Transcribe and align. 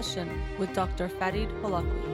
Session 0.00 0.40
with 0.58 0.72
Dr. 0.72 1.10
Farid 1.10 1.50
Holakwi. 1.60 2.10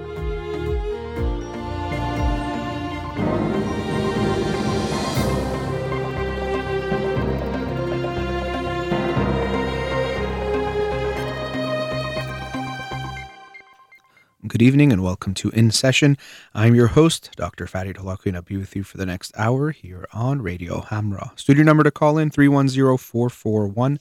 Good 14.48 14.62
evening 14.62 14.92
and 14.92 15.04
welcome 15.04 15.34
to 15.34 15.50
In 15.50 15.70
Session. 15.70 16.18
I'm 16.54 16.74
your 16.74 16.88
host, 16.88 17.30
Dr. 17.36 17.68
Farid 17.68 17.98
Holakwi, 17.98 18.26
and 18.26 18.36
I'll 18.36 18.42
be 18.42 18.56
with 18.56 18.74
you 18.74 18.82
for 18.82 18.96
the 18.96 19.06
next 19.06 19.32
hour 19.38 19.70
here 19.70 20.08
on 20.12 20.42
Radio 20.42 20.80
Hamra. 20.80 21.38
Studio 21.38 21.62
number 21.62 21.84
to 21.84 21.92
call 21.92 22.18
in 22.18 22.30
310 22.30 22.98
441 22.98 24.00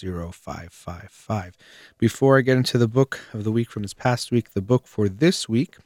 0555. 0.00 1.56
Before 1.98 2.38
I 2.38 2.42
get 2.42 2.56
into 2.56 2.78
the 2.78 2.88
book 2.88 3.20
of 3.32 3.44
the 3.44 3.52
week 3.52 3.70
from 3.70 3.82
this 3.82 3.94
past 3.94 4.30
week, 4.30 4.52
the 4.52 4.62
book 4.62 4.86
for 4.86 5.08
this 5.08 5.48
week 5.48 5.76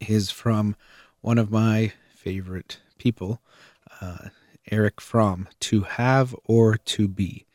is 0.00 0.30
from 0.30 0.76
one 1.20 1.38
of 1.38 1.50
my 1.50 1.92
favorite 2.14 2.80
people, 2.98 3.40
uh, 4.00 4.28
Erich 4.70 5.00
Fromm, 5.00 5.48
To 5.60 5.82
Have 5.82 6.34
or 6.44 6.76
To 6.76 7.08
Be. 7.08 7.46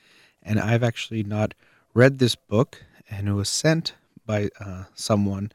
And 0.44 0.60
I've 0.60 0.84
actually 0.84 1.24
not 1.24 1.54
read 1.94 2.20
this 2.20 2.36
book, 2.36 2.84
and 3.10 3.28
it 3.28 3.34
was 3.34 3.50
sent 3.50 3.96
by 4.26 4.50
uh, 4.60 4.84
someone. 4.94 5.52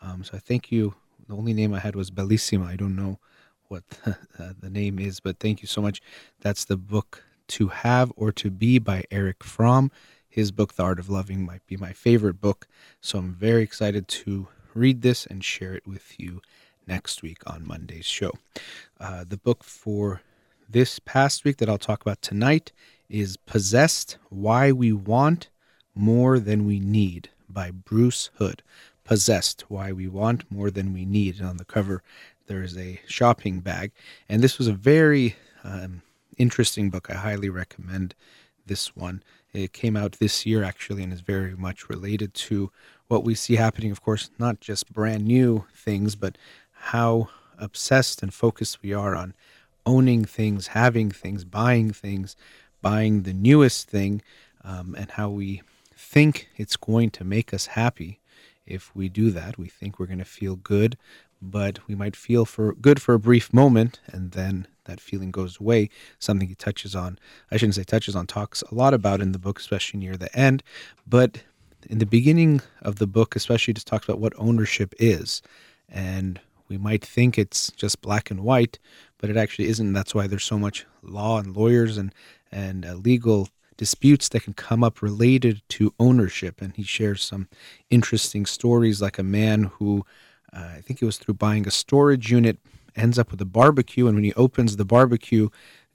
Um, 0.00 0.24
so 0.24 0.36
I 0.36 0.38
thank 0.40 0.70
you. 0.70 0.94
The 1.28 1.36
only 1.36 1.52
name 1.52 1.72
I 1.74 1.80
had 1.80 1.96
was 1.96 2.10
Bellissima. 2.10 2.66
I 2.66 2.76
don't 2.76 2.96
know 2.96 3.18
what 3.68 3.88
the, 4.04 4.16
uh, 4.38 4.52
the 4.60 4.70
name 4.70 4.98
is, 4.98 5.20
but 5.20 5.38
thank 5.38 5.62
you 5.62 5.68
so 5.68 5.80
much. 5.80 6.00
That's 6.40 6.64
the 6.64 6.76
book 6.76 7.24
to 7.48 7.68
Have 7.68 8.12
or 8.16 8.32
To 8.32 8.50
Be 8.50 8.78
by 8.78 9.04
Erich 9.10 9.44
Fromm. 9.44 9.90
His 10.28 10.52
book, 10.52 10.74
The 10.74 10.82
Art 10.82 10.98
of 10.98 11.08
Loving, 11.08 11.44
might 11.46 11.66
be 11.66 11.76
my 11.76 11.92
favorite 11.92 12.40
book. 12.40 12.66
So 13.00 13.18
I'm 13.18 13.32
very 13.32 13.62
excited 13.62 14.06
to 14.08 14.48
read 14.74 15.02
this 15.02 15.26
and 15.26 15.42
share 15.42 15.74
it 15.74 15.86
with 15.86 16.18
you 16.18 16.42
next 16.86 17.22
week 17.22 17.38
on 17.46 17.66
Monday's 17.66 18.04
show. 18.04 18.32
Uh, 19.00 19.24
the 19.26 19.38
book 19.38 19.64
for 19.64 20.20
this 20.68 20.98
past 20.98 21.44
week 21.44 21.56
that 21.58 21.68
I'll 21.68 21.78
talk 21.78 22.02
about 22.02 22.22
tonight 22.22 22.72
is 23.08 23.36
Possessed 23.36 24.18
Why 24.28 24.72
We 24.72 24.92
Want 24.92 25.48
More 25.94 26.38
Than 26.38 26.66
We 26.66 26.80
Need 26.80 27.30
by 27.48 27.70
Bruce 27.70 28.30
Hood. 28.34 28.62
Possessed 29.04 29.64
Why 29.68 29.92
We 29.92 30.08
Want 30.08 30.50
More 30.50 30.70
Than 30.70 30.92
We 30.92 31.04
Need. 31.04 31.38
And 31.38 31.48
on 31.48 31.56
the 31.56 31.64
cover, 31.64 32.02
there 32.46 32.62
is 32.62 32.76
a 32.76 33.00
shopping 33.06 33.60
bag. 33.60 33.92
And 34.28 34.42
this 34.42 34.58
was 34.58 34.66
a 34.66 34.72
very 34.72 35.36
um, 35.64 36.02
interesting 36.38 36.90
book. 36.90 37.10
I 37.10 37.14
highly 37.14 37.48
recommend 37.48 38.14
this 38.66 38.96
one. 38.96 39.22
It 39.52 39.72
came 39.72 39.96
out 39.96 40.12
this 40.12 40.44
year 40.44 40.62
actually 40.62 41.02
and 41.02 41.12
is 41.12 41.20
very 41.20 41.56
much 41.56 41.88
related 41.88 42.34
to 42.34 42.70
what 43.08 43.24
we 43.24 43.34
see 43.34 43.56
happening, 43.56 43.90
of 43.90 44.02
course, 44.02 44.30
not 44.38 44.60
just 44.60 44.92
brand 44.92 45.24
new 45.24 45.64
things, 45.74 46.16
but 46.16 46.36
how 46.72 47.28
obsessed 47.58 48.22
and 48.22 48.34
focused 48.34 48.82
we 48.82 48.92
are 48.92 49.14
on 49.14 49.34
owning 49.86 50.24
things, 50.24 50.68
having 50.68 51.10
things, 51.10 51.44
buying 51.44 51.92
things, 51.92 52.36
buying 52.82 53.22
the 53.22 53.32
newest 53.32 53.88
thing, 53.88 54.20
um, 54.64 54.94
and 54.98 55.12
how 55.12 55.30
we 55.30 55.62
think 55.96 56.48
it's 56.56 56.76
going 56.76 57.10
to 57.10 57.24
make 57.24 57.54
us 57.54 57.66
happy 57.66 58.20
if 58.66 58.94
we 58.94 59.08
do 59.08 59.30
that. 59.30 59.56
We 59.56 59.68
think 59.68 59.98
we're 59.98 60.06
going 60.06 60.18
to 60.18 60.24
feel 60.24 60.56
good, 60.56 60.98
but 61.50 61.78
we 61.86 61.94
might 61.94 62.16
feel 62.16 62.44
for 62.44 62.74
good 62.74 63.00
for 63.00 63.14
a 63.14 63.18
brief 63.18 63.52
moment 63.52 64.00
and 64.06 64.32
then 64.32 64.66
that 64.86 65.00
feeling 65.00 65.30
goes 65.30 65.60
away. 65.60 65.88
Something 66.18 66.48
he 66.48 66.54
touches 66.54 66.94
on, 66.94 67.18
I 67.50 67.56
shouldn't 67.56 67.74
say 67.74 67.84
touches 67.84 68.16
on, 68.16 68.26
talks 68.26 68.62
a 68.62 68.74
lot 68.74 68.94
about 68.94 69.20
in 69.20 69.32
the 69.32 69.38
book, 69.38 69.58
especially 69.58 70.00
near 70.00 70.16
the 70.16 70.34
end. 70.36 70.62
But 71.06 71.42
in 71.88 71.98
the 71.98 72.06
beginning 72.06 72.62
of 72.82 72.96
the 72.96 73.06
book, 73.06 73.36
especially, 73.36 73.74
just 73.74 73.86
talks 73.86 74.08
about 74.08 74.20
what 74.20 74.32
ownership 74.36 74.94
is. 74.98 75.42
And 75.88 76.40
we 76.68 76.78
might 76.78 77.04
think 77.04 77.38
it's 77.38 77.70
just 77.72 78.00
black 78.00 78.30
and 78.30 78.40
white, 78.40 78.78
but 79.18 79.30
it 79.30 79.36
actually 79.36 79.68
isn't. 79.68 79.92
That's 79.92 80.14
why 80.14 80.26
there's 80.26 80.44
so 80.44 80.58
much 80.58 80.86
law 81.02 81.38
and 81.38 81.56
lawyers 81.56 81.96
and, 81.96 82.12
and 82.50 82.84
uh, 82.84 82.94
legal 82.94 83.48
disputes 83.76 84.28
that 84.30 84.42
can 84.42 84.54
come 84.54 84.82
up 84.82 85.02
related 85.02 85.62
to 85.68 85.94
ownership. 86.00 86.60
And 86.60 86.74
he 86.74 86.82
shares 86.82 87.22
some 87.22 87.48
interesting 87.90 88.46
stories, 88.46 89.02
like 89.02 89.18
a 89.18 89.22
man 89.22 89.64
who 89.64 90.04
uh, 90.52 90.70
I 90.76 90.80
think 90.80 91.02
it 91.02 91.06
was 91.06 91.18
through 91.18 91.34
buying 91.34 91.66
a 91.66 91.70
storage 91.70 92.30
unit 92.30 92.58
ends 92.96 93.18
up 93.18 93.30
with 93.30 93.40
a 93.40 93.46
barbecue, 93.46 94.06
and 94.06 94.16
when 94.16 94.24
he 94.24 94.32
opens 94.34 94.76
the 94.76 94.84
barbecue, 94.84 95.50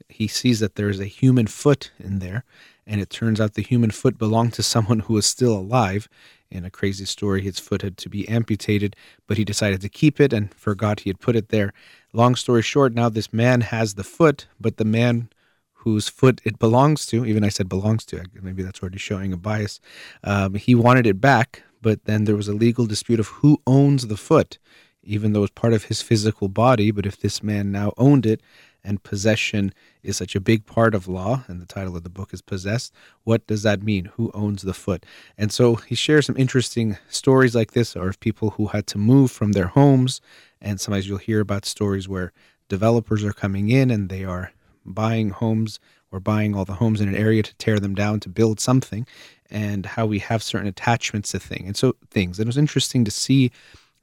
he 0.08 0.28
sees 0.28 0.60
that 0.60 0.76
there 0.76 0.88
is 0.88 1.00
a 1.00 1.06
human 1.06 1.46
foot 1.46 1.90
in 1.98 2.20
there, 2.20 2.44
and 2.86 3.00
it 3.00 3.10
turns 3.10 3.40
out 3.40 3.54
the 3.54 3.62
human 3.62 3.90
foot 3.90 4.18
belonged 4.18 4.52
to 4.54 4.62
someone 4.62 5.00
who 5.00 5.14
was 5.14 5.26
still 5.26 5.56
alive. 5.56 6.08
In 6.50 6.64
a 6.64 6.70
crazy 6.70 7.06
story, 7.06 7.40
his 7.42 7.58
foot 7.58 7.82
had 7.82 7.96
to 7.98 8.08
be 8.08 8.28
amputated, 8.28 8.94
but 9.26 9.38
he 9.38 9.44
decided 9.44 9.80
to 9.80 9.88
keep 9.88 10.20
it 10.20 10.32
and 10.32 10.52
forgot 10.54 11.00
he 11.00 11.10
had 11.10 11.20
put 11.20 11.34
it 11.34 11.48
there. 11.48 11.72
Long 12.12 12.34
story 12.34 12.62
short, 12.62 12.92
now 12.92 13.08
this 13.08 13.32
man 13.32 13.62
has 13.62 13.94
the 13.94 14.04
foot, 14.04 14.46
but 14.60 14.76
the 14.76 14.84
man 14.84 15.30
whose 15.72 16.08
foot 16.08 16.40
it 16.44 16.58
belongs 16.58 17.06
to, 17.06 17.24
even 17.24 17.42
I 17.42 17.48
said 17.48 17.68
belongs 17.68 18.04
to, 18.06 18.22
maybe 18.40 18.62
that's 18.62 18.80
already 18.80 18.98
showing 18.98 19.32
a 19.32 19.36
bias, 19.36 19.80
um, 20.22 20.54
he 20.54 20.74
wanted 20.74 21.06
it 21.06 21.20
back, 21.20 21.62
but 21.82 22.04
then 22.06 22.24
there 22.24 22.36
was 22.36 22.48
a 22.48 22.54
legal 22.54 22.86
dispute 22.86 23.20
of 23.20 23.28
who 23.28 23.60
owns 23.66 24.06
the 24.06 24.16
foot 24.16 24.58
even 25.02 25.32
though 25.32 25.42
it's 25.42 25.52
part 25.54 25.72
of 25.72 25.84
his 25.84 26.02
physical 26.02 26.48
body. 26.48 26.90
But 26.90 27.06
if 27.06 27.18
this 27.18 27.42
man 27.42 27.72
now 27.72 27.92
owned 27.96 28.26
it, 28.26 28.40
and 28.84 29.02
possession 29.02 29.72
is 30.02 30.16
such 30.16 30.34
a 30.34 30.40
big 30.40 30.66
part 30.66 30.94
of 30.94 31.06
law, 31.06 31.44
and 31.46 31.60
the 31.60 31.66
title 31.66 31.96
of 31.96 32.02
the 32.02 32.10
book 32.10 32.32
is 32.34 32.42
Possessed, 32.42 32.92
what 33.22 33.46
does 33.46 33.62
that 33.62 33.82
mean? 33.82 34.06
Who 34.16 34.30
owns 34.34 34.62
the 34.62 34.74
foot? 34.74 35.06
And 35.38 35.52
so 35.52 35.76
he 35.76 35.94
shares 35.94 36.26
some 36.26 36.36
interesting 36.36 36.98
stories 37.08 37.54
like 37.54 37.72
this, 37.72 37.94
or 37.94 38.08
of 38.08 38.18
people 38.18 38.50
who 38.50 38.68
had 38.68 38.86
to 38.88 38.98
move 38.98 39.30
from 39.30 39.52
their 39.52 39.68
homes. 39.68 40.20
And 40.60 40.80
sometimes 40.80 41.08
you'll 41.08 41.18
hear 41.18 41.40
about 41.40 41.64
stories 41.64 42.08
where 42.08 42.32
developers 42.68 43.22
are 43.24 43.32
coming 43.32 43.68
in 43.68 43.90
and 43.90 44.08
they 44.08 44.24
are 44.24 44.52
buying 44.84 45.30
homes 45.30 45.78
or 46.12 46.20
buying 46.20 46.54
all 46.54 46.64
the 46.64 46.74
homes 46.74 47.00
in 47.00 47.08
an 47.08 47.16
area 47.16 47.42
to 47.42 47.54
tear 47.56 47.80
them 47.80 47.94
down 47.94 48.20
to 48.20 48.28
build 48.28 48.60
something 48.60 49.06
and 49.50 49.86
how 49.86 50.06
we 50.06 50.20
have 50.20 50.42
certain 50.42 50.68
attachments 50.68 51.32
to 51.32 51.38
things 51.38 51.66
and 51.66 51.76
so 51.76 51.96
things 52.10 52.38
and 52.38 52.46
it 52.46 52.48
was 52.48 52.58
interesting 52.58 53.04
to 53.04 53.10
see 53.10 53.50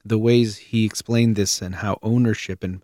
the 0.04 0.18
ways 0.18 0.56
he 0.56 0.84
explained 0.84 1.36
this 1.36 1.62
and 1.62 1.76
how 1.76 1.98
ownership 2.02 2.64
and 2.64 2.82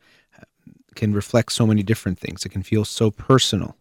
can 0.96 1.12
reflect 1.12 1.52
so 1.52 1.66
many 1.66 1.82
different 1.82 2.18
things. 2.18 2.44
It 2.44 2.48
can 2.48 2.62
feel 2.62 2.84
so 2.84 3.10
personal 3.10 3.76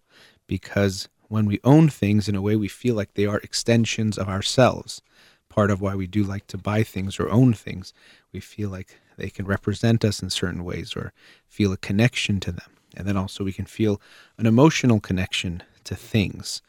because 0.46 1.10
when 1.28 1.46
we 1.46 1.60
own 1.64 1.90
things 1.90 2.30
in 2.30 2.36
a 2.36 2.42
way 2.42 2.56
we 2.56 2.68
feel 2.68 2.94
like 2.94 3.14
they 3.14 3.26
are 3.26 3.40
extensions 3.40 4.18
of 4.18 4.30
ourselves. 4.30 5.02
Part 5.50 5.72
of 5.72 5.82
why 5.82 5.96
we 5.96 6.06
do 6.06 6.24
like 6.24 6.48
to 6.48 6.58
buy 6.58 6.84
things 6.84 7.18
or 7.18 7.30
own 7.30 7.54
things, 7.54 7.94
we 8.34 8.42
feel 8.42 8.70
like 8.70 9.00
they 9.18 9.30
can 9.30 9.46
represent 9.46 10.04
us 10.04 10.22
in 10.22 10.30
certain 10.30 10.66
ways 10.66 10.96
or 10.96 11.14
feel 11.48 11.72
a 11.72 11.78
connection 11.78 12.42
to 12.42 12.52
them. 12.52 12.75
And 12.96 13.08
then 13.08 13.18
also 13.18 13.44
we 13.44 13.54
can 13.54 13.66
feel 13.66 14.02
an 14.38 14.46
emotional 14.46 15.00
connection 15.00 15.64
to 15.84 15.96
things 15.96 16.62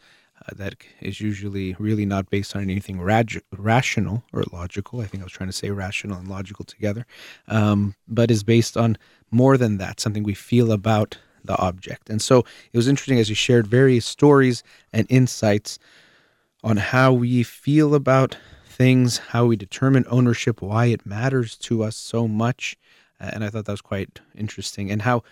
uh, 0.42 0.52
that 0.56 0.74
is 1.00 1.20
usually 1.20 1.74
really 1.78 2.06
not 2.06 2.28
based 2.30 2.54
on 2.54 2.62
anything 2.62 3.00
rag- 3.00 3.42
rational 3.56 4.22
or 4.32 4.44
logical. 4.52 5.00
I 5.00 5.06
think 5.06 5.22
I 5.22 5.24
was 5.24 5.32
trying 5.32 5.48
to 5.48 5.52
say 5.52 5.70
rational 5.70 6.18
and 6.18 6.28
logical 6.28 6.64
together, 6.64 7.06
um, 7.48 7.94
but 8.06 8.30
is 8.30 8.42
based 8.42 8.76
on 8.76 8.98
more 9.30 9.56
than 9.56 9.78
that, 9.78 10.00
something 10.00 10.22
we 10.22 10.34
feel 10.34 10.72
about 10.72 11.18
the 11.44 11.58
object. 11.58 12.10
And 12.10 12.20
so 12.20 12.40
it 12.72 12.76
was 12.76 12.88
interesting 12.88 13.18
as 13.18 13.28
you 13.28 13.34
shared 13.34 13.66
various 13.66 14.04
stories 14.04 14.62
and 14.92 15.06
insights 15.08 15.78
on 16.62 16.76
how 16.76 17.12
we 17.12 17.42
feel 17.42 17.94
about 17.94 18.36
things, 18.66 19.18
how 19.18 19.46
we 19.46 19.56
determine 19.56 20.04
ownership, 20.08 20.60
why 20.60 20.86
it 20.86 21.06
matters 21.06 21.56
to 21.56 21.82
us 21.82 21.96
so 21.96 22.28
much. 22.28 22.76
And 23.18 23.42
I 23.42 23.48
thought 23.48 23.64
that 23.64 23.72
was 23.72 23.80
quite 23.80 24.20
interesting, 24.34 24.90
and 24.90 25.00
how 25.02 25.22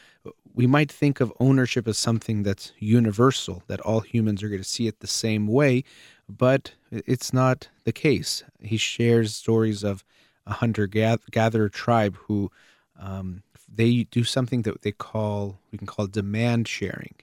we 0.54 0.66
might 0.66 0.90
think 0.90 1.20
of 1.20 1.32
ownership 1.40 1.88
as 1.88 1.98
something 1.98 2.44
that's 2.44 2.72
universal, 2.78 3.62
that 3.66 3.80
all 3.80 4.00
humans 4.00 4.42
are 4.42 4.48
going 4.48 4.62
to 4.62 4.68
see 4.68 4.86
it 4.86 5.00
the 5.00 5.06
same 5.06 5.48
way, 5.48 5.82
but 6.28 6.74
it's 6.90 7.32
not 7.32 7.68
the 7.84 7.92
case. 7.92 8.44
He 8.60 8.76
shares 8.76 9.34
stories 9.34 9.82
of 9.82 10.04
a 10.46 10.54
hunter 10.54 10.86
gatherer 10.86 11.68
tribe 11.68 12.16
who 12.16 12.52
um, 12.98 13.42
they 13.72 14.04
do 14.04 14.22
something 14.22 14.62
that 14.62 14.82
they 14.82 14.92
call, 14.92 15.58
we 15.72 15.78
can 15.78 15.86
call 15.88 16.06
demand 16.06 16.68
sharing, 16.68 17.16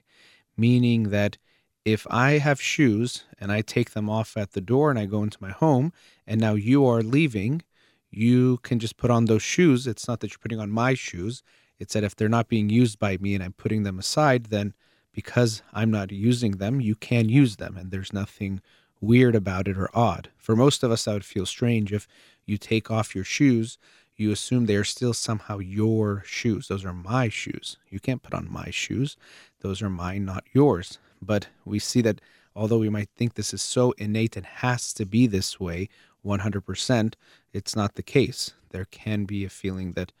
meaning 0.56 1.04
that 1.10 1.38
if 1.84 2.06
I 2.10 2.32
have 2.32 2.60
shoes 2.60 3.24
and 3.40 3.50
I 3.50 3.62
take 3.62 3.90
them 3.90 4.10
off 4.10 4.36
at 4.36 4.52
the 4.52 4.60
door 4.60 4.90
and 4.90 4.98
I 4.98 5.06
go 5.06 5.22
into 5.22 5.38
my 5.40 5.50
home, 5.50 5.92
and 6.26 6.40
now 6.40 6.54
you 6.54 6.86
are 6.86 7.02
leaving, 7.02 7.62
you 8.10 8.58
can 8.58 8.78
just 8.78 8.98
put 8.98 9.10
on 9.10 9.24
those 9.24 9.42
shoes. 9.42 9.86
It's 9.86 10.06
not 10.06 10.20
that 10.20 10.30
you're 10.30 10.38
putting 10.38 10.60
on 10.60 10.70
my 10.70 10.94
shoes. 10.94 11.42
It's 11.82 11.94
that 11.94 12.04
if 12.04 12.14
they're 12.14 12.28
not 12.28 12.48
being 12.48 12.70
used 12.70 13.00
by 13.00 13.16
me 13.16 13.34
and 13.34 13.42
I'm 13.42 13.54
putting 13.54 13.82
them 13.82 13.98
aside, 13.98 14.44
then 14.46 14.72
because 15.12 15.62
I'm 15.72 15.90
not 15.90 16.12
using 16.12 16.52
them, 16.52 16.80
you 16.80 16.94
can 16.94 17.28
use 17.28 17.56
them. 17.56 17.76
And 17.76 17.90
there's 17.90 18.12
nothing 18.12 18.60
weird 19.00 19.34
about 19.34 19.66
it 19.66 19.76
or 19.76 19.90
odd. 19.92 20.30
For 20.38 20.54
most 20.54 20.84
of 20.84 20.92
us, 20.92 21.04
that 21.04 21.12
would 21.12 21.24
feel 21.24 21.44
strange 21.44 21.92
if 21.92 22.06
you 22.46 22.56
take 22.56 22.88
off 22.88 23.16
your 23.16 23.24
shoes, 23.24 23.78
you 24.14 24.30
assume 24.30 24.66
they 24.66 24.76
are 24.76 24.84
still 24.84 25.12
somehow 25.12 25.58
your 25.58 26.22
shoes. 26.24 26.68
Those 26.68 26.84
are 26.84 26.92
my 26.92 27.28
shoes. 27.28 27.78
You 27.90 27.98
can't 27.98 28.22
put 28.22 28.32
on 28.32 28.48
my 28.48 28.70
shoes. 28.70 29.16
Those 29.60 29.82
are 29.82 29.90
mine, 29.90 30.24
not 30.24 30.44
yours. 30.52 31.00
But 31.20 31.48
we 31.64 31.80
see 31.80 32.00
that 32.02 32.20
although 32.54 32.78
we 32.78 32.90
might 32.90 33.08
think 33.16 33.34
this 33.34 33.52
is 33.52 33.60
so 33.60 33.90
innate 33.98 34.36
and 34.36 34.46
has 34.46 34.92
to 34.94 35.04
be 35.04 35.26
this 35.26 35.58
way 35.58 35.88
100%, 36.24 37.14
it's 37.52 37.74
not 37.74 37.96
the 37.96 38.04
case. 38.04 38.52
There 38.70 38.84
can 38.84 39.24
be 39.24 39.44
a 39.44 39.50
feeling 39.50 39.94
that 39.94 40.12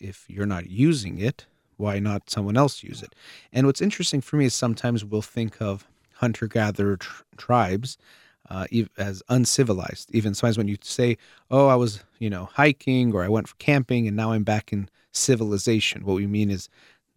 if 0.00 0.24
you're 0.28 0.46
not 0.46 0.70
using 0.70 1.18
it, 1.18 1.46
why 1.76 1.98
not 1.98 2.30
someone 2.30 2.56
else 2.56 2.82
use 2.82 3.02
it? 3.02 3.14
And 3.52 3.66
what's 3.66 3.80
interesting 3.80 4.20
for 4.20 4.36
me 4.36 4.46
is 4.46 4.54
sometimes 4.54 5.04
we'll 5.04 5.22
think 5.22 5.60
of 5.60 5.86
hunter 6.14 6.48
gatherer 6.48 6.96
tr- 6.96 7.22
tribes 7.36 7.96
uh, 8.50 8.66
as 8.96 9.22
uncivilized. 9.28 10.10
Even 10.12 10.34
sometimes 10.34 10.58
when 10.58 10.68
you 10.68 10.76
say, 10.82 11.16
"Oh, 11.50 11.68
I 11.68 11.76
was, 11.76 12.02
you 12.18 12.30
know, 12.30 12.46
hiking 12.52 13.14
or 13.14 13.22
I 13.22 13.28
went 13.28 13.48
for 13.48 13.56
camping, 13.56 14.06
and 14.06 14.16
now 14.16 14.32
I'm 14.32 14.44
back 14.44 14.72
in 14.72 14.88
civilization," 15.12 16.04
what 16.04 16.16
we 16.16 16.26
mean 16.26 16.50
is 16.50 16.68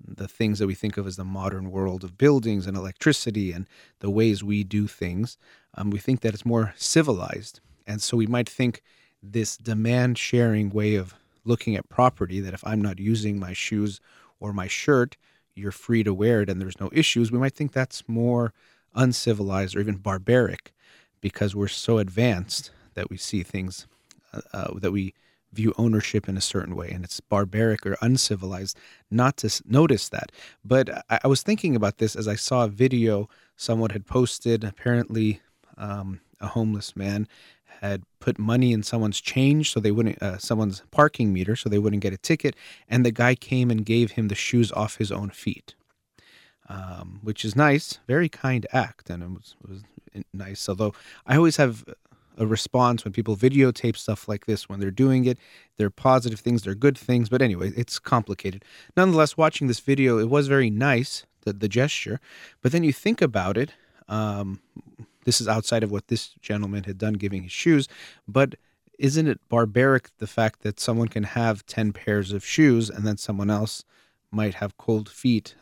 the 0.06 0.28
things 0.28 0.60
that 0.60 0.68
we 0.68 0.76
think 0.76 0.98
of 0.98 1.06
as 1.08 1.16
the 1.16 1.24
modern 1.24 1.72
world 1.72 2.04
of 2.04 2.18
buildings 2.18 2.66
and 2.66 2.76
electricity 2.76 3.52
and 3.52 3.68
the 4.00 4.10
ways 4.10 4.44
we 4.44 4.64
do 4.64 4.88
things. 4.88 5.38
Um, 5.76 5.90
we 5.90 6.00
think 6.00 6.22
that 6.22 6.34
it's 6.34 6.46
more 6.46 6.74
civilized, 6.76 7.60
and 7.88 8.02
so 8.02 8.18
we 8.18 8.28
might 8.28 8.50
think 8.50 8.82
this 9.24 9.56
demand 9.58 10.18
sharing 10.18 10.70
way 10.70 10.96
of 10.96 11.16
looking 11.44 11.76
at 11.76 11.90
property 11.90 12.40
that 12.40 12.54
if 12.54 12.66
I'm 12.66 12.82
not 12.82 13.00
using 13.00 13.40
my 13.40 13.54
shoes 13.54 14.00
or 14.40 14.54
my 14.54 14.68
shirt, 14.68 15.18
you're 15.56 15.72
free 15.72 16.04
to 16.04 16.14
wear 16.14 16.42
it 16.42 16.50
and 16.50 16.62
there's 16.62 16.80
no 16.80 16.90
issues. 16.94 17.32
We 17.32 17.40
might 17.40 17.56
think 17.56 17.72
that's 17.72 18.08
more 18.08 18.54
uncivilized 18.96 19.76
or 19.76 19.80
even 19.80 19.98
barbaric 19.98 20.74
because 21.22 21.56
we're 21.56 21.68
so 21.68 21.98
advanced 21.98 22.72
that 22.94 23.10
we 23.10 23.18
see 23.18 23.44
things 23.44 23.88
uh, 24.34 24.42
uh, 24.54 24.80
that 24.80 24.92
we 24.92 25.14
view 25.54 25.74
ownership 25.78 26.30
in 26.30 26.38
a 26.38 26.42
certain 26.42 26.76
way 26.76 26.90
and 26.90 27.04
it's 27.04 27.20
barbaric 27.20 27.86
or 27.86 27.98
uncivilized 28.02 28.78
not 29.10 29.36
to 29.36 29.62
notice 29.66 30.08
that 30.10 30.32
but 30.64 30.90
I, 31.10 31.20
I 31.26 31.28
was 31.28 31.44
thinking 31.44 31.76
about 31.76 31.98
this 31.98 32.16
as 32.16 32.26
i 32.26 32.36
saw 32.36 32.64
a 32.64 32.70
video 32.70 33.28
someone 33.58 33.90
had 33.90 34.06
posted 34.06 34.64
apparently 34.64 35.42
um, 35.78 36.22
a 36.40 36.48
homeless 36.48 36.96
man 36.96 37.28
had 37.82 38.04
put 38.20 38.38
money 38.38 38.72
in 38.72 38.84
someone's 38.84 39.20
change 39.20 39.72
so 39.72 39.80
they 39.80 39.92
wouldn't 39.92 40.22
uh, 40.22 40.38
someone's 40.38 40.84
parking 40.92 41.34
meter 41.34 41.56
so 41.56 41.68
they 41.68 41.80
wouldn't 41.80 42.02
get 42.02 42.14
a 42.14 42.18
ticket 42.18 42.56
and 42.88 43.06
the 43.06 43.12
guy 43.12 43.36
came 43.36 43.72
and 43.72 43.86
gave 43.86 44.12
him 44.12 44.28
the 44.28 44.36
shoes 44.36 44.72
off 44.74 44.98
his 44.98 45.12
own 45.12 45.30
feet. 45.30 45.76
Um, 46.70 47.20
which 47.22 47.44
is 47.44 47.56
nice 47.56 48.00
very 48.08 48.30
kind 48.30 48.66
act 48.72 49.10
and 49.10 49.24
it 49.24 49.30
was, 49.30 49.56
it 49.64 49.70
was 49.70 49.84
nice. 50.34 50.70
Although 50.70 50.94
i 51.26 51.36
always 51.36 51.58
have 51.58 51.84
a 52.38 52.48
response 52.48 53.04
when 53.04 53.12
people 53.12 53.36
videotape 53.36 53.98
stuff 53.98 54.28
like 54.28 54.46
this 54.46 54.70
when 54.70 54.80
they're 54.80 54.90
doing 54.90 55.26
it. 55.26 55.38
They're 55.78 55.90
positive 55.90 56.40
things 56.40 56.64
they're 56.64 56.76
good 56.76 56.98
things 56.98 57.30
but 57.30 57.42
anyway 57.42 57.72
it's 57.76 58.00
complicated. 58.00 58.64
Nonetheless 58.96 59.38
watching 59.38 59.68
this 59.68 59.80
video 59.80 60.20
it 60.20 60.30
was 60.30 60.48
very 60.48 60.70
nice 60.70 61.26
the, 61.42 61.54
the 61.54 61.68
gesture 61.68 62.20
but 62.62 62.72
then 62.72 62.84
you 62.84 62.94
think 62.94 63.22
about 63.22 63.58
it 63.58 63.74
um, 64.08 64.60
this 65.26 65.42
is 65.42 65.48
outside 65.48 65.84
of 65.84 65.92
what 65.92 66.08
this 66.08 66.30
gentleman 66.42 66.84
had 66.84 66.98
done 66.98 67.14
giving 67.14 67.44
his 67.44 67.52
shoes 67.52 67.88
but 68.28 68.56
isn't 69.02 69.28
it 69.28 69.42
barbaric 69.50 70.12
the 70.20 70.28
fact 70.28 70.62
that 70.62 70.80
someone 70.80 71.08
can 71.08 71.24
have 71.24 71.66
10 71.66 71.92
pairs 71.92 72.32
of 72.32 72.46
shoes 72.46 72.88
and 72.88 73.06
then 73.06 73.18
someone 73.18 73.50
else 73.50 73.84
might 74.30 74.54
have 74.54 74.78
cold 74.78 75.10
feet 75.10 75.56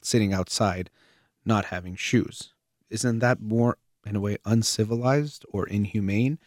sitting 0.00 0.32
outside 0.32 0.88
not 1.44 1.66
having 1.66 1.94
shoes? 1.94 2.54
Isn't 2.88 3.18
that 3.18 3.42
more 3.42 3.76
in 4.06 4.16
a 4.16 4.20
way 4.20 4.38
uncivilized 4.46 5.44
or 5.50 5.66
inhumane 5.66 6.38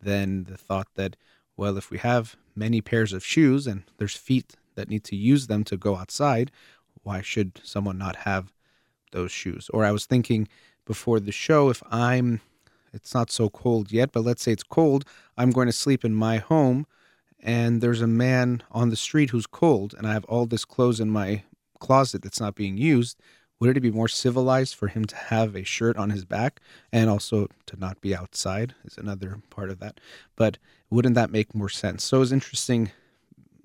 than 0.00 0.44
the 0.44 0.56
thought 0.56 0.86
that 0.94 1.16
well 1.56 1.76
if 1.76 1.90
we 1.90 1.98
have 1.98 2.36
many 2.54 2.80
pairs 2.80 3.12
of 3.12 3.24
shoes 3.24 3.66
and 3.66 3.82
there's 3.98 4.14
feet 4.14 4.54
that 4.76 4.88
need 4.88 5.02
to 5.02 5.16
use 5.16 5.48
them 5.48 5.64
to 5.64 5.76
go 5.76 5.96
outside 5.96 6.52
why 7.02 7.20
should 7.20 7.60
someone 7.64 7.98
not 7.98 8.14
have 8.14 8.52
those 9.10 9.32
shoes? 9.32 9.68
Or 9.70 9.84
i 9.84 9.90
was 9.90 10.06
thinking 10.06 10.46
before 10.90 11.20
the 11.20 11.32
show 11.32 11.70
if 11.70 11.82
i'm 11.90 12.40
it's 12.92 13.14
not 13.14 13.30
so 13.30 13.48
cold 13.48 13.92
yet 13.92 14.10
but 14.12 14.24
let's 14.24 14.42
say 14.42 14.52
it's 14.52 14.62
cold 14.62 15.04
i'm 15.36 15.50
going 15.50 15.66
to 15.66 15.72
sleep 15.72 16.04
in 16.04 16.14
my 16.14 16.38
home 16.38 16.86
and 17.38 17.80
there's 17.80 18.02
a 18.02 18.06
man 18.06 18.62
on 18.70 18.90
the 18.90 18.96
street 18.96 19.30
who's 19.30 19.46
cold 19.46 19.94
and 19.96 20.06
i 20.06 20.12
have 20.12 20.24
all 20.24 20.46
this 20.46 20.64
clothes 20.64 21.00
in 21.00 21.10
my 21.10 21.42
closet 21.78 22.22
that's 22.22 22.40
not 22.40 22.54
being 22.54 22.76
used 22.76 23.16
would 23.60 23.76
it 23.76 23.80
be 23.80 23.90
more 23.90 24.08
civilized 24.08 24.74
for 24.74 24.88
him 24.88 25.04
to 25.04 25.14
have 25.14 25.54
a 25.54 25.64
shirt 25.64 25.96
on 25.96 26.10
his 26.10 26.24
back 26.24 26.60
and 26.90 27.10
also 27.10 27.46
to 27.66 27.78
not 27.78 28.00
be 28.00 28.14
outside 28.14 28.74
is 28.84 28.98
another 28.98 29.40
part 29.50 29.70
of 29.70 29.78
that 29.78 30.00
but 30.34 30.58
wouldn't 30.90 31.14
that 31.14 31.30
make 31.30 31.54
more 31.54 31.68
sense? 31.68 32.02
So 32.04 32.20
it's 32.20 32.32
interesting 32.32 32.90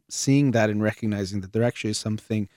seeing 0.08 0.52
that 0.52 0.70
and 0.70 0.82
recognizing 0.82 1.42
that 1.42 1.52
there 1.52 1.64
actually 1.64 1.90
is 1.90 1.98
something 1.98 2.48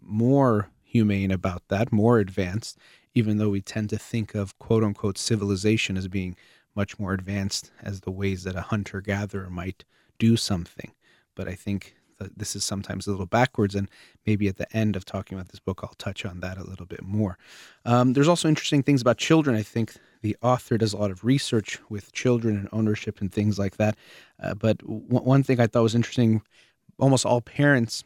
more 0.00 0.70
humane 0.82 1.32
about 1.32 1.62
that 1.68 1.92
more 1.92 2.18
advanced 2.18 2.78
even 3.14 3.38
though 3.38 3.50
we 3.50 3.60
tend 3.60 3.90
to 3.90 3.98
think 3.98 4.34
of 4.34 4.58
quote 4.58 4.84
unquote 4.84 5.18
civilization 5.18 5.96
as 5.96 6.08
being 6.08 6.36
much 6.74 6.98
more 6.98 7.12
advanced 7.12 7.70
as 7.82 8.00
the 8.00 8.10
ways 8.10 8.44
that 8.44 8.56
a 8.56 8.62
hunter 8.62 9.00
gatherer 9.00 9.50
might 9.50 9.84
do 10.18 10.36
something 10.36 10.92
but 11.34 11.48
i 11.48 11.54
think 11.54 11.94
that 12.18 12.38
this 12.38 12.56
is 12.56 12.64
sometimes 12.64 13.06
a 13.06 13.10
little 13.10 13.26
backwards. 13.26 13.74
And 13.74 13.88
maybe 14.26 14.48
at 14.48 14.56
the 14.56 14.76
end 14.76 14.96
of 14.96 15.04
talking 15.04 15.36
about 15.36 15.48
this 15.48 15.60
book, 15.60 15.80
I'll 15.82 15.94
touch 15.98 16.24
on 16.24 16.40
that 16.40 16.58
a 16.58 16.64
little 16.64 16.86
bit 16.86 17.02
more. 17.02 17.38
Um, 17.84 18.12
there's 18.12 18.28
also 18.28 18.48
interesting 18.48 18.82
things 18.82 19.00
about 19.00 19.18
children. 19.18 19.56
I 19.56 19.62
think 19.62 19.94
the 20.22 20.36
author 20.42 20.78
does 20.78 20.92
a 20.92 20.96
lot 20.96 21.10
of 21.10 21.24
research 21.24 21.78
with 21.88 22.12
children 22.12 22.56
and 22.56 22.68
ownership 22.72 23.20
and 23.20 23.32
things 23.32 23.58
like 23.58 23.76
that. 23.76 23.96
Uh, 24.42 24.54
but 24.54 24.78
w- 24.78 25.02
one 25.06 25.42
thing 25.42 25.60
I 25.60 25.66
thought 25.66 25.82
was 25.82 25.94
interesting 25.94 26.42
almost 26.98 27.26
all 27.26 27.40
parents 27.40 28.04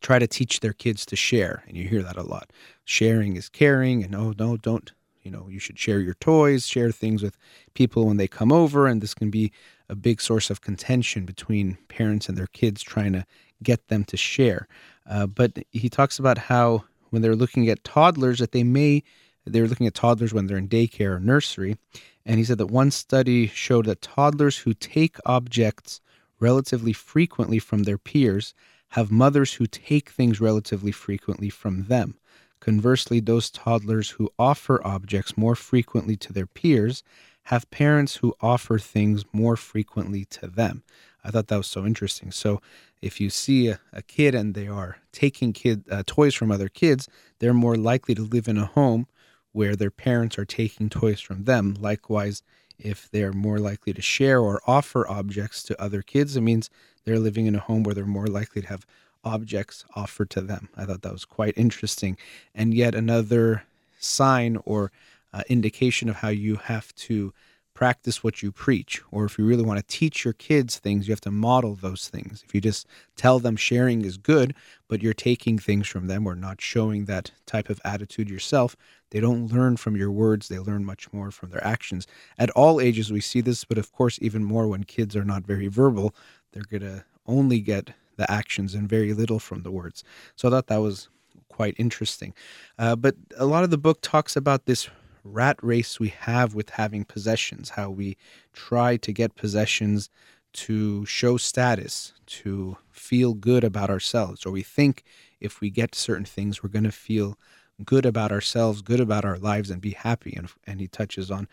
try 0.00 0.18
to 0.18 0.26
teach 0.26 0.60
their 0.60 0.72
kids 0.72 1.04
to 1.06 1.16
share. 1.16 1.62
And 1.66 1.76
you 1.76 1.88
hear 1.88 2.02
that 2.02 2.16
a 2.16 2.22
lot. 2.22 2.52
Sharing 2.84 3.36
is 3.36 3.48
caring. 3.48 4.02
And 4.02 4.14
oh, 4.14 4.34
no, 4.38 4.56
don't 4.56 4.90
you 5.22 5.30
know 5.30 5.48
you 5.50 5.58
should 5.58 5.78
share 5.78 6.00
your 6.00 6.14
toys 6.14 6.66
share 6.66 6.90
things 6.90 7.22
with 7.22 7.36
people 7.74 8.06
when 8.06 8.16
they 8.16 8.26
come 8.26 8.50
over 8.50 8.86
and 8.86 9.02
this 9.02 9.12
can 9.12 9.28
be 9.28 9.52
a 9.90 9.94
big 9.94 10.20
source 10.20 10.48
of 10.48 10.60
contention 10.60 11.26
between 11.26 11.76
parents 11.88 12.28
and 12.28 12.38
their 12.38 12.46
kids 12.46 12.80
trying 12.82 13.12
to 13.12 13.26
get 13.62 13.88
them 13.88 14.04
to 14.04 14.16
share. 14.16 14.68
Uh, 15.08 15.26
but 15.26 15.58
he 15.72 15.88
talks 15.88 16.18
about 16.18 16.38
how 16.38 16.84
when 17.10 17.22
they're 17.22 17.36
looking 17.36 17.68
at 17.68 17.82
toddlers, 17.84 18.38
that 18.38 18.52
they 18.52 18.62
may 18.62 19.02
they're 19.44 19.66
looking 19.66 19.86
at 19.86 19.94
toddlers 19.94 20.32
when 20.32 20.46
they're 20.46 20.58
in 20.58 20.68
daycare 20.68 21.16
or 21.16 21.20
nursery, 21.20 21.76
and 22.24 22.38
he 22.38 22.44
said 22.44 22.58
that 22.58 22.66
one 22.66 22.90
study 22.90 23.48
showed 23.48 23.86
that 23.86 24.02
toddlers 24.02 24.58
who 24.58 24.74
take 24.74 25.16
objects 25.26 26.00
relatively 26.38 26.92
frequently 26.92 27.58
from 27.58 27.82
their 27.82 27.98
peers 27.98 28.54
have 28.90 29.10
mothers 29.10 29.54
who 29.54 29.66
take 29.66 30.10
things 30.10 30.40
relatively 30.40 30.92
frequently 30.92 31.50
from 31.50 31.84
them. 31.84 32.16
Conversely, 32.60 33.20
those 33.20 33.50
toddlers 33.50 34.10
who 34.10 34.30
offer 34.38 34.84
objects 34.86 35.36
more 35.36 35.54
frequently 35.54 36.16
to 36.16 36.32
their 36.32 36.46
peers 36.46 37.02
have 37.44 37.70
parents 37.70 38.16
who 38.16 38.34
offer 38.40 38.78
things 38.78 39.24
more 39.32 39.56
frequently 39.56 40.24
to 40.26 40.46
them. 40.46 40.82
I 41.24 41.30
thought 41.30 41.48
that 41.48 41.56
was 41.56 41.66
so 41.66 41.86
interesting. 41.86 42.30
So, 42.30 42.60
if 43.00 43.18
you 43.20 43.30
see 43.30 43.68
a, 43.68 43.80
a 43.92 44.02
kid 44.02 44.34
and 44.34 44.54
they 44.54 44.68
are 44.68 44.98
taking 45.10 45.54
kid 45.54 45.84
uh, 45.90 46.02
toys 46.06 46.34
from 46.34 46.50
other 46.50 46.68
kids, 46.68 47.08
they're 47.38 47.54
more 47.54 47.76
likely 47.76 48.14
to 48.14 48.22
live 48.22 48.46
in 48.46 48.58
a 48.58 48.66
home 48.66 49.06
where 49.52 49.74
their 49.74 49.90
parents 49.90 50.38
are 50.38 50.44
taking 50.44 50.88
toys 50.90 51.20
from 51.20 51.44
them. 51.44 51.74
Likewise, 51.80 52.42
if 52.78 53.10
they're 53.10 53.32
more 53.32 53.58
likely 53.58 53.92
to 53.92 54.02
share 54.02 54.40
or 54.40 54.60
offer 54.66 55.08
objects 55.08 55.62
to 55.64 55.82
other 55.82 56.02
kids, 56.02 56.36
it 56.36 56.42
means 56.42 56.70
they're 57.04 57.18
living 57.18 57.46
in 57.46 57.54
a 57.54 57.60
home 57.60 57.82
where 57.82 57.94
they're 57.94 58.04
more 58.06 58.26
likely 58.26 58.62
to 58.62 58.68
have 58.68 58.86
objects 59.24 59.84
offered 59.94 60.30
to 60.30 60.40
them. 60.40 60.68
I 60.76 60.84
thought 60.84 61.02
that 61.02 61.12
was 61.12 61.24
quite 61.24 61.54
interesting. 61.56 62.16
And 62.54 62.74
yet 62.74 62.94
another 62.94 63.64
sign 63.98 64.58
or 64.64 64.92
uh, 65.32 65.42
indication 65.48 66.08
of 66.08 66.16
how 66.16 66.28
you 66.28 66.56
have 66.56 66.94
to 66.94 67.32
practice 67.74 68.22
what 68.22 68.42
you 68.42 68.52
preach. 68.52 69.00
Or 69.10 69.24
if 69.24 69.38
you 69.38 69.46
really 69.46 69.64
want 69.64 69.78
to 69.78 69.86
teach 69.86 70.22
your 70.22 70.34
kids 70.34 70.78
things, 70.78 71.08
you 71.08 71.12
have 71.12 71.20
to 71.22 71.30
model 71.30 71.74
those 71.74 72.08
things. 72.08 72.42
If 72.46 72.54
you 72.54 72.60
just 72.60 72.86
tell 73.16 73.38
them 73.38 73.56
sharing 73.56 74.04
is 74.04 74.18
good, 74.18 74.54
but 74.88 75.02
you're 75.02 75.14
taking 75.14 75.58
things 75.58 75.86
from 75.86 76.06
them 76.06 76.26
or 76.26 76.34
not 76.34 76.60
showing 76.60 77.06
that 77.06 77.30
type 77.46 77.70
of 77.70 77.80
attitude 77.82 78.28
yourself, 78.28 78.76
they 79.10 79.20
don't 79.20 79.50
learn 79.50 79.76
from 79.76 79.96
your 79.96 80.10
words. 80.10 80.48
They 80.48 80.58
learn 80.58 80.84
much 80.84 81.10
more 81.12 81.30
from 81.30 81.50
their 81.50 81.64
actions. 81.64 82.06
At 82.38 82.50
all 82.50 82.80
ages, 82.80 83.10
we 83.10 83.20
see 83.20 83.40
this, 83.40 83.64
but 83.64 83.78
of 83.78 83.92
course, 83.92 84.18
even 84.20 84.44
more 84.44 84.68
when 84.68 84.84
kids 84.84 85.16
are 85.16 85.24
not 85.24 85.44
very 85.44 85.68
verbal, 85.68 86.14
they're 86.52 86.62
going 86.70 86.82
to 86.82 87.04
only 87.26 87.60
get 87.60 87.90
the 88.16 88.30
actions 88.30 88.74
and 88.74 88.88
very 88.88 89.14
little 89.14 89.38
from 89.38 89.62
the 89.62 89.70
words. 89.70 90.04
So 90.36 90.48
I 90.48 90.50
thought 90.50 90.66
that 90.66 90.78
was 90.78 91.08
quite 91.48 91.74
interesting. 91.78 92.34
Uh, 92.78 92.96
but 92.96 93.14
a 93.36 93.46
lot 93.46 93.64
of 93.64 93.70
the 93.70 93.78
book 93.78 94.00
talks 94.02 94.36
about 94.36 94.66
this 94.66 94.88
rat 95.24 95.56
race 95.62 96.00
we 96.00 96.08
have 96.08 96.54
with 96.54 96.70
having 96.70 97.04
possessions, 97.04 97.70
how 97.70 97.90
we 97.90 98.16
try 98.52 98.96
to 98.96 99.12
get 99.12 99.36
possessions 99.36 100.10
to 100.52 101.04
show 101.06 101.36
status, 101.36 102.12
to 102.26 102.76
feel 102.90 103.34
good 103.34 103.62
about 103.62 103.90
ourselves, 103.90 104.44
or 104.44 104.50
we 104.50 104.62
think 104.62 105.04
if 105.40 105.60
we 105.60 105.70
get 105.70 105.94
certain 105.94 106.24
things, 106.24 106.62
we're 106.62 106.68
going 106.68 106.84
to 106.84 106.92
feel 106.92 107.38
good 107.84 108.04
about 108.04 108.32
ourselves, 108.32 108.82
good 108.82 109.00
about 109.00 109.24
our 109.24 109.38
lives, 109.38 109.70
and 109.70 109.80
be 109.80 109.92
happy. 109.92 110.34
And, 110.36 110.48
and 110.66 110.80
he 110.80 110.88
touches 110.88 111.30
on 111.30 111.48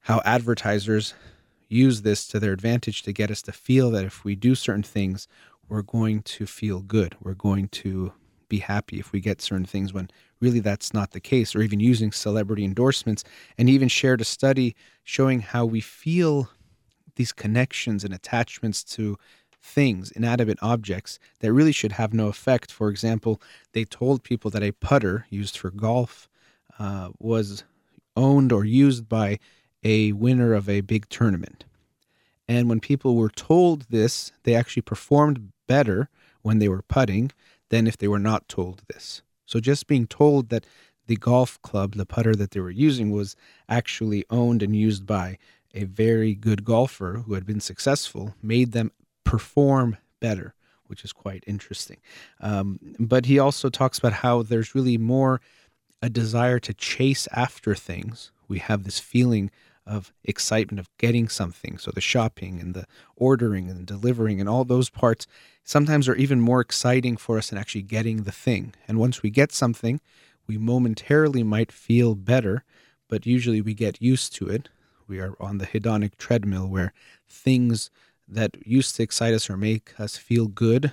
how 0.00 0.20
advertisers 0.24 1.14
use 1.68 2.02
this 2.02 2.26
to 2.28 2.40
their 2.40 2.52
advantage 2.52 3.02
to 3.02 3.12
get 3.12 3.30
us 3.30 3.42
to 3.42 3.52
feel 3.52 3.90
that 3.90 4.04
if 4.04 4.24
we 4.24 4.34
do 4.34 4.54
certain 4.54 4.82
things, 4.82 5.28
we're 5.68 5.82
going 5.82 6.22
to 6.22 6.46
feel 6.46 6.80
good. 6.80 7.16
We're 7.20 7.34
going 7.34 7.68
to 7.68 8.12
be 8.48 8.58
happy 8.58 8.98
if 8.98 9.12
we 9.12 9.20
get 9.20 9.42
certain 9.42 9.66
things 9.66 9.92
when 9.92 10.08
really 10.40 10.60
that's 10.60 10.94
not 10.94 11.10
the 11.10 11.20
case, 11.20 11.54
or 11.54 11.60
even 11.60 11.80
using 11.80 12.12
celebrity 12.12 12.64
endorsements. 12.64 13.24
And 13.58 13.68
even 13.68 13.88
shared 13.88 14.20
a 14.20 14.24
study 14.24 14.74
showing 15.04 15.40
how 15.40 15.66
we 15.66 15.80
feel 15.80 16.48
these 17.16 17.32
connections 17.32 18.04
and 18.04 18.14
attachments 18.14 18.82
to 18.84 19.18
things, 19.60 20.10
inanimate 20.12 20.58
objects, 20.62 21.18
that 21.40 21.52
really 21.52 21.72
should 21.72 21.92
have 21.92 22.14
no 22.14 22.28
effect. 22.28 22.72
For 22.72 22.88
example, 22.88 23.42
they 23.72 23.84
told 23.84 24.22
people 24.22 24.50
that 24.52 24.62
a 24.62 24.72
putter 24.72 25.26
used 25.28 25.58
for 25.58 25.70
golf 25.70 26.28
uh, 26.78 27.10
was 27.18 27.64
owned 28.16 28.52
or 28.52 28.64
used 28.64 29.08
by 29.08 29.38
a 29.82 30.12
winner 30.12 30.54
of 30.54 30.68
a 30.68 30.80
big 30.80 31.08
tournament. 31.08 31.64
And 32.46 32.68
when 32.68 32.80
people 32.80 33.16
were 33.16 33.28
told 33.28 33.82
this, 33.90 34.32
they 34.44 34.54
actually 34.54 34.82
performed 34.82 35.52
better 35.66 36.08
when 36.42 36.58
they 36.58 36.68
were 36.68 36.82
putting 36.82 37.30
than 37.68 37.86
if 37.86 37.98
they 37.98 38.08
were 38.08 38.18
not 38.18 38.48
told 38.48 38.82
this. 38.88 39.22
So 39.44 39.60
just 39.60 39.86
being 39.86 40.06
told 40.06 40.48
that 40.48 40.66
the 41.06 41.16
golf 41.16 41.60
club, 41.62 41.94
the 41.94 42.06
putter 42.06 42.34
that 42.34 42.52
they 42.52 42.60
were 42.60 42.70
using, 42.70 43.10
was 43.10 43.36
actually 43.68 44.24
owned 44.30 44.62
and 44.62 44.74
used 44.74 45.06
by 45.06 45.38
a 45.74 45.84
very 45.84 46.34
good 46.34 46.64
golfer 46.64 47.22
who 47.26 47.34
had 47.34 47.46
been 47.46 47.60
successful 47.60 48.34
made 48.42 48.72
them 48.72 48.92
perform 49.24 49.96
better, 50.20 50.54
which 50.86 51.04
is 51.04 51.12
quite 51.12 51.44
interesting. 51.46 51.98
Um, 52.40 52.78
but 52.98 53.26
he 53.26 53.38
also 53.38 53.68
talks 53.68 53.98
about 53.98 54.14
how 54.14 54.42
there's 54.42 54.74
really 54.74 54.98
more 54.98 55.40
a 56.00 56.08
desire 56.08 56.58
to 56.60 56.74
chase 56.74 57.28
after 57.32 57.74
things. 57.74 58.30
We 58.46 58.58
have 58.60 58.84
this 58.84 58.98
feeling 58.98 59.50
of 59.88 60.12
excitement 60.22 60.78
of 60.78 60.88
getting 60.98 61.28
something. 61.28 61.78
So 61.78 61.90
the 61.90 62.00
shopping 62.00 62.60
and 62.60 62.74
the 62.74 62.86
ordering 63.16 63.70
and 63.70 63.86
delivering 63.86 64.38
and 64.38 64.48
all 64.48 64.64
those 64.64 64.90
parts 64.90 65.26
sometimes 65.64 66.08
are 66.08 66.14
even 66.14 66.40
more 66.40 66.60
exciting 66.60 67.16
for 67.16 67.38
us 67.38 67.48
than 67.48 67.58
actually 67.58 67.82
getting 67.82 68.22
the 68.22 68.32
thing. 68.32 68.74
And 68.86 68.98
once 68.98 69.22
we 69.22 69.30
get 69.30 69.50
something, 69.50 70.00
we 70.46 70.58
momentarily 70.58 71.42
might 71.42 71.72
feel 71.72 72.14
better, 72.14 72.64
but 73.08 73.26
usually 73.26 73.60
we 73.60 73.74
get 73.74 74.00
used 74.00 74.34
to 74.36 74.48
it. 74.48 74.68
We 75.06 75.20
are 75.20 75.34
on 75.40 75.58
the 75.58 75.66
hedonic 75.66 76.16
treadmill 76.18 76.68
where 76.68 76.92
things 77.26 77.90
that 78.28 78.56
used 78.66 78.96
to 78.96 79.02
excite 79.02 79.32
us 79.32 79.48
or 79.48 79.56
make 79.56 79.98
us 79.98 80.18
feel 80.18 80.48
good 80.48 80.92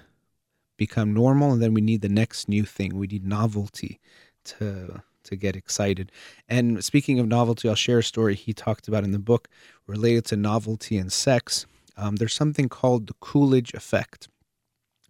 become 0.78 1.14
normal 1.14 1.52
and 1.54 1.62
then 1.62 1.74
we 1.74 1.82
need 1.82 2.02
the 2.02 2.10
next 2.10 2.48
new 2.48 2.64
thing. 2.64 2.96
We 2.96 3.08
need 3.08 3.26
novelty 3.26 4.00
to 4.46 5.02
to 5.26 5.36
get 5.36 5.56
excited. 5.56 6.12
And 6.48 6.84
speaking 6.84 7.20
of 7.20 7.28
novelty, 7.28 7.70
I'll 7.70 7.76
share 7.76 8.00
a 8.00 8.04
story 8.04 8.36
he 8.36 8.54
talked 8.54 8.88
about 8.88 9.04
in 9.04 9.12
the 9.12 9.20
book 9.20 9.48
related 9.88 10.26
to 10.26 10.36
novelty 10.36 10.98
and 10.98 11.12
sex. 11.12 11.66
Um, 11.98 12.16
there's 12.18 12.34
something 12.34 12.70
called 12.70 13.08
the 13.08 13.14
Coolidge 13.20 13.74
effect, 13.74 14.28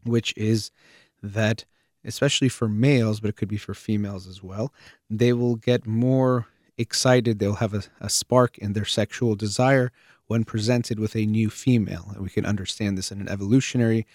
which 0.03 0.33
is 0.37 0.71
that, 1.23 1.65
especially 2.03 2.49
for 2.49 2.67
males, 2.67 3.19
but 3.19 3.29
it 3.29 3.35
could 3.35 3.47
be 3.47 3.57
for 3.57 3.73
females 3.73 4.27
as 4.27 4.43
well, 4.43 4.73
they 5.09 5.33
will 5.33 5.55
get 5.55 5.87
more 5.87 6.47
excited. 6.77 7.39
They'll 7.39 7.55
have 7.55 7.73
a, 7.73 7.83
a 8.01 8.09
spark 8.09 8.57
in 8.57 8.73
their 8.73 8.85
sexual 8.85 9.35
desire 9.35 9.91
when 10.27 10.43
presented 10.43 10.99
with 10.99 11.15
a 11.15 11.25
new 11.25 11.49
female. 11.49 12.11
And 12.13 12.21
we 12.21 12.29
can 12.29 12.45
understand 12.45 12.97
this 12.97 13.11
in 13.11 13.21
an 13.21 13.29
evolutionary 13.29 14.05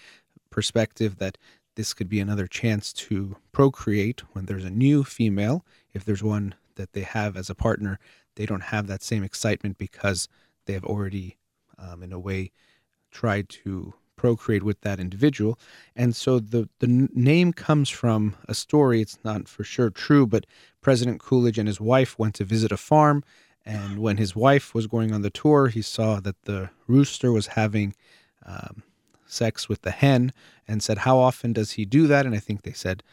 perspective 0.49 1.17
that 1.17 1.37
this 1.75 1.93
could 1.93 2.09
be 2.09 2.19
another 2.19 2.47
chance 2.47 2.91
to 2.93 3.37
procreate 3.51 4.21
when 4.33 4.45
there's 4.45 4.65
a 4.65 4.69
new 4.69 5.03
female. 5.03 5.65
If 5.93 6.05
there's 6.05 6.23
one 6.23 6.55
that 6.75 6.93
they 6.93 7.01
have 7.01 7.37
as 7.37 7.49
a 7.49 7.55
partner, 7.55 7.99
they 8.35 8.45
don't 8.45 8.63
have 8.63 8.87
that 8.87 9.03
same 9.03 9.23
excitement 9.23 9.77
because 9.77 10.27
they 10.65 10.73
have 10.73 10.85
already, 10.85 11.37
um, 11.77 12.03
in 12.03 12.11
a 12.11 12.19
way, 12.19 12.51
tried 13.11 13.49
to 13.49 13.93
procreate 14.15 14.63
with 14.63 14.81
that 14.81 14.99
individual. 14.99 15.57
And 15.95 16.15
so 16.15 16.39
the, 16.39 16.69
the 16.79 17.09
name 17.13 17.53
comes 17.53 17.89
from 17.89 18.35
a 18.47 18.53
story. 18.53 19.01
It's 19.01 19.17
not 19.23 19.47
for 19.47 19.63
sure 19.63 19.89
true, 19.89 20.27
but 20.27 20.45
President 20.79 21.19
Coolidge 21.19 21.57
and 21.57 21.67
his 21.67 21.81
wife 21.81 22.19
went 22.19 22.35
to 22.35 22.43
visit 22.43 22.71
a 22.71 22.77
farm. 22.77 23.23
And 23.65 23.99
when 23.99 24.17
his 24.17 24.35
wife 24.35 24.73
was 24.73 24.87
going 24.87 25.11
on 25.11 25.21
the 25.21 25.29
tour, 25.29 25.67
he 25.67 25.81
saw 25.81 26.19
that 26.19 26.43
the 26.43 26.69
rooster 26.87 27.31
was 27.31 27.47
having 27.47 27.95
um, 28.45 28.83
sex 29.31 29.69
with 29.69 29.81
the 29.81 29.91
hen 29.91 30.33
and 30.67 30.83
said, 30.83 30.99
How 30.99 31.17
often 31.17 31.53
does 31.53 31.71
he 31.71 31.85
do 31.85 32.07
that? 32.07 32.25
And 32.25 32.35
I 32.35 32.39
think 32.39 32.61
they 32.61 32.73
said, 32.73 33.03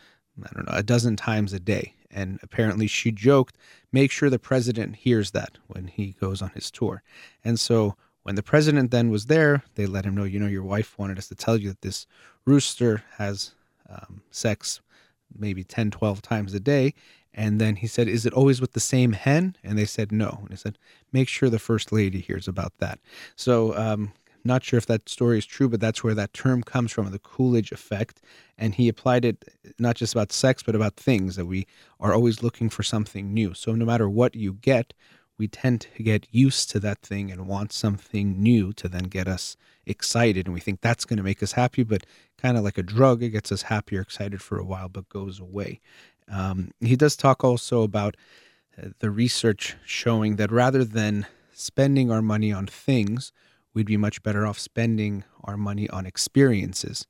I 0.43 0.51
don't 0.55 0.67
know, 0.67 0.75
a 0.75 0.83
dozen 0.83 1.17
times 1.17 1.53
a 1.53 1.61
day. 1.61 1.95
And 2.11 2.39
apparently 2.43 2.87
she 2.87 3.13
joked, 3.13 3.57
Make 3.93 4.11
sure 4.11 4.31
the 4.31 4.39
president 4.39 4.97
hears 4.97 5.31
that 5.33 5.59
when 5.67 5.87
he 5.87 6.17
goes 6.21 6.43
on 6.43 6.51
his 6.51 6.71
tour. 6.71 7.03
And 7.45 7.59
so 7.59 7.97
when 8.23 8.35
the 8.35 8.43
president 8.43 8.91
then 8.91 9.11
was 9.11 9.27
there, 9.27 9.63
they 9.75 9.87
let 9.87 10.05
him 10.05 10.15
know, 10.15 10.25
You 10.25 10.41
know, 10.41 10.47
your 10.47 10.65
wife 10.65 10.99
wanted 10.99 11.19
us 11.19 11.29
to 11.29 11.35
tell 11.35 11.57
you 11.57 11.69
that 11.69 11.83
this 11.83 12.07
rooster 12.45 13.05
has 13.17 13.53
um, 13.89 14.23
sex 14.31 14.81
maybe 15.37 15.63
10, 15.65 15.91
12 15.91 16.23
times 16.23 16.55
a 16.55 16.61
day. 16.61 16.95
And 17.35 17.61
then 17.61 17.77
he 17.77 17.87
said, 17.87 18.09
Is 18.09 18.27
it 18.27 18.33
always 18.33 18.61
with 18.61 18.73
the 18.73 18.81
same 18.81 19.13
hen? 19.13 19.57
And 19.63 19.79
they 19.79 19.85
said, 19.85 20.11
No. 20.11 20.39
And 20.41 20.51
he 20.51 20.57
said, 20.57 20.79
Make 21.13 21.29
sure 21.29 21.49
the 21.49 21.59
first 21.59 21.93
lady 21.93 22.21
hears 22.21 22.49
about 22.49 22.73
that. 22.79 22.99
So, 23.37 23.77
um, 23.77 24.13
not 24.49 24.65
sure 24.65 24.79
if 24.79 24.87
that 24.87 25.09
story 25.09 25.39
is 25.39 25.47
true, 25.47 25.69
but 25.69 25.81
that's 25.81 26.03
where 26.03 26.15
that 26.15 26.33
term 26.33 26.63
comes 26.63 26.91
from, 26.91 27.09
the 27.11 27.19
Coolidge 27.21 27.71
effect. 27.71 28.21
And 28.57 28.75
he 28.75 28.89
applied 28.89 29.25
it 29.25 29.45
not 29.79 29.95
just 29.95 30.15
about 30.15 30.33
sex, 30.33 30.63
but 30.65 30.75
about 30.75 30.97
things 30.97 31.37
that 31.37 31.47
we 31.47 31.67
are 32.01 32.13
always 32.13 32.43
looking 32.43 32.69
for 32.69 32.83
something 32.83 33.33
new. 33.33 33.55
So 33.55 33.73
no 33.73 33.85
matter 33.85 34.09
what 34.09 34.35
you 34.35 34.55
get, 34.55 34.93
we 35.39 35.47
tend 35.47 35.83
to 35.83 36.03
get 36.03 36.27
used 36.33 36.69
to 36.71 36.81
that 36.81 37.01
thing 37.01 37.31
and 37.31 37.47
want 37.47 37.73
something 37.73 38.43
new 38.43 38.73
to 38.73 38.89
then 38.89 39.05
get 39.05 39.29
us 39.29 39.57
excited. 39.87 40.47
And 40.47 40.55
we 40.55 40.61
think 40.61 40.81
that's 40.81 41.05
going 41.05 41.19
to 41.19 41.23
make 41.23 41.43
us 41.43 41.53
happy, 41.53 41.85
but 41.85 42.05
kind 42.37 42.57
of 42.57 42.65
like 42.65 42.77
a 42.77 42.83
drug, 42.83 43.23
it 43.23 43.31
gets 43.31 43.53
us 43.53 43.63
happy 43.63 43.97
or 43.97 44.01
excited 44.01 44.43
for 44.43 44.59
a 44.59 44.65
while, 44.65 44.89
but 44.89 45.09
goes 45.09 45.39
away. 45.39 45.81
Um, 46.31 46.73
he 46.81 46.97
does 46.97 47.17
talk 47.17 47.45
also 47.45 47.83
about 47.83 48.17
uh, 48.77 48.89
the 48.99 49.11
research 49.11 49.77
showing 49.85 50.37
that 50.37 50.51
rather 50.51 50.85
than 50.85 51.27
spending 51.53 52.11
our 52.11 52.23
money 52.23 52.53
on 52.53 52.67
things, 52.67 53.33
we'd 53.79 53.87
be 53.87 53.97
much 53.97 54.25
better 54.25 54.45
off 54.45 54.59
spending 54.59 55.23
our 55.45 55.57
money 55.57 55.89
on 55.91 56.05
experiences 56.05 57.07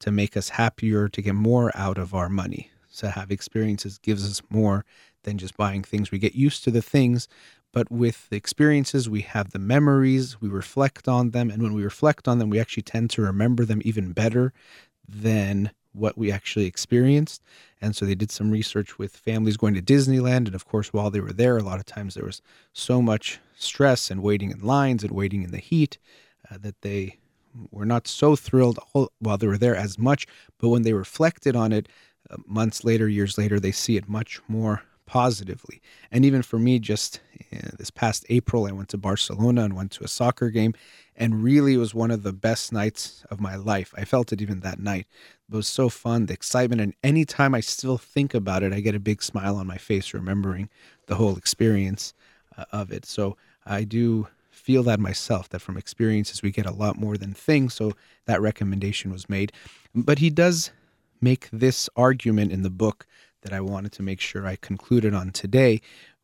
to 0.00 0.10
make 0.10 0.36
us 0.36 0.48
happier, 0.50 1.08
to 1.08 1.22
get 1.22 1.34
more 1.36 1.70
out 1.76 1.96
of 1.96 2.12
our 2.12 2.28
money. 2.28 2.72
So, 2.88 3.06
have 3.06 3.30
experiences 3.30 3.98
gives 3.98 4.28
us 4.28 4.42
more 4.50 4.84
than 5.22 5.38
just 5.38 5.56
buying 5.56 5.84
things. 5.84 6.10
We 6.10 6.18
get 6.18 6.34
used 6.34 6.64
to 6.64 6.72
the 6.72 6.82
things, 6.82 7.28
but 7.72 7.88
with 7.88 8.28
the 8.30 8.36
experiences, 8.36 9.08
we 9.08 9.20
have 9.20 9.50
the 9.50 9.60
memories, 9.60 10.40
we 10.40 10.48
reflect 10.48 11.06
on 11.06 11.30
them. 11.30 11.50
And 11.50 11.62
when 11.62 11.72
we 11.72 11.84
reflect 11.84 12.26
on 12.26 12.40
them, 12.40 12.50
we 12.50 12.58
actually 12.58 12.82
tend 12.82 13.10
to 13.10 13.22
remember 13.22 13.64
them 13.64 13.80
even 13.84 14.12
better 14.12 14.52
than 15.06 15.70
what 15.92 16.18
we 16.18 16.30
actually 16.30 16.66
experienced. 16.66 17.42
And 17.80 17.94
so 17.94 18.04
they 18.04 18.14
did 18.14 18.30
some 18.30 18.50
research 18.50 18.98
with 18.98 19.16
families 19.16 19.56
going 19.56 19.74
to 19.74 19.82
Disneyland. 19.82 20.46
And 20.46 20.54
of 20.54 20.66
course, 20.66 20.92
while 20.92 21.10
they 21.10 21.20
were 21.20 21.32
there, 21.32 21.56
a 21.56 21.62
lot 21.62 21.78
of 21.78 21.86
times 21.86 22.14
there 22.14 22.24
was 22.24 22.42
so 22.72 23.00
much 23.00 23.38
stress 23.56 24.10
and 24.10 24.22
waiting 24.22 24.50
in 24.50 24.60
lines 24.60 25.02
and 25.02 25.12
waiting 25.12 25.42
in 25.42 25.50
the 25.50 25.58
heat 25.58 25.98
uh, 26.50 26.58
that 26.60 26.80
they 26.82 27.18
were 27.70 27.86
not 27.86 28.06
so 28.06 28.36
thrilled 28.36 28.78
while 29.18 29.38
they 29.38 29.46
were 29.46 29.58
there 29.58 29.76
as 29.76 29.98
much. 29.98 30.26
But 30.58 30.68
when 30.68 30.82
they 30.82 30.92
reflected 30.92 31.56
on 31.56 31.72
it 31.72 31.88
uh, 32.30 32.36
months 32.46 32.84
later, 32.84 33.08
years 33.08 33.38
later, 33.38 33.58
they 33.58 33.72
see 33.72 33.96
it 33.96 34.08
much 34.08 34.40
more 34.48 34.82
positively. 35.06 35.80
And 36.12 36.24
even 36.24 36.42
for 36.42 36.58
me, 36.58 36.78
just 36.78 37.20
uh, 37.52 37.70
this 37.78 37.90
past 37.90 38.26
April, 38.28 38.66
I 38.66 38.72
went 38.72 38.90
to 38.90 38.98
Barcelona 38.98 39.64
and 39.64 39.74
went 39.74 39.90
to 39.92 40.04
a 40.04 40.08
soccer 40.08 40.50
game. 40.50 40.74
And 41.16 41.42
really, 41.42 41.74
it 41.74 41.78
was 41.78 41.94
one 41.94 42.10
of 42.10 42.22
the 42.22 42.32
best 42.32 42.72
nights 42.72 43.24
of 43.30 43.40
my 43.40 43.56
life. 43.56 43.92
I 43.96 44.04
felt 44.04 44.32
it 44.32 44.42
even 44.42 44.60
that 44.60 44.78
night. 44.78 45.06
It 45.50 45.56
was 45.56 45.66
so 45.66 45.88
fun, 45.88 46.26
the 46.26 46.34
excitement. 46.34 46.80
And 46.80 46.94
anytime 47.02 47.54
I 47.54 47.60
still 47.60 47.96
think 47.96 48.34
about 48.34 48.62
it, 48.62 48.72
I 48.72 48.80
get 48.80 48.94
a 48.94 49.00
big 49.00 49.22
smile 49.22 49.56
on 49.56 49.66
my 49.66 49.78
face, 49.78 50.12
remembering 50.12 50.68
the 51.06 51.14
whole 51.14 51.36
experience 51.36 52.12
uh, 52.56 52.64
of 52.70 52.92
it. 52.92 53.06
So 53.06 53.36
I 53.64 53.84
do 53.84 54.28
feel 54.50 54.82
that 54.82 55.00
myself, 55.00 55.48
that 55.48 55.60
from 55.60 55.78
experiences, 55.78 56.42
we 56.42 56.50
get 56.50 56.66
a 56.66 56.72
lot 56.72 56.98
more 56.98 57.16
than 57.16 57.32
things. 57.32 57.72
So 57.72 57.92
that 58.26 58.42
recommendation 58.42 59.10
was 59.10 59.28
made. 59.30 59.52
But 59.94 60.18
he 60.18 60.28
does 60.28 60.70
make 61.20 61.48
this 61.50 61.88
argument 61.96 62.52
in 62.52 62.62
the 62.62 62.70
book 62.70 63.06
that 63.42 63.52
I 63.52 63.60
wanted 63.60 63.92
to 63.92 64.02
make 64.02 64.20
sure 64.20 64.46
I 64.46 64.56
concluded 64.56 65.14
on 65.14 65.30
today, 65.30 65.80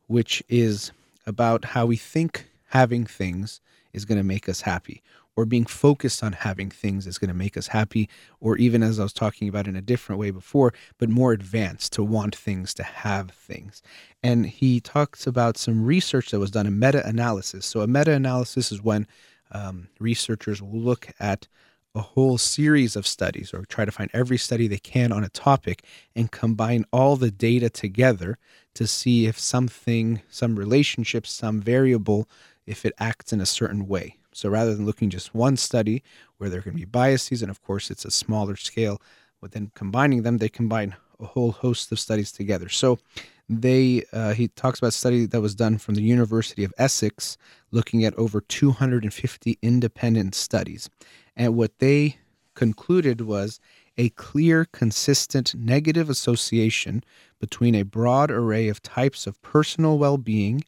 which 0.07 0.43
is 0.47 0.91
about 1.25 1.65
how 1.65 1.87
we 1.87 1.95
think 1.95 2.47
having 2.69 3.05
things 3.05 3.61
is 3.93 4.05
going 4.05 4.17
to 4.17 4.23
make 4.23 4.47
us 4.47 4.61
happy, 4.61 5.01
or 5.35 5.45
being 5.45 5.65
focused 5.65 6.23
on 6.23 6.33
having 6.33 6.69
things 6.69 7.05
is 7.07 7.17
going 7.17 7.29
to 7.29 7.33
make 7.33 7.57
us 7.57 7.67
happy, 7.67 8.09
or 8.39 8.57
even 8.57 8.81
as 8.81 8.99
I 8.99 9.03
was 9.03 9.13
talking 9.13 9.49
about 9.49 9.67
in 9.67 9.75
a 9.75 9.81
different 9.81 10.19
way 10.19 10.31
before, 10.31 10.73
but 10.97 11.09
more 11.09 11.33
advanced 11.33 11.93
to 11.93 12.03
want 12.03 12.35
things, 12.35 12.73
to 12.75 12.83
have 12.83 13.31
things. 13.31 13.81
And 14.23 14.45
he 14.45 14.79
talks 14.79 15.27
about 15.27 15.57
some 15.57 15.83
research 15.83 16.31
that 16.31 16.39
was 16.39 16.51
done, 16.51 16.67
a 16.67 16.71
meta 16.71 17.05
analysis. 17.05 17.65
So, 17.65 17.81
a 17.81 17.87
meta 17.87 18.11
analysis 18.13 18.71
is 18.71 18.81
when 18.81 19.07
um, 19.51 19.89
researchers 19.99 20.61
will 20.61 20.79
look 20.79 21.09
at 21.19 21.47
a 21.95 22.01
whole 22.01 22.37
series 22.37 22.95
of 22.95 23.07
studies 23.07 23.53
or 23.53 23.63
try 23.65 23.85
to 23.85 23.91
find 23.91 24.09
every 24.13 24.37
study 24.37 24.67
they 24.67 24.77
can 24.77 25.11
on 25.11 25.23
a 25.23 25.29
topic 25.29 25.83
and 26.15 26.31
combine 26.31 26.83
all 26.91 27.15
the 27.15 27.31
data 27.31 27.69
together 27.69 28.37
to 28.73 28.85
see 28.85 29.25
if 29.25 29.39
something, 29.39 30.21
some 30.29 30.57
relationship, 30.57 31.25
some 31.25 31.61
variable, 31.61 32.27
if 32.67 32.85
it 32.85 32.93
acts 32.99 33.31
in 33.31 33.39
a 33.39 33.45
certain 33.45 33.87
way. 33.87 34.17
So 34.35 34.49
rather 34.49 34.75
than 34.75 34.85
looking 34.85 35.09
just 35.09 35.33
one 35.33 35.55
study 35.55 36.03
where 36.37 36.49
there 36.49 36.61
can 36.61 36.75
be 36.75 36.85
biases, 36.85 37.41
and 37.41 37.49
of 37.49 37.63
course 37.63 37.89
it's 37.89 38.03
a 38.03 38.11
smaller 38.11 38.55
scale, 38.57 39.01
but 39.41 39.51
then 39.51 39.71
combining 39.75 40.23
them, 40.23 40.39
they 40.39 40.49
combine 40.49 40.95
a 41.19 41.25
whole 41.25 41.51
host 41.51 41.91
of 41.91 41.99
studies 41.99 42.31
together. 42.33 42.67
So 42.67 42.99
they 43.47 44.03
uh, 44.11 44.33
he 44.33 44.49
talks 44.49 44.79
about 44.79 44.89
a 44.89 44.91
study 44.91 45.25
that 45.25 45.39
was 45.39 45.55
done 45.55 45.77
from 45.77 45.95
the 45.95 46.01
University 46.01 46.65
of 46.65 46.73
Essex, 46.77 47.37
looking 47.71 48.03
at 48.03 48.13
over 48.15 48.41
250 48.41 49.57
independent 49.61 50.35
studies, 50.35 50.89
and 51.35 51.55
what 51.55 51.79
they 51.79 52.17
concluded 52.55 53.21
was 53.21 53.59
a 53.97 54.09
clear, 54.09 54.65
consistent 54.65 55.55
negative 55.55 56.09
association 56.09 57.03
between 57.39 57.75
a 57.75 57.83
broad 57.83 58.29
array 58.31 58.67
of 58.67 58.81
types 58.81 59.25
of 59.27 59.41
personal 59.41 59.97
well-being 59.97 60.63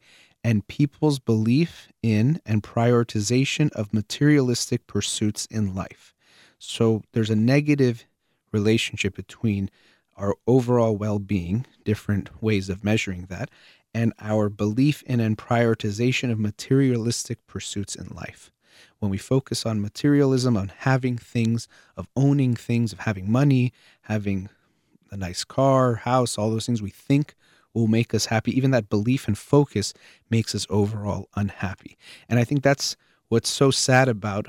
and 0.48 0.66
people's 0.70 1.20
belief 1.20 1.90
in 2.02 2.40
and 2.46 2.64
prioritization 2.64 3.70
of 3.74 3.94
materialistic 3.94 4.88
pursuits 4.88 5.46
in 5.48 5.76
life. 5.76 6.14
So 6.58 7.04
there's 7.12 7.30
a 7.30 7.36
negative 7.36 8.06
relationship 8.54 9.14
between 9.14 9.70
our 10.16 10.36
overall 10.48 10.96
well 10.96 11.20
being, 11.20 11.66
different 11.84 12.42
ways 12.42 12.70
of 12.70 12.82
measuring 12.82 13.26
that, 13.26 13.50
and 13.94 14.14
our 14.22 14.48
belief 14.48 15.04
in 15.04 15.20
and 15.20 15.38
prioritization 15.38 16.32
of 16.32 16.40
materialistic 16.40 17.46
pursuits 17.46 17.94
in 17.94 18.08
life. 18.16 18.50
When 19.00 19.12
we 19.12 19.18
focus 19.18 19.66
on 19.66 19.82
materialism, 19.82 20.56
on 20.56 20.72
having 20.78 21.18
things, 21.18 21.68
of 21.98 22.08
owning 22.16 22.56
things, 22.56 22.94
of 22.94 23.00
having 23.00 23.30
money, 23.30 23.74
having 24.04 24.48
a 25.12 25.18
nice 25.18 25.44
car, 25.44 25.96
house, 25.96 26.38
all 26.38 26.50
those 26.50 26.66
things 26.66 26.82
we 26.82 26.90
think 26.90 27.36
will 27.78 27.88
make 27.88 28.14
us 28.14 28.26
happy. 28.26 28.56
Even 28.58 28.72
that 28.72 28.90
belief 28.90 29.28
and 29.28 29.38
focus 29.38 29.94
makes 30.30 30.56
us 30.56 30.66
overall 30.70 31.30
unhappy. 31.36 31.98
And 32.30 32.40
I 32.40 32.44
think 32.44 32.64
that's 32.64 32.96
what's 33.30 33.50
so 33.50 33.72
sad 33.72 34.08
about 34.08 34.48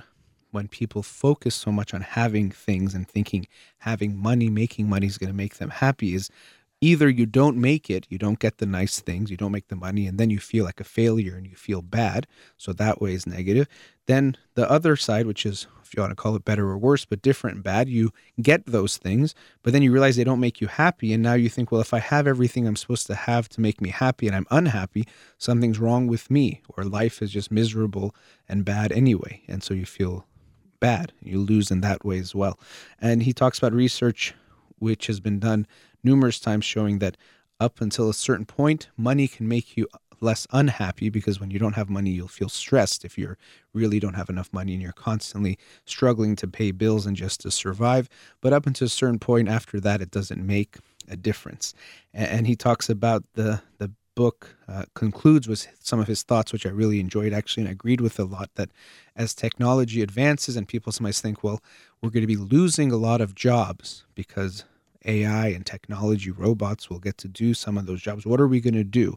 when 0.50 0.68
people 0.68 1.02
focus 1.02 1.54
so 1.54 1.70
much 1.70 1.92
on 1.92 2.00
having 2.00 2.50
things 2.50 2.94
and 2.94 3.06
thinking 3.06 3.46
having 3.78 4.16
money, 4.16 4.48
making 4.48 4.88
money 4.88 5.06
is 5.06 5.18
going 5.18 5.30
to 5.30 5.36
make 5.36 5.56
them 5.56 5.70
happy 5.70 6.14
is 6.14 6.30
either 6.80 7.08
you 7.08 7.26
don't 7.26 7.56
make 7.56 7.90
it, 7.90 8.06
you 8.08 8.18
don't 8.18 8.38
get 8.38 8.58
the 8.58 8.66
nice 8.66 9.00
things, 9.00 9.30
you 9.30 9.36
don't 9.36 9.52
make 9.52 9.68
the 9.68 9.76
money, 9.76 10.06
and 10.06 10.18
then 10.18 10.30
you 10.30 10.38
feel 10.38 10.64
like 10.64 10.80
a 10.80 10.84
failure 10.84 11.36
and 11.36 11.46
you 11.46 11.56
feel 11.56 11.82
bad. 11.82 12.26
So 12.56 12.72
that 12.74 13.00
way 13.00 13.14
is 13.14 13.26
negative. 13.26 13.68
Then 14.06 14.36
the 14.54 14.70
other 14.70 14.96
side, 14.96 15.26
which 15.26 15.44
is 15.44 15.66
if 15.82 15.96
you 15.96 16.02
want 16.02 16.10
to 16.10 16.16
call 16.16 16.36
it 16.36 16.44
better 16.44 16.68
or 16.68 16.76
worse, 16.76 17.04
but 17.06 17.22
different 17.22 17.56
and 17.56 17.64
bad, 17.64 17.88
you 17.88 18.12
get 18.42 18.66
those 18.66 18.98
things, 18.98 19.34
but 19.62 19.72
then 19.72 19.82
you 19.82 19.90
realize 19.90 20.16
they 20.16 20.24
don't 20.24 20.40
make 20.40 20.60
you 20.60 20.66
happy. 20.66 21.12
And 21.12 21.22
now 21.22 21.34
you 21.34 21.48
think, 21.48 21.72
well, 21.72 21.80
if 21.80 21.94
I 21.94 21.98
have 21.98 22.26
everything 22.26 22.66
I'm 22.66 22.76
supposed 22.76 23.06
to 23.06 23.14
have 23.14 23.48
to 23.50 23.60
make 23.60 23.80
me 23.80 23.88
happy 23.88 24.26
and 24.26 24.36
I'm 24.36 24.46
unhappy, 24.50 25.06
something's 25.38 25.78
wrong 25.78 26.06
with 26.06 26.30
me, 26.30 26.60
or 26.76 26.84
life 26.84 27.22
is 27.22 27.30
just 27.30 27.50
miserable 27.50 28.14
and 28.48 28.64
bad 28.64 28.92
anyway. 28.92 29.42
And 29.48 29.62
so 29.62 29.72
you 29.72 29.86
feel 29.86 30.26
bad. 30.78 31.12
You 31.22 31.40
lose 31.40 31.70
in 31.70 31.80
that 31.80 32.04
way 32.04 32.18
as 32.18 32.34
well. 32.34 32.58
And 33.00 33.22
he 33.22 33.32
talks 33.32 33.58
about 33.58 33.72
research 33.72 34.34
which 34.78 35.06
has 35.06 35.20
been 35.20 35.38
done 35.38 35.66
numerous 36.02 36.40
times 36.40 36.64
showing 36.64 36.98
that 36.98 37.16
up 37.60 37.80
until 37.80 38.08
a 38.08 38.14
certain 38.14 38.46
point, 38.46 38.88
money 38.96 39.26
can 39.28 39.48
make 39.48 39.76
you 39.76 39.88
less 40.20 40.46
unhappy 40.52 41.08
because 41.10 41.40
when 41.40 41.50
you 41.50 41.58
don't 41.58 41.74
have 41.74 41.88
money, 41.88 42.10
you'll 42.10 42.28
feel 42.28 42.48
stressed 42.48 43.04
if 43.04 43.16
you 43.16 43.36
really 43.72 44.00
don't 44.00 44.14
have 44.14 44.28
enough 44.28 44.52
money 44.52 44.72
and 44.72 44.82
you're 44.82 44.92
constantly 44.92 45.58
struggling 45.84 46.34
to 46.36 46.48
pay 46.48 46.70
bills 46.70 47.06
and 47.06 47.16
just 47.16 47.40
to 47.40 47.50
survive. 47.50 48.08
But 48.40 48.52
up 48.52 48.66
until 48.66 48.86
a 48.86 48.90
certain 48.90 49.18
point 49.18 49.48
after 49.48 49.80
that, 49.80 50.00
it 50.00 50.10
doesn't 50.10 50.44
make 50.44 50.76
a 51.08 51.16
difference. 51.16 51.74
And 52.12 52.46
he 52.46 52.56
talks 52.56 52.88
about 52.88 53.24
the 53.34 53.62
the 53.78 53.92
book 54.14 54.56
uh, 54.66 54.82
concludes 54.94 55.46
with 55.46 55.68
some 55.78 56.00
of 56.00 56.08
his 56.08 56.24
thoughts, 56.24 56.52
which 56.52 56.66
I 56.66 56.70
really 56.70 56.98
enjoyed 56.98 57.32
actually, 57.32 57.62
and 57.62 57.70
agreed 57.70 58.00
with 58.00 58.18
a 58.18 58.24
lot 58.24 58.50
that 58.56 58.70
as 59.14 59.32
technology 59.32 60.02
advances 60.02 60.56
and 60.56 60.66
people 60.66 60.90
sometimes 60.90 61.20
think, 61.20 61.44
well, 61.44 61.62
we're 62.02 62.10
going 62.10 62.22
to 62.22 62.26
be 62.26 62.34
losing 62.34 62.90
a 62.90 62.96
lot 62.96 63.20
of 63.20 63.36
jobs 63.36 64.04
because 64.16 64.64
AI 65.04 65.48
and 65.48 65.64
technology, 65.64 66.30
robots 66.30 66.90
will 66.90 66.98
get 66.98 67.18
to 67.18 67.28
do 67.28 67.54
some 67.54 67.78
of 67.78 67.86
those 67.86 68.02
jobs. 68.02 68.26
What 68.26 68.40
are 68.40 68.48
we 68.48 68.60
going 68.60 68.74
to 68.74 68.84
do? 68.84 69.16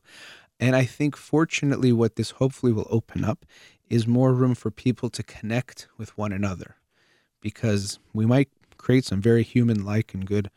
And 0.60 0.76
I 0.76 0.86
think, 0.86 1.18
fortunately, 1.18 1.92
what 1.92 2.16
this 2.16 2.32
hopefully 2.32 2.72
will 2.72 2.88
open 2.90 3.26
up 3.26 3.46
is 3.90 4.08
more 4.08 4.34
room 4.34 4.56
for 4.56 4.72
people 4.72 5.10
to 5.10 5.24
connect 5.24 5.88
with 5.98 6.18
one 6.18 6.32
another 6.32 6.76
because 7.42 8.00
we 8.14 8.26
might 8.26 8.50
create 8.78 9.06
some 9.06 9.22
very 9.22 9.44
human 9.44 9.84
like 9.84 10.14
and 10.14 10.26
good 10.26 10.50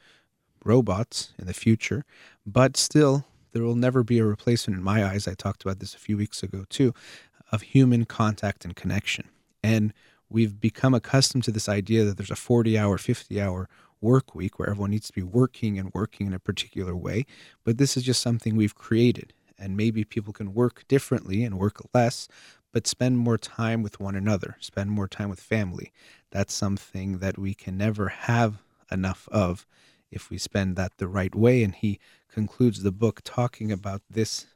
robots 0.65 1.33
in 1.39 1.47
the 1.47 1.55
future, 1.55 2.05
but 2.47 2.77
still, 2.77 3.25
there 3.53 3.63
will 3.63 3.77
never 3.77 4.03
be 4.03 4.19
a 4.19 4.25
replacement 4.25 4.79
in 4.79 4.85
my 4.85 5.05
eyes. 5.05 5.29
I 5.29 5.35
talked 5.35 5.63
about 5.63 5.79
this 5.79 5.95
a 5.95 5.99
few 5.99 6.17
weeks 6.17 6.43
ago 6.43 6.65
too, 6.69 6.93
of 7.53 7.63
human 7.63 8.05
contact 8.05 8.65
and 8.65 8.75
connection. 8.75 9.29
And 9.63 9.93
we've 10.29 10.61
become 10.61 10.95
accustomed 10.95 11.45
to 11.45 11.53
this 11.53 11.69
idea 11.69 12.05
that 12.05 12.17
there's 12.17 12.31
a 12.31 12.37
40 12.37 12.79
hour, 12.79 12.99
50 12.99 13.41
hour 13.41 13.69
work 14.05 14.35
week 14.35 14.59
where 14.59 14.71
everyone 14.71 14.90
needs 14.90 15.09
to 15.09 15.12
be 15.12 15.23
working 15.23 15.79
and 15.79 15.90
working 15.95 16.27
in 16.27 16.35
a 16.35 16.38
particular 16.38 16.95
way. 16.95 17.27
But 17.64 17.79
this 17.79 17.97
is 17.97 18.03
just 18.03 18.23
something 18.23 18.55
we've 18.55 18.75
created 18.75 19.33
and 19.59 19.77
maybe 19.77 20.05
people 20.05 20.33
can 20.33 20.55
work 20.55 20.87
differently 20.88 21.43
and 21.45 21.59
work 21.59 21.81
less 21.93 22.29
but 22.73 22.87
spend 22.87 23.19
more 23.19 23.38
time 23.38 23.83
with 23.83 24.01
one 24.01 24.14
another 24.14 24.57
spend 24.61 24.90
more 24.90 25.09
time 25.09 25.31
with 25.31 25.40
family 25.40 25.93
that's 26.31 26.53
something 26.53 27.19
that 27.19 27.38
we 27.38 27.55
can 27.55 27.77
never 27.77 28.09
have 28.09 28.62
enough 28.90 29.29
of 29.31 29.67
if 30.11 30.31
we 30.31 30.38
spend 30.38 30.77
that 30.77 30.93
the 30.99 31.09
right 31.09 31.35
way 31.35 31.62
and 31.62 31.77
he 31.77 31.99
concludes 32.31 32.83
the 32.83 32.93
book 32.93 33.21
talking 33.25 33.71
about 33.71 34.03
this 34.11 34.47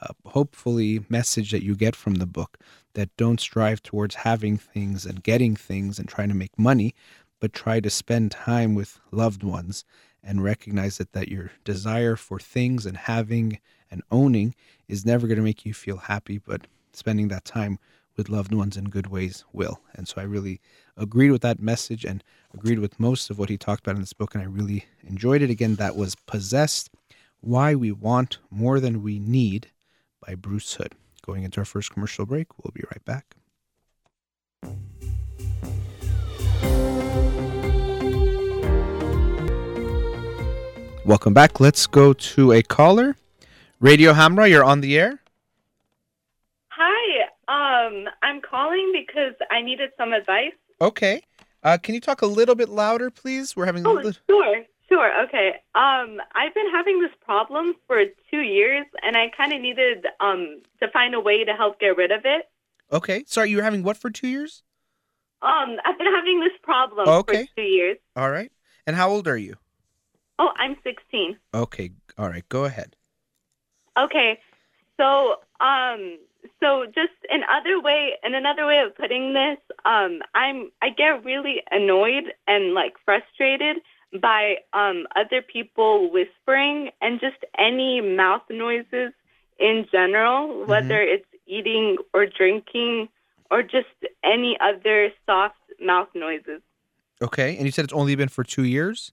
uh, 0.00 0.12
hopefully 0.26 1.04
message 1.08 1.50
that 1.50 1.62
you 1.62 1.74
get 1.74 1.94
from 1.94 2.14
the 2.14 2.26
book 2.26 2.58
that 2.94 3.14
don't 3.16 3.40
strive 3.40 3.82
towards 3.82 4.16
having 4.16 4.56
things 4.56 5.04
and 5.04 5.22
getting 5.22 5.54
things 5.54 5.98
and 5.98 6.08
trying 6.08 6.28
to 6.28 6.34
make 6.34 6.58
money 6.58 6.94
but 7.42 7.52
try 7.52 7.80
to 7.80 7.90
spend 7.90 8.30
time 8.30 8.72
with 8.72 9.00
loved 9.10 9.42
ones 9.42 9.84
and 10.22 10.44
recognize 10.44 10.98
that, 10.98 11.12
that 11.12 11.26
your 11.26 11.50
desire 11.64 12.14
for 12.14 12.38
things 12.38 12.86
and 12.86 12.96
having 12.96 13.58
and 13.90 14.00
owning 14.12 14.54
is 14.86 15.04
never 15.04 15.26
going 15.26 15.38
to 15.38 15.42
make 15.42 15.66
you 15.66 15.74
feel 15.74 15.96
happy, 15.96 16.38
but 16.38 16.68
spending 16.92 17.26
that 17.26 17.44
time 17.44 17.80
with 18.16 18.28
loved 18.28 18.54
ones 18.54 18.76
in 18.76 18.84
good 18.84 19.08
ways 19.08 19.44
will. 19.52 19.80
And 19.94 20.06
so 20.06 20.20
I 20.20 20.22
really 20.22 20.60
agreed 20.96 21.32
with 21.32 21.42
that 21.42 21.58
message 21.58 22.04
and 22.04 22.22
agreed 22.54 22.78
with 22.78 23.00
most 23.00 23.28
of 23.28 23.40
what 23.40 23.48
he 23.48 23.58
talked 23.58 23.84
about 23.84 23.96
in 23.96 24.02
this 24.02 24.12
book, 24.12 24.36
and 24.36 24.44
I 24.44 24.46
really 24.46 24.84
enjoyed 25.02 25.42
it. 25.42 25.50
Again, 25.50 25.74
that 25.74 25.96
was 25.96 26.14
Possessed 26.14 26.90
Why 27.40 27.74
We 27.74 27.90
Want 27.90 28.38
More 28.52 28.78
Than 28.78 29.02
We 29.02 29.18
Need 29.18 29.66
by 30.24 30.36
Bruce 30.36 30.74
Hood. 30.74 30.94
Going 31.26 31.42
into 31.42 31.60
our 31.60 31.64
first 31.64 31.90
commercial 31.90 32.24
break, 32.24 32.56
we'll 32.62 32.72
be 32.72 32.84
right 32.88 33.04
back. 33.04 33.34
Welcome 41.12 41.34
back. 41.34 41.60
Let's 41.60 41.86
go 41.86 42.14
to 42.14 42.52
a 42.52 42.62
caller. 42.62 43.16
Radio 43.80 44.14
Hamra, 44.14 44.48
you're 44.48 44.64
on 44.64 44.80
the 44.80 44.98
air. 44.98 45.20
Hi. 46.68 47.24
Um, 47.48 48.08
I'm 48.22 48.40
calling 48.40 48.92
because 48.94 49.34
I 49.50 49.60
needed 49.60 49.90
some 49.98 50.14
advice. 50.14 50.54
Okay. 50.80 51.20
Uh, 51.62 51.76
can 51.76 51.94
you 51.94 52.00
talk 52.00 52.22
a 52.22 52.26
little 52.26 52.54
bit 52.54 52.70
louder, 52.70 53.10
please? 53.10 53.54
We're 53.54 53.66
having. 53.66 53.86
Oh, 53.86 53.92
little... 53.92 54.12
sure, 54.26 54.64
sure. 54.88 55.24
Okay. 55.24 55.56
Um, 55.74 56.18
I've 56.34 56.54
been 56.54 56.70
having 56.70 57.02
this 57.02 57.12
problem 57.22 57.74
for 57.86 58.04
two 58.30 58.40
years, 58.40 58.86
and 59.02 59.14
I 59.14 59.28
kind 59.36 59.52
of 59.52 59.60
needed 59.60 60.06
um 60.18 60.62
to 60.80 60.88
find 60.92 61.14
a 61.14 61.20
way 61.20 61.44
to 61.44 61.52
help 61.52 61.78
get 61.78 61.94
rid 61.94 62.10
of 62.10 62.22
it. 62.24 62.48
Okay. 62.90 63.24
Sorry, 63.26 63.50
you 63.50 63.58
were 63.58 63.62
having 63.62 63.82
what 63.82 63.98
for 63.98 64.08
two 64.08 64.28
years? 64.28 64.62
Um, 65.42 65.76
I've 65.84 65.98
been 65.98 66.10
having 66.10 66.40
this 66.40 66.58
problem 66.62 67.06
okay. 67.06 67.44
for 67.44 67.56
two 67.56 67.68
years. 67.68 67.98
All 68.16 68.30
right. 68.30 68.50
And 68.86 68.96
how 68.96 69.10
old 69.10 69.28
are 69.28 69.36
you? 69.36 69.56
Oh, 70.42 70.50
I'm 70.56 70.76
16. 70.82 71.36
Okay. 71.54 71.92
All 72.18 72.28
right. 72.28 72.46
Go 72.48 72.64
ahead. 72.64 72.96
Okay. 73.96 74.40
So, 74.96 75.36
um, 75.60 76.18
so 76.58 76.84
just 76.86 77.14
another 77.30 77.80
way, 77.80 78.14
and 78.24 78.34
another 78.34 78.66
way 78.66 78.82
of 78.84 78.96
putting 78.96 79.34
this, 79.34 79.58
um, 79.84 80.20
I'm 80.34 80.72
I 80.82 80.88
get 80.90 81.24
really 81.24 81.62
annoyed 81.70 82.24
and 82.48 82.74
like 82.74 82.94
frustrated 83.04 83.76
by 84.20 84.56
um 84.72 85.06
other 85.14 85.42
people 85.42 86.10
whispering 86.10 86.90
and 87.00 87.20
just 87.20 87.38
any 87.56 88.00
mouth 88.00 88.42
noises 88.50 89.12
in 89.60 89.86
general, 89.92 90.48
mm-hmm. 90.48 90.70
whether 90.70 91.00
it's 91.00 91.24
eating 91.46 91.98
or 92.12 92.26
drinking 92.26 93.08
or 93.48 93.62
just 93.62 93.94
any 94.24 94.58
other 94.60 95.10
soft 95.24 95.54
mouth 95.80 96.08
noises. 96.16 96.62
Okay, 97.22 97.56
and 97.56 97.64
you 97.64 97.70
said 97.70 97.84
it's 97.84 97.94
only 97.94 98.16
been 98.16 98.28
for 98.28 98.42
two 98.42 98.64
years. 98.64 99.12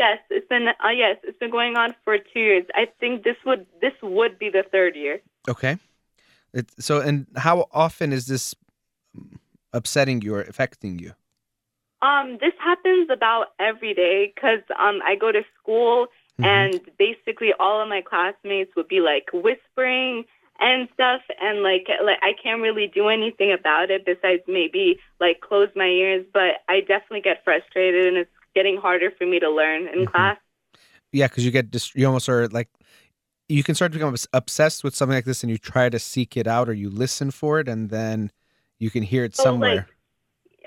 Yes, 0.00 0.18
it's 0.30 0.48
been 0.48 0.68
uh, 0.68 0.88
yes, 0.90 1.18
it's 1.22 1.38
been 1.38 1.50
going 1.50 1.76
on 1.76 1.94
for 2.04 2.18
two 2.18 2.40
years. 2.40 2.64
I 2.74 2.86
think 2.98 3.22
this 3.22 3.36
would 3.46 3.66
this 3.80 3.92
would 4.02 4.38
be 4.38 4.50
the 4.50 4.64
third 4.70 4.96
year. 4.96 5.20
Okay, 5.48 5.78
it, 6.52 6.70
so 6.78 7.00
and 7.00 7.26
how 7.36 7.66
often 7.72 8.12
is 8.12 8.26
this 8.26 8.54
upsetting 9.72 10.22
you 10.22 10.34
or 10.34 10.42
affecting 10.42 10.98
you? 10.98 11.12
Um, 12.02 12.38
this 12.40 12.52
happens 12.58 13.08
about 13.10 13.46
every 13.58 13.94
day 13.94 14.32
because 14.34 14.60
um, 14.78 15.00
I 15.06 15.14
go 15.16 15.32
to 15.32 15.42
school 15.60 16.08
Mhm. 16.40 16.44
and 16.44 16.80
basically 16.98 17.52
all 17.58 17.80
of 17.80 17.88
my 17.88 18.02
classmates 18.02 18.74
would 18.76 18.88
be 18.88 19.00
like 19.00 19.30
whispering 19.32 20.24
and 20.60 20.88
stuff, 20.94 21.22
and 21.40 21.62
like 21.62 21.88
like 22.02 22.18
I 22.22 22.32
can't 22.32 22.60
really 22.60 22.86
do 22.88 23.08
anything 23.08 23.52
about 23.52 23.90
it 23.90 24.04
besides 24.04 24.42
maybe 24.46 25.00
like 25.20 25.40
close 25.40 25.68
my 25.74 25.86
ears. 25.86 26.26
But 26.32 26.62
I 26.68 26.80
definitely 26.80 27.22
get 27.22 27.44
frustrated, 27.44 28.06
and 28.08 28.16
it's 28.16 28.30
getting 28.54 28.76
harder 28.78 29.10
for 29.18 29.26
me 29.26 29.40
to 29.40 29.50
learn 29.50 29.88
in 29.88 30.04
Mhm. 30.04 30.06
class. 30.06 30.38
Yeah, 31.12 31.28
because 31.28 31.44
you 31.44 31.50
get 31.50 31.70
dis- 31.70 31.94
you 31.94 32.06
almost 32.06 32.28
are 32.28 32.48
like 32.48 32.68
you 33.48 33.62
can 33.64 33.74
start 33.74 33.92
to 33.92 33.98
become 33.98 34.16
obsessed 34.32 34.84
with 34.84 34.96
something 34.96 35.16
like 35.16 35.24
this, 35.26 35.42
and 35.44 35.50
you 35.50 35.58
try 35.58 35.88
to 35.90 35.98
seek 35.98 36.36
it 36.36 36.46
out 36.46 36.68
or 36.68 36.74
you 36.74 36.90
listen 36.90 37.30
for 37.30 37.60
it, 37.60 37.68
and 37.68 37.90
then 37.90 38.32
you 38.80 38.90
can 38.90 39.04
hear 39.04 39.24
it 39.24 39.36
So, 39.36 39.56
like, 39.56 39.84
somewhere. 39.84 39.88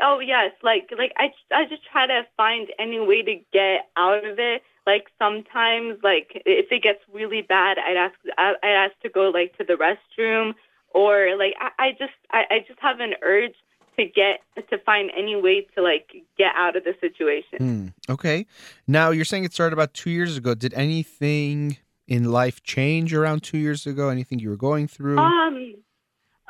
Oh 0.02 0.20
yes, 0.20 0.54
like 0.64 0.92
like 0.98 1.14
I 1.18 1.32
I 1.54 1.66
just 1.68 1.84
try 1.92 2.08
to 2.08 2.24
find 2.38 2.70
any 2.80 3.00
way 3.00 3.24
to 3.24 3.36
get 3.54 3.90
out 3.98 4.26
of 4.26 4.40
it. 4.40 4.64
Like 4.88 5.08
sometimes, 5.20 6.00
like 6.04 6.32
if 6.46 6.72
it 6.72 6.84
gets 6.84 7.00
really 7.14 7.42
bad, 7.44 7.78
I'd 7.80 7.98
ask 7.98 8.16
I 8.38 8.56
I 8.64 8.70
ask 8.70 8.94
to 9.02 9.10
go 9.10 9.30
like 9.30 9.58
to 9.58 9.66
the 9.66 9.76
restroom, 9.76 10.56
or 10.94 11.38
like 11.38 11.56
I, 11.60 11.72
I 11.80 11.92
just 11.92 12.14
I, 12.32 12.44
I 12.52 12.60
just 12.68 12.80
have 12.82 13.00
an 13.02 13.16
urge 13.24 13.56
to 13.98 14.06
get 14.06 14.42
to 14.70 14.78
find 14.80 15.12
any 15.18 15.36
way 15.36 15.68
to 15.76 15.82
like 15.82 16.12
get 16.38 16.52
out 16.56 16.76
of 16.76 16.84
the 16.84 16.94
situation. 17.02 17.58
Hmm. 17.58 18.12
Okay. 18.14 18.46
Now 18.88 19.12
you're 19.12 19.26
saying 19.26 19.44
it 19.44 19.54
started 19.54 19.74
about 19.74 19.94
two 19.94 20.10
years 20.10 20.38
ago. 20.38 20.54
Did 20.54 20.74
anything 20.74 21.78
in 22.08 22.32
life 22.32 22.64
change 22.64 23.14
around 23.14 23.44
two 23.44 23.58
years 23.58 23.86
ago? 23.86 24.10
Anything 24.10 24.40
you 24.40 24.50
were 24.50 24.56
going 24.58 24.88
through? 24.88 25.18
Um, 25.18 25.76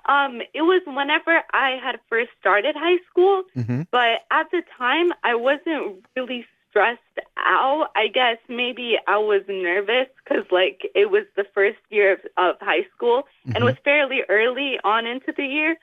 um, 0.08 0.42
it 0.54 0.62
was 0.62 0.82
whenever 0.86 1.42
I 1.54 1.78
had 1.84 2.00
first 2.10 2.30
started 2.40 2.76
high 2.78 3.00
school. 3.10 3.44
hmm 3.54 3.84
but 3.92 4.20
at 4.32 4.52
the 4.52 4.62
time 4.78 5.12
I 5.24 5.36
wasn't 5.36 6.06
really 6.16 6.46
stressed 6.70 7.00
out. 7.38 7.88
I 7.96 8.08
guess 8.08 8.38
maybe 8.50 8.98
I 9.08 9.18
was 9.18 9.42
nervous 9.48 10.08
because 10.24 10.46
like 10.52 10.82
it 10.94 11.10
was 11.10 11.24
the 11.36 11.46
first 11.54 11.80
year 11.90 12.14
of, 12.14 12.20
of 12.38 12.56
high 12.60 12.86
school 12.96 13.24
and 13.46 13.58
it 13.58 13.64
was 13.64 13.76
fairly 13.84 14.22
early 14.30 14.78
on 14.84 15.06
into 15.08 15.34
the 15.36 15.46
year. 15.46 15.78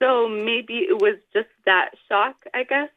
So 0.00 0.28
maybe 0.28 0.78
it 0.88 1.00
was 1.00 1.16
just 1.32 1.48
that 1.66 1.90
shock, 2.08 2.36
I 2.54 2.64
guess. 2.64 2.88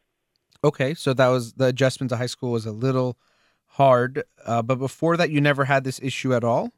Okay, 0.64 0.94
so 0.94 1.14
that 1.14 1.28
was 1.28 1.54
the 1.54 1.66
adjustment 1.66 2.10
to 2.12 2.18
high 2.18 2.28
school 2.28 2.52
was 2.52 2.66
a 2.66 2.72
little 2.72 3.18
hard, 3.66 4.24
uh, 4.46 4.62
but 4.62 4.76
before 4.76 5.18
that, 5.18 5.32
you 5.32 5.42
never 5.42 5.66
had 5.66 5.84
this 5.84 6.00
issue 6.04 6.34
at 6.36 6.44
all. 6.44 6.72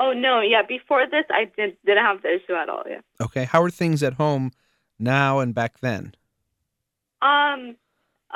Oh 0.00 0.12
no, 0.12 0.40
yeah. 0.40 0.62
Before 0.62 1.06
this, 1.06 1.24
I 1.30 1.44
did, 1.56 1.76
didn't 1.84 2.04
have 2.04 2.22
the 2.22 2.34
issue 2.34 2.54
at 2.54 2.68
all. 2.68 2.82
Yeah. 2.88 3.00
Okay, 3.20 3.44
how 3.44 3.62
are 3.62 3.70
things 3.70 4.02
at 4.02 4.14
home 4.14 4.50
now 4.98 5.38
and 5.38 5.54
back 5.54 5.80
then? 5.80 6.14
Um. 7.22 7.76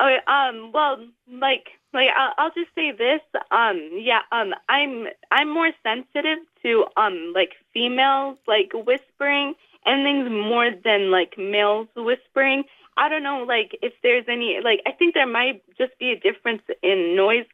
Okay. 0.01 0.18
Um. 0.27 0.71
Well, 0.73 0.99
like, 1.31 1.68
like 1.92 2.09
I'll, 2.16 2.35
I'll 2.38 2.51
just 2.51 2.71
say 2.75 2.92
this. 2.92 3.21
Um. 3.51 3.90
Yeah. 3.92 4.21
Um. 4.31 4.55
I'm 4.68 5.07
I'm 5.31 5.53
more 5.53 5.71
sensitive 5.83 6.38
to 6.62 6.85
um 6.97 7.33
like 7.35 7.53
females 7.73 8.38
like 8.47 8.71
whispering 8.75 9.55
and 9.88 10.05
things 10.05 10.29
more 10.31 10.70
than 10.85 11.11
like 11.11 11.35
males 11.38 11.88
whispering. 11.96 12.64
I 12.96 13.09
don't 13.09 13.22
know. 13.22 13.44
Like 13.48 13.79
if 13.83 13.94
there's 14.03 14.27
any 14.29 14.61
like 14.62 14.81
I 14.87 14.92
think 14.92 15.14
there 15.14 15.27
might 15.27 15.62
just 15.77 15.98
be 15.98 16.12
a 16.12 16.20
difference 16.20 16.62
in 16.83 17.16
noise. 17.16 17.46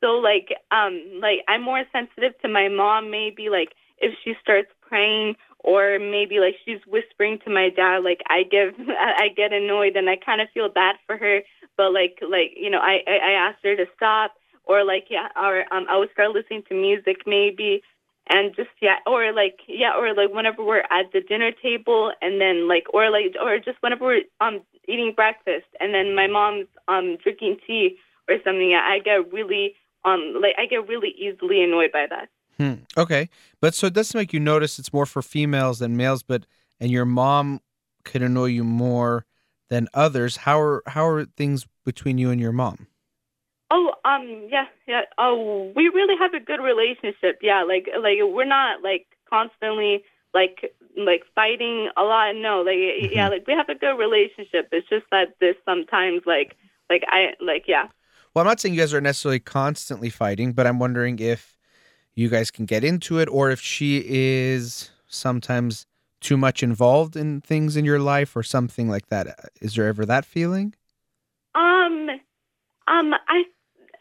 So 0.00 0.20
like 0.20 0.48
um 0.70 1.00
like 1.20 1.40
I'm 1.48 1.62
more 1.62 1.84
sensitive 1.92 2.38
to 2.42 2.48
my 2.48 2.68
mom 2.68 3.10
maybe 3.10 3.48
like 3.48 3.70
if 3.98 4.14
she 4.22 4.34
starts 4.42 4.68
praying 4.80 5.36
or 5.60 5.98
maybe 5.98 6.38
like 6.38 6.54
she's 6.64 6.80
whispering 6.86 7.38
to 7.44 7.50
my 7.50 7.68
dad 7.68 7.98
like 8.04 8.20
i 8.28 8.42
give 8.42 8.74
i 8.88 9.28
get 9.36 9.52
annoyed 9.52 9.96
and 9.96 10.08
i 10.08 10.16
kind 10.16 10.40
of 10.40 10.48
feel 10.54 10.68
bad 10.68 10.96
for 11.06 11.16
her 11.16 11.40
but 11.76 11.92
like 11.92 12.18
like 12.22 12.52
you 12.56 12.70
know 12.70 12.78
i 12.78 13.00
i, 13.06 13.30
I 13.30 13.48
asked 13.48 13.64
her 13.64 13.76
to 13.76 13.86
stop 13.96 14.32
or 14.64 14.84
like 14.84 15.06
yeah 15.10 15.28
or 15.36 15.64
um 15.72 15.86
i 15.90 15.98
would 15.98 16.10
start 16.12 16.30
listening 16.30 16.62
to 16.68 16.74
music 16.74 17.18
maybe 17.26 17.82
and 18.28 18.54
just 18.54 18.70
yeah 18.80 18.96
or 19.06 19.32
like 19.32 19.60
yeah 19.66 19.92
or 19.96 20.14
like 20.14 20.32
whenever 20.32 20.64
we're 20.64 20.80
at 20.90 21.12
the 21.12 21.20
dinner 21.20 21.50
table 21.62 22.12
and 22.20 22.40
then 22.40 22.68
like 22.68 22.84
or 22.92 23.10
like 23.10 23.34
or 23.42 23.58
just 23.58 23.78
whenever 23.80 24.04
we're 24.04 24.22
um 24.40 24.60
eating 24.86 25.12
breakfast 25.14 25.66
and 25.80 25.94
then 25.94 26.14
my 26.14 26.26
mom's 26.26 26.66
um 26.88 27.16
drinking 27.22 27.56
tea 27.66 27.96
or 28.28 28.36
something 28.44 28.74
i 28.74 28.98
get 29.04 29.32
really 29.32 29.74
um 30.04 30.34
like 30.40 30.54
i 30.58 30.66
get 30.66 30.86
really 30.88 31.14
easily 31.18 31.62
annoyed 31.62 31.92
by 31.92 32.06
that 32.08 32.28
Hmm. 32.58 32.74
Okay, 32.96 33.28
but 33.60 33.74
so 33.74 33.86
it 33.86 33.94
does 33.94 34.14
make 34.14 34.32
you 34.32 34.40
notice 34.40 34.78
it's 34.78 34.92
more 34.92 35.06
for 35.06 35.22
females 35.22 35.78
than 35.78 35.96
males, 35.96 36.24
but 36.24 36.44
and 36.80 36.90
your 36.90 37.04
mom 37.04 37.60
could 38.04 38.20
annoy 38.20 38.46
you 38.46 38.64
more 38.64 39.26
than 39.70 39.86
others. 39.94 40.38
How 40.38 40.60
are 40.60 40.82
how 40.86 41.06
are 41.06 41.24
things 41.24 41.66
between 41.84 42.18
you 42.18 42.30
and 42.30 42.40
your 42.40 42.52
mom? 42.52 42.88
Oh, 43.70 43.92
um, 44.04 44.48
yeah, 44.50 44.66
yeah. 44.86 45.02
Oh, 45.18 45.72
we 45.76 45.88
really 45.88 46.16
have 46.18 46.34
a 46.34 46.40
good 46.40 46.60
relationship. 46.60 47.40
Yeah, 47.42 47.64
like, 47.64 47.88
like 48.00 48.18
we're 48.22 48.44
not 48.44 48.82
like 48.82 49.06
constantly 49.28 50.04
like 50.34 50.72
like 50.96 51.22
fighting 51.34 51.88
a 51.96 52.02
lot. 52.02 52.34
No, 52.36 52.62
like, 52.62 53.12
yeah, 53.12 53.28
like 53.28 53.46
we 53.46 53.54
have 53.54 53.68
a 53.68 53.74
good 53.74 53.96
relationship. 53.96 54.68
It's 54.72 54.88
just 54.88 55.06
that 55.10 55.34
this 55.40 55.56
sometimes 55.64 56.22
like 56.26 56.56
like 56.90 57.04
I 57.08 57.34
like 57.40 57.64
yeah. 57.66 57.88
Well, 58.34 58.42
I'm 58.42 58.46
not 58.46 58.60
saying 58.60 58.74
you 58.74 58.80
guys 58.80 58.94
are 58.94 59.00
necessarily 59.00 59.40
constantly 59.40 60.10
fighting, 60.10 60.52
but 60.52 60.66
I'm 60.66 60.78
wondering 60.78 61.18
if 61.18 61.56
you 62.14 62.28
guys 62.28 62.50
can 62.50 62.66
get 62.66 62.84
into 62.84 63.18
it, 63.18 63.28
or 63.28 63.50
if 63.50 63.60
she 63.60 64.04
is 64.06 64.90
sometimes 65.06 65.86
too 66.20 66.36
much 66.36 66.62
involved 66.62 67.16
in 67.16 67.40
things 67.40 67.76
in 67.76 67.84
your 67.84 68.00
life, 68.00 68.36
or 68.36 68.42
something 68.42 68.88
like 68.88 69.06
that. 69.08 69.50
Is 69.60 69.74
there 69.74 69.86
ever 69.86 70.04
that 70.06 70.24
feeling? 70.24 70.74
Um, 71.54 72.08
um, 72.86 73.14
I, 73.28 73.44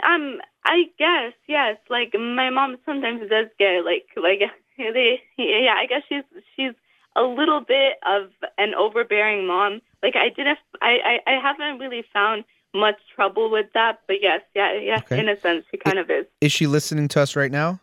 um, 0.04 0.40
I 0.66 0.86
guess 0.98 1.34
yes. 1.48 1.78
Like 1.90 2.14
my 2.14 2.50
mom 2.50 2.78
sometimes 2.86 3.22
does 3.30 3.48
get 3.60 3.86
like 3.86 4.08
like 4.16 4.40
they 4.78 5.22
yeah. 5.38 5.76
I 5.78 5.86
guess 5.88 6.04
she's 6.10 6.24
she's 6.56 6.74
a 7.16 7.24
little 7.24 7.62
bit 7.62 7.98
of 8.08 8.30
an 8.58 8.74
overbearing 8.76 9.48
mom. 9.48 9.82
Like 10.04 10.16
I 10.16 10.30
didn't 10.30 10.60
I 10.82 11.20
I, 11.26 11.32
I 11.34 11.42
haven't 11.42 11.80
really 11.80 12.04
found 12.14 12.44
much 12.74 12.98
trouble 13.16 13.50
with 13.50 13.68
that, 13.74 14.02
but 14.08 14.18
yes, 14.22 14.42
yeah, 14.56 14.74
yeah. 14.80 15.00
Okay. 15.00 15.20
In 15.20 15.30
a 15.30 15.40
sense, 15.40 15.66
she 15.72 15.78
kind 15.78 15.98
of 15.98 16.10
is. 16.10 16.26
Is 16.42 16.52
she 16.52 16.68
listening 16.68 17.08
to 17.10 17.22
us 17.22 17.36
right 17.36 17.52
now? 17.52 17.80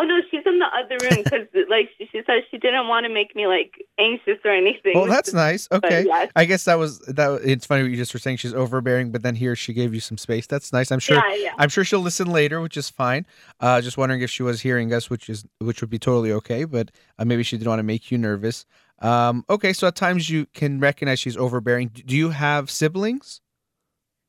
Oh 0.00 0.04
no, 0.04 0.20
she's 0.30 0.42
in 0.46 0.60
the 0.60 0.66
other 0.66 0.96
room 1.02 1.24
because 1.24 1.48
like 1.68 1.90
she, 1.98 2.06
she 2.12 2.22
said 2.24 2.42
she 2.52 2.56
didn't 2.56 2.86
want 2.86 3.04
to 3.04 3.12
make 3.12 3.34
me 3.34 3.48
like 3.48 3.72
anxious 3.98 4.38
or 4.44 4.52
anything. 4.52 4.92
Well, 4.94 5.06
that's 5.06 5.32
nice. 5.34 5.66
But, 5.66 5.84
Okay. 5.84 6.04
yes. 6.06 6.30
I 6.36 6.44
guess 6.44 6.64
that 6.66 6.78
was 6.78 7.00
that. 7.00 7.40
It's 7.44 7.66
funny 7.66 7.82
what 7.82 7.90
you 7.90 7.96
just 7.96 8.14
were 8.14 8.20
saying 8.20 8.36
she's 8.36 8.54
overbearing, 8.54 9.10
but 9.10 9.22
then 9.22 9.34
here 9.34 9.56
she 9.56 9.72
gave 9.72 9.92
you 9.92 9.98
some 9.98 10.16
space. 10.16 10.46
That's 10.46 10.72
nice. 10.72 10.92
I'm 10.92 11.00
sure. 11.00 11.16
Yeah, 11.16 11.34
yeah. 11.34 11.54
I'm 11.58 11.68
sure 11.68 11.82
she'll 11.82 11.98
listen 11.98 12.30
later, 12.30 12.60
which 12.60 12.76
is 12.76 12.88
fine. 12.88 13.26
Uh, 13.58 13.80
just 13.80 13.98
wondering 13.98 14.20
if 14.20 14.30
she 14.30 14.44
was 14.44 14.60
hearing 14.60 14.92
us, 14.94 15.10
which 15.10 15.28
is 15.28 15.44
which 15.58 15.80
would 15.80 15.90
be 15.90 15.98
totally 15.98 16.30
okay. 16.30 16.64
But 16.64 16.92
uh, 17.18 17.24
maybe 17.24 17.42
she 17.42 17.58
didn't 17.58 17.68
want 17.68 17.80
to 17.80 17.82
make 17.84 18.12
you 18.12 18.18
nervous. 18.18 18.66
Um, 19.00 19.44
okay, 19.50 19.72
so 19.72 19.88
at 19.88 19.96
times 19.96 20.30
you 20.30 20.46
can 20.54 20.78
recognize 20.78 21.18
she's 21.18 21.36
overbearing. 21.36 21.88
Do 21.88 22.16
you 22.16 22.30
have 22.30 22.70
siblings? 22.70 23.40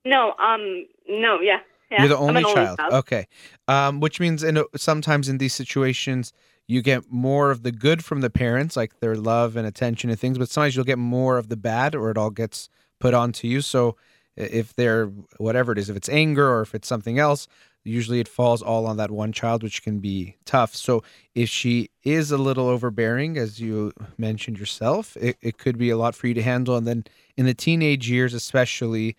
No, 0.03 0.34
um, 0.39 0.86
no, 1.08 1.39
yeah. 1.41 1.60
Yeah. 1.91 2.02
You're 2.02 2.10
the 2.10 2.17
only 2.17 2.43
an 2.43 2.54
child. 2.56 2.80
Okay, 2.91 3.28
um, 3.67 3.99
which 3.99 4.19
means 4.19 4.43
in 4.43 4.63
sometimes 4.75 5.30
in 5.30 5.38
these 5.38 5.54
situations 5.54 6.34
you 6.67 6.84
get 6.84 7.12
more 7.12 7.49
of 7.49 7.63
the 7.63 7.71
good 7.71 8.06
from 8.06 8.21
the 8.21 8.30
parents, 8.30 8.78
like 8.78 8.99
their 8.99 9.15
love 9.15 9.56
and 9.56 9.65
attention 9.65 10.10
and 10.10 10.19
things. 10.19 10.38
But 10.38 10.49
sometimes 10.49 10.75
you'll 10.75 10.86
get 10.86 10.99
more 10.99 11.38
of 11.38 11.49
the 11.49 11.58
bad, 11.58 11.95
or 11.95 12.12
it 12.12 12.17
all 12.17 12.30
gets 12.30 12.69
put 12.99 13.13
onto 13.13 13.47
you. 13.47 13.62
So 13.62 13.95
if 14.36 14.75
they're 14.75 15.08
whatever 15.38 15.71
it 15.71 15.78
is, 15.80 15.89
if 15.89 15.97
it's 15.97 16.10
anger 16.10 16.47
or 16.47 16.62
if 16.62 16.75
it's 16.75 16.88
something 16.88 17.17
else, 17.17 17.47
usually 17.84 18.19
it 18.19 18.28
falls 18.28 18.62
all 18.62 18.86
on 18.86 18.97
that 18.97 19.10
one 19.12 19.32
child, 19.32 19.63
which 19.63 19.84
can 19.84 19.99
be 19.99 20.36
tough. 20.45 20.75
So 20.75 21.04
if 21.34 21.49
she 21.49 21.89
is 22.04 22.32
a 22.32 22.38
little 22.38 22.67
overbearing, 22.67 23.38
as 23.38 23.60
you 23.60 23.91
mentioned 24.17 24.60
yourself, 24.60 25.17
it, 25.17 25.38
it 25.41 25.58
could 25.58 25.78
be 25.78 25.89
a 25.89 25.97
lot 25.97 26.15
for 26.15 26.28
you 26.28 26.34
to 26.36 26.43
handle. 26.43 26.75
And 26.78 26.86
then 26.86 27.04
in 27.36 27.45
the 27.45 27.54
teenage 27.54 28.10
years, 28.10 28.34
especially, 28.34 29.15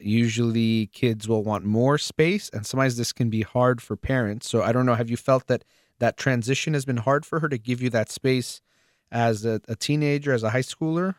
usually 0.00 0.86
kids 0.88 1.28
will 1.28 1.42
want 1.42 1.64
more 1.64 1.98
space, 1.98 2.50
and 2.50 2.66
sometimes 2.66 2.96
this 2.96 3.12
can 3.12 3.30
be 3.30 3.42
hard 3.42 3.80
for 3.80 3.96
parents. 3.96 4.48
So 4.48 4.62
I 4.62 4.72
don't 4.72 4.86
know. 4.86 4.94
Have 4.94 5.10
you 5.10 5.16
felt 5.16 5.46
that 5.46 5.64
that 5.98 6.16
transition 6.16 6.74
has 6.74 6.84
been 6.84 6.98
hard 6.98 7.26
for 7.26 7.40
her 7.40 7.48
to 7.48 7.58
give 7.58 7.82
you 7.82 7.90
that 7.90 8.10
space 8.10 8.60
as 9.12 9.44
a, 9.44 9.60
a 9.68 9.76
teenager, 9.76 10.32
as 10.32 10.42
a 10.42 10.50
high 10.50 10.60
schooler? 10.60 11.14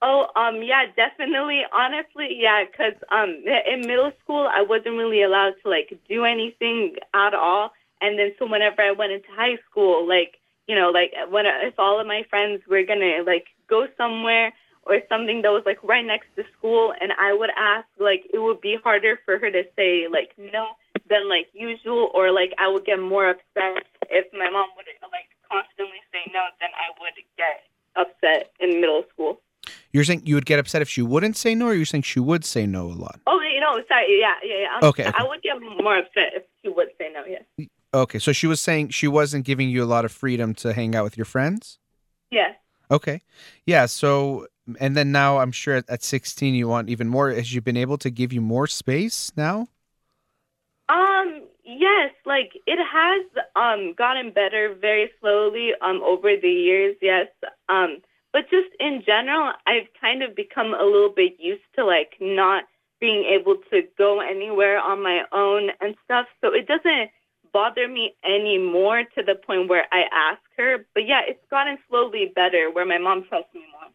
Oh, 0.00 0.26
um, 0.36 0.62
yeah, 0.62 0.84
definitely. 0.94 1.62
Honestly, 1.72 2.38
yeah, 2.38 2.64
because 2.64 2.94
um, 3.10 3.42
in 3.66 3.80
middle 3.80 4.12
school, 4.22 4.48
I 4.52 4.62
wasn't 4.62 4.96
really 4.96 5.22
allowed 5.22 5.54
to 5.64 5.68
like 5.68 5.98
do 6.08 6.24
anything 6.24 6.96
at 7.14 7.34
all. 7.34 7.72
And 8.00 8.18
then, 8.18 8.32
so 8.38 8.46
whenever 8.46 8.80
I 8.80 8.92
went 8.92 9.12
into 9.12 9.28
high 9.34 9.58
school, 9.68 10.06
like 10.06 10.38
you 10.68 10.76
know, 10.76 10.90
like 10.90 11.12
when 11.30 11.46
if 11.46 11.74
all 11.78 12.00
of 12.00 12.06
my 12.06 12.22
friends 12.30 12.62
were 12.68 12.84
gonna 12.84 13.22
like 13.26 13.46
go 13.68 13.86
somewhere 13.96 14.52
or 14.88 15.00
something 15.08 15.42
that 15.42 15.50
was 15.50 15.62
like 15.66 15.78
right 15.84 16.04
next 16.04 16.28
to 16.36 16.44
school, 16.56 16.94
and 17.00 17.12
I 17.20 17.34
would 17.34 17.50
ask, 17.56 17.86
like 17.98 18.24
it 18.32 18.38
would 18.38 18.60
be 18.60 18.76
harder 18.82 19.20
for 19.24 19.38
her 19.38 19.50
to 19.50 19.62
say 19.76 20.08
like 20.10 20.32
no 20.38 20.68
than 21.08 21.28
like 21.28 21.48
usual, 21.52 22.10
or 22.14 22.32
like 22.32 22.52
I 22.58 22.68
would 22.68 22.84
get 22.84 22.98
more 22.98 23.30
upset 23.30 23.84
if 24.10 24.26
my 24.32 24.50
mom 24.50 24.68
would 24.76 24.86
like 25.12 25.28
constantly 25.50 26.00
say 26.12 26.30
no, 26.32 26.42
then 26.60 26.70
I 26.74 26.88
would 27.00 27.12
get 27.36 27.64
upset 27.96 28.52
in 28.60 28.80
middle 28.80 29.04
school. 29.12 29.40
You're 29.92 30.04
saying 30.04 30.22
you 30.24 30.34
would 30.34 30.46
get 30.46 30.58
upset 30.58 30.82
if 30.82 30.88
she 30.88 31.02
wouldn't 31.02 31.36
say 31.36 31.54
no, 31.54 31.66
or 31.66 31.74
you're 31.74 31.86
saying 31.86 32.02
she 32.02 32.20
would 32.20 32.44
say 32.44 32.66
no 32.66 32.86
a 32.86 32.92
lot? 32.92 33.20
Oh, 33.26 33.40
you 33.40 33.60
know, 33.60 33.82
sorry. 33.88 34.18
Yeah, 34.20 34.34
yeah, 34.42 34.60
yeah. 34.60 34.88
Okay, 34.88 35.06
okay. 35.06 35.18
I 35.18 35.26
would 35.26 35.42
get 35.42 35.60
more 35.60 35.98
upset 35.98 36.32
if 36.34 36.42
she 36.62 36.68
would 36.68 36.88
say 36.98 37.10
no. 37.12 37.24
Yes. 37.26 37.68
Okay, 37.92 38.18
so 38.18 38.32
she 38.32 38.46
was 38.46 38.60
saying 38.60 38.90
she 38.90 39.08
wasn't 39.08 39.44
giving 39.44 39.70
you 39.70 39.82
a 39.82 39.86
lot 39.86 40.04
of 40.04 40.12
freedom 40.12 40.54
to 40.56 40.72
hang 40.72 40.94
out 40.94 41.04
with 41.04 41.16
your 41.16 41.24
friends. 41.24 41.78
Yes. 42.30 42.54
Okay, 42.90 43.22
yeah. 43.66 43.86
So 43.86 44.46
and 44.80 44.96
then 44.96 45.12
now 45.12 45.38
I'm 45.38 45.52
sure 45.52 45.76
at, 45.76 45.88
at 45.88 46.02
16 46.02 46.54
you 46.54 46.68
want 46.68 46.88
even 46.88 47.08
more. 47.08 47.30
Has 47.30 47.54
you 47.54 47.60
been 47.60 47.76
able 47.76 47.98
to 47.98 48.10
give 48.10 48.32
you 48.32 48.40
more 48.40 48.66
space 48.66 49.32
now? 49.36 49.68
Um. 50.88 51.42
Yes. 51.64 52.12
Like 52.24 52.52
it 52.66 52.78
has 52.78 53.44
um 53.56 53.94
gotten 53.96 54.30
better 54.32 54.74
very 54.80 55.10
slowly 55.20 55.72
um 55.80 56.02
over 56.02 56.36
the 56.40 56.50
years. 56.50 56.96
Yes. 57.00 57.28
Um. 57.68 57.98
But 58.32 58.50
just 58.50 58.68
in 58.78 59.02
general, 59.06 59.52
I've 59.66 59.88
kind 60.00 60.22
of 60.22 60.36
become 60.36 60.74
a 60.74 60.84
little 60.84 61.12
bit 61.14 61.36
used 61.38 61.62
to 61.76 61.84
like 61.84 62.14
not 62.20 62.64
being 63.00 63.24
able 63.24 63.56
to 63.70 63.82
go 63.96 64.20
anywhere 64.20 64.78
on 64.78 65.02
my 65.02 65.22
own 65.32 65.70
and 65.80 65.94
stuff. 66.04 66.26
So 66.40 66.52
it 66.52 66.66
doesn't 66.66 67.10
bother 67.52 67.88
me 67.88 68.14
anymore 68.24 69.04
to 69.16 69.22
the 69.22 69.34
point 69.34 69.68
where 69.68 69.86
I 69.92 70.02
ask 70.12 70.42
her. 70.56 70.86
But 70.94 71.06
yeah, 71.06 71.22
it's 71.26 71.44
gotten 71.50 71.78
slowly 71.88 72.32
better 72.34 72.70
where 72.70 72.86
my 72.86 72.98
mom 72.98 73.24
trusts 73.28 73.54
me 73.54 73.62
more. 73.72 73.90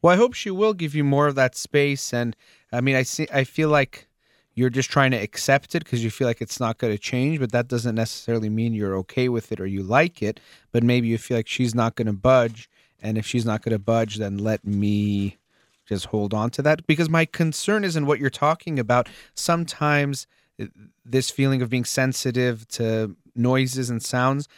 Well, 0.00 0.12
I 0.12 0.16
hope 0.16 0.34
she 0.34 0.50
will 0.50 0.74
give 0.74 0.94
you 0.94 1.04
more 1.04 1.26
of 1.26 1.34
that 1.36 1.54
space. 1.54 2.12
And 2.12 2.36
I 2.72 2.80
mean, 2.80 2.96
I 2.96 3.02
see. 3.02 3.26
I 3.32 3.44
feel 3.44 3.68
like 3.68 4.08
you're 4.54 4.70
just 4.70 4.90
trying 4.90 5.10
to 5.10 5.18
accept 5.18 5.74
it 5.74 5.84
because 5.84 6.02
you 6.02 6.10
feel 6.10 6.26
like 6.26 6.40
it's 6.40 6.58
not 6.58 6.78
going 6.78 6.92
to 6.92 6.98
change, 6.98 7.38
but 7.38 7.52
that 7.52 7.68
doesn't 7.68 7.94
necessarily 7.94 8.48
mean 8.48 8.72
you're 8.72 8.96
okay 8.96 9.28
with 9.28 9.52
it 9.52 9.60
or 9.60 9.66
you 9.66 9.82
like 9.82 10.22
it. 10.22 10.40
But 10.72 10.82
maybe 10.82 11.08
you 11.08 11.18
feel 11.18 11.36
like 11.36 11.48
she's 11.48 11.74
not 11.74 11.94
going 11.94 12.06
to 12.06 12.12
budge, 12.12 12.70
and 13.00 13.18
if 13.18 13.26
she's 13.26 13.44
not 13.44 13.62
going 13.62 13.74
to 13.74 13.78
budge, 13.78 14.16
then 14.16 14.38
let 14.38 14.64
me 14.64 15.36
just 15.84 16.06
hold 16.06 16.34
on 16.34 16.50
to 16.50 16.62
that 16.62 16.86
because 16.86 17.08
my 17.08 17.24
concern 17.24 17.84
isn't 17.84 18.06
what 18.06 18.18
you're 18.18 18.30
talking 18.30 18.78
about. 18.78 19.08
Sometimes 19.34 20.26
uh, 20.60 20.66
this 21.04 21.30
feeling 21.30 21.62
of 21.62 21.70
being 21.70 21.84
sensitive 21.84 22.66
to 22.68 23.14
noises 23.34 23.88
and 23.90 24.02
sounds 24.02 24.48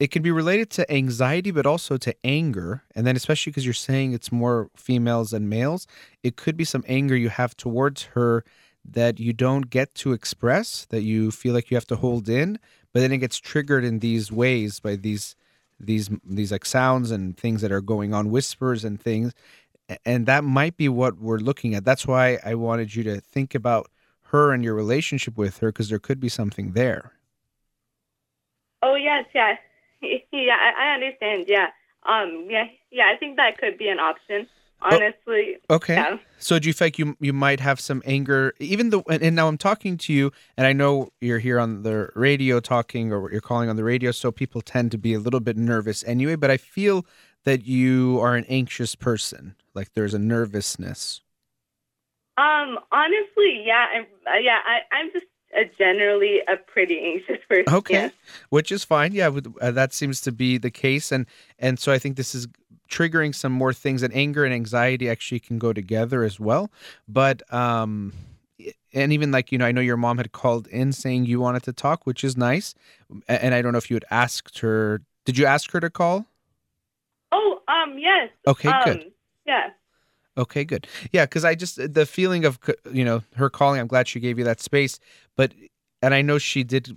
it 0.00 0.10
can 0.10 0.22
be 0.22 0.30
related 0.30 0.70
to 0.70 0.90
anxiety 0.92 1.50
but 1.50 1.66
also 1.66 1.96
to 1.96 2.14
anger 2.24 2.82
and 2.94 3.06
then 3.06 3.16
especially 3.16 3.50
because 3.50 3.64
you're 3.64 3.74
saying 3.74 4.12
it's 4.12 4.32
more 4.32 4.70
females 4.76 5.30
than 5.30 5.48
males 5.48 5.86
it 6.22 6.36
could 6.36 6.56
be 6.56 6.64
some 6.64 6.84
anger 6.86 7.16
you 7.16 7.28
have 7.28 7.56
towards 7.56 8.04
her 8.04 8.44
that 8.84 9.18
you 9.18 9.32
don't 9.32 9.70
get 9.70 9.94
to 9.94 10.12
express 10.12 10.86
that 10.86 11.02
you 11.02 11.30
feel 11.30 11.52
like 11.54 11.70
you 11.70 11.76
have 11.76 11.86
to 11.86 11.96
hold 11.96 12.28
in 12.28 12.58
but 12.92 13.00
then 13.00 13.12
it 13.12 13.18
gets 13.18 13.38
triggered 13.38 13.84
in 13.84 13.98
these 13.98 14.32
ways 14.32 14.80
by 14.80 14.96
these 14.96 15.36
these 15.80 16.10
these 16.24 16.50
like 16.50 16.64
sounds 16.64 17.10
and 17.10 17.36
things 17.36 17.60
that 17.60 17.70
are 17.70 17.80
going 17.80 18.12
on 18.12 18.30
whispers 18.30 18.84
and 18.84 19.00
things 19.00 19.32
and 20.04 20.26
that 20.26 20.44
might 20.44 20.76
be 20.76 20.88
what 20.88 21.18
we're 21.18 21.38
looking 21.38 21.74
at. 21.74 21.84
That's 21.84 22.06
why 22.06 22.38
i 22.44 22.54
wanted 22.54 22.94
you 22.94 23.02
to 23.04 23.20
think 23.20 23.54
about 23.54 23.90
her 24.24 24.52
and 24.52 24.62
your 24.62 24.74
relationship 24.74 25.36
with 25.36 25.58
her 25.58 25.68
because 25.68 25.88
there 25.88 25.98
could 25.98 26.20
be 26.20 26.28
something 26.28 26.72
there. 26.72 27.12
Oh 28.82 28.94
yes, 28.94 29.24
yeah, 29.34 29.56
yeah. 30.32 30.56
I, 30.56 30.90
I 30.90 30.94
understand. 30.94 31.46
Yeah. 31.48 31.68
Um. 32.04 32.46
Yeah. 32.48 32.64
Yeah. 32.90 33.10
I 33.12 33.16
think 33.16 33.36
that 33.36 33.58
could 33.58 33.78
be 33.78 33.88
an 33.88 33.98
option. 33.98 34.46
Honestly. 34.80 35.56
okay 35.70 35.94
Yeah. 35.94 36.18
So 36.38 36.60
do 36.60 36.68
you 36.68 36.72
feel 36.72 36.86
like 36.86 36.98
you 36.98 37.16
you 37.20 37.32
might 37.32 37.58
have 37.58 37.80
some 37.80 38.00
anger, 38.06 38.54
even 38.60 38.90
though? 38.90 39.02
And, 39.10 39.34
now 39.34 39.48
I'm 39.48 39.58
talking 39.58 39.98
to 39.98 40.12
you, 40.12 40.30
and 40.56 40.66
I 40.66 40.72
know 40.72 41.10
you're 41.20 41.40
here 41.40 41.58
on 41.58 41.82
the 41.82 42.10
radio 42.14 42.60
talking, 42.60 43.12
or 43.12 43.30
you're 43.32 43.40
calling 43.40 43.68
on 43.68 43.74
the 43.74 43.82
radio, 43.82 44.12
so 44.12 44.30
people 44.30 44.60
tend 44.60 44.92
to 44.92 44.98
be 44.98 45.14
a 45.14 45.18
little 45.18 45.40
bit 45.40 45.56
nervous 45.56 46.04
anyway. 46.04 46.36
But 46.36 46.52
I 46.52 46.56
feel 46.58 47.04
that 47.44 47.66
you 47.66 48.20
are 48.20 48.36
an 48.36 48.44
anxious 48.48 48.94
person, 48.94 49.56
like 49.74 49.94
there's 49.94 50.14
a 50.14 50.18
nervousness. 50.18 51.22
Um. 52.36 52.78
Honestly, 52.92 53.64
yeah. 53.66 53.86
I'm. 53.92 54.06
Yeah. 54.40 54.58
I. 54.64 54.94
I'm 54.94 55.10
just 55.12 55.26
a 55.54 55.64
generally 55.78 56.40
a 56.48 56.56
pretty 56.56 57.00
anxious 57.00 57.44
person. 57.48 57.74
Okay, 57.74 57.94
yes. 57.94 58.12
which 58.50 58.72
is 58.72 58.84
fine. 58.84 59.12
Yeah, 59.12 59.28
with- 59.28 59.54
uh, 59.60 59.70
that 59.72 59.92
seems 59.92 60.20
to 60.22 60.32
be 60.32 60.58
the 60.58 60.70
case, 60.70 61.12
and 61.12 61.26
and 61.58 61.78
so 61.78 61.92
I 61.92 61.98
think 61.98 62.16
this 62.16 62.34
is 62.34 62.48
triggering 62.88 63.34
some 63.34 63.52
more 63.52 63.72
things. 63.72 64.02
And 64.02 64.14
anger 64.14 64.44
and 64.44 64.54
anxiety 64.54 65.08
actually 65.08 65.40
can 65.40 65.58
go 65.58 65.72
together 65.72 66.22
as 66.24 66.38
well. 66.40 66.70
But 67.06 67.42
um, 67.52 68.12
and 68.92 69.12
even 69.12 69.30
like 69.30 69.52
you 69.52 69.58
know, 69.58 69.66
I 69.66 69.72
know 69.72 69.80
your 69.80 69.96
mom 69.96 70.18
had 70.18 70.32
called 70.32 70.66
in 70.68 70.92
saying 70.92 71.26
you 71.26 71.40
wanted 71.40 71.62
to 71.64 71.72
talk, 71.72 72.06
which 72.06 72.24
is 72.24 72.36
nice. 72.36 72.74
And 73.28 73.54
I 73.54 73.62
don't 73.62 73.72
know 73.72 73.78
if 73.78 73.90
you 73.90 73.96
had 73.96 74.04
asked 74.10 74.58
her. 74.60 75.02
Did 75.24 75.38
you 75.38 75.46
ask 75.46 75.70
her 75.72 75.80
to 75.80 75.90
call? 75.90 76.26
Oh. 77.32 77.60
Um. 77.68 77.98
Yes. 77.98 78.30
Okay, 78.46 78.70
um, 78.70 78.84
good. 78.84 79.12
Yeah. 79.46 79.70
Okay, 80.38 80.64
good. 80.64 80.86
Yeah, 81.12 81.26
because 81.26 81.44
I 81.44 81.56
just 81.56 81.92
the 81.92 82.06
feeling 82.06 82.44
of 82.44 82.60
you 82.92 83.04
know 83.04 83.22
her 83.34 83.50
calling. 83.50 83.80
I'm 83.80 83.88
glad 83.88 84.06
she 84.06 84.20
gave 84.20 84.38
you 84.38 84.44
that 84.44 84.60
space, 84.60 85.00
but 85.36 85.52
and 86.00 86.14
I 86.14 86.22
know 86.22 86.38
she 86.38 86.62
did 86.62 86.96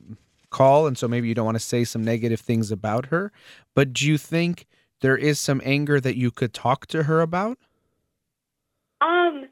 call, 0.51 0.85
and 0.85 0.95
so 0.97 1.07
maybe 1.07 1.27
you 1.27 1.33
don't 1.33 1.45
want 1.45 1.55
to 1.55 1.59
say 1.59 1.83
some 1.83 2.03
negative 2.03 2.39
things 2.39 2.71
about 2.71 3.07
her. 3.07 3.31
But 3.73 3.93
do 3.93 4.07
you 4.07 4.19
think 4.19 4.67
there 5.01 5.17
is 5.17 5.39
some 5.39 5.59
anger 5.65 5.99
that 5.99 6.15
you 6.17 6.29
could 6.29 6.53
talk 6.53 6.85
to 6.87 7.03
her 7.03 7.21
about? 7.21 7.57
Um, 9.01 9.47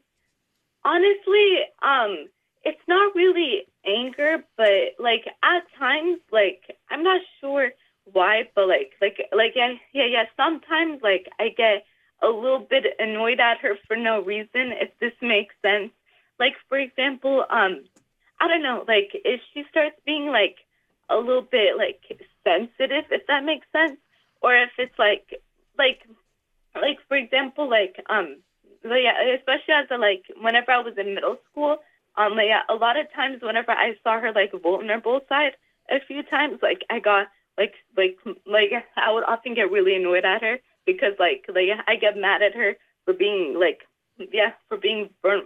honestly, 0.84 1.58
um, 1.82 2.28
it's 2.62 2.80
not 2.86 3.12
really 3.16 3.66
anger, 3.84 4.44
but 4.56 4.94
like 5.00 5.24
at 5.42 5.62
times, 5.76 6.20
like 6.30 6.62
I'm 6.90 7.02
not 7.02 7.20
sure 7.40 7.70
why, 8.04 8.44
but 8.54 8.68
like, 8.68 8.92
like, 9.00 9.18
like, 9.32 9.52
yeah, 9.56 9.74
yeah, 9.92 10.06
yeah. 10.06 10.24
Sometimes, 10.36 11.00
like, 11.02 11.26
I 11.38 11.48
get 11.56 11.84
a 12.22 12.28
little 12.28 12.66
bit 12.68 12.84
annoyed 12.98 13.40
at 13.40 13.58
her 13.58 13.76
for 13.86 13.96
no 13.96 14.22
reason. 14.22 14.72
If 14.80 14.90
this 15.00 15.12
makes 15.20 15.54
sense, 15.62 15.90
like, 16.38 16.54
for 16.68 16.78
example, 16.78 17.44
um, 17.50 17.84
I 18.40 18.48
don't 18.48 18.62
know, 18.62 18.84
like, 18.86 19.10
if 19.12 19.40
she 19.52 19.64
starts 19.70 19.96
being 20.04 20.26
like 20.26 20.56
a 21.08 21.16
little 21.16 21.42
bit 21.42 21.76
like 21.76 22.00
sensitive, 22.44 23.04
if 23.10 23.26
that 23.26 23.44
makes 23.44 23.66
sense, 23.72 23.98
or 24.40 24.54
if 24.56 24.70
it's 24.78 24.98
like, 24.98 25.40
like, 25.76 26.00
like 26.74 26.98
for 27.08 27.16
example, 27.16 27.68
like, 27.68 27.96
um, 28.08 28.36
yeah, 28.84 29.34
especially 29.36 29.74
as 29.74 29.88
a, 29.90 29.98
like 29.98 30.24
whenever 30.40 30.70
I 30.70 30.78
was 30.78 30.94
in 30.96 31.14
middle 31.14 31.36
school, 31.50 31.78
um, 32.16 32.36
like, 32.36 32.46
yeah, 32.48 32.62
a 32.68 32.74
lot 32.74 32.98
of 32.98 33.12
times 33.12 33.42
whenever 33.42 33.72
I 33.72 33.94
saw 34.02 34.20
her 34.20 34.32
like 34.32 34.52
vulnerable 34.62 35.20
side, 35.28 35.52
a 35.90 36.00
few 36.06 36.22
times 36.22 36.58
like 36.62 36.82
I 36.88 37.00
got 37.00 37.26
like 37.58 37.74
like 37.96 38.16
like 38.46 38.70
I 38.96 39.12
would 39.12 39.24
often 39.24 39.54
get 39.54 39.70
really 39.70 39.96
annoyed 39.96 40.24
at 40.24 40.42
her 40.42 40.58
because 40.86 41.14
like 41.18 41.44
like 41.48 41.68
I 41.86 41.96
get 41.96 42.16
mad 42.16 42.42
at 42.42 42.54
her 42.54 42.76
for 43.04 43.14
being 43.14 43.58
like 43.58 43.80
yeah 44.32 44.52
for 44.68 44.76
being 44.76 45.10
burn, 45.22 45.42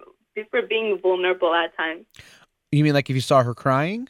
for 0.51 0.62
being 0.62 0.99
vulnerable 1.01 1.55
at 1.55 1.77
times. 1.77 2.07
You 2.73 2.83
mean 2.85 2.94
like 2.94 3.09
if 3.11 3.14
you 3.16 3.23
saw 3.23 3.42
her 3.42 3.55
crying? 3.55 4.09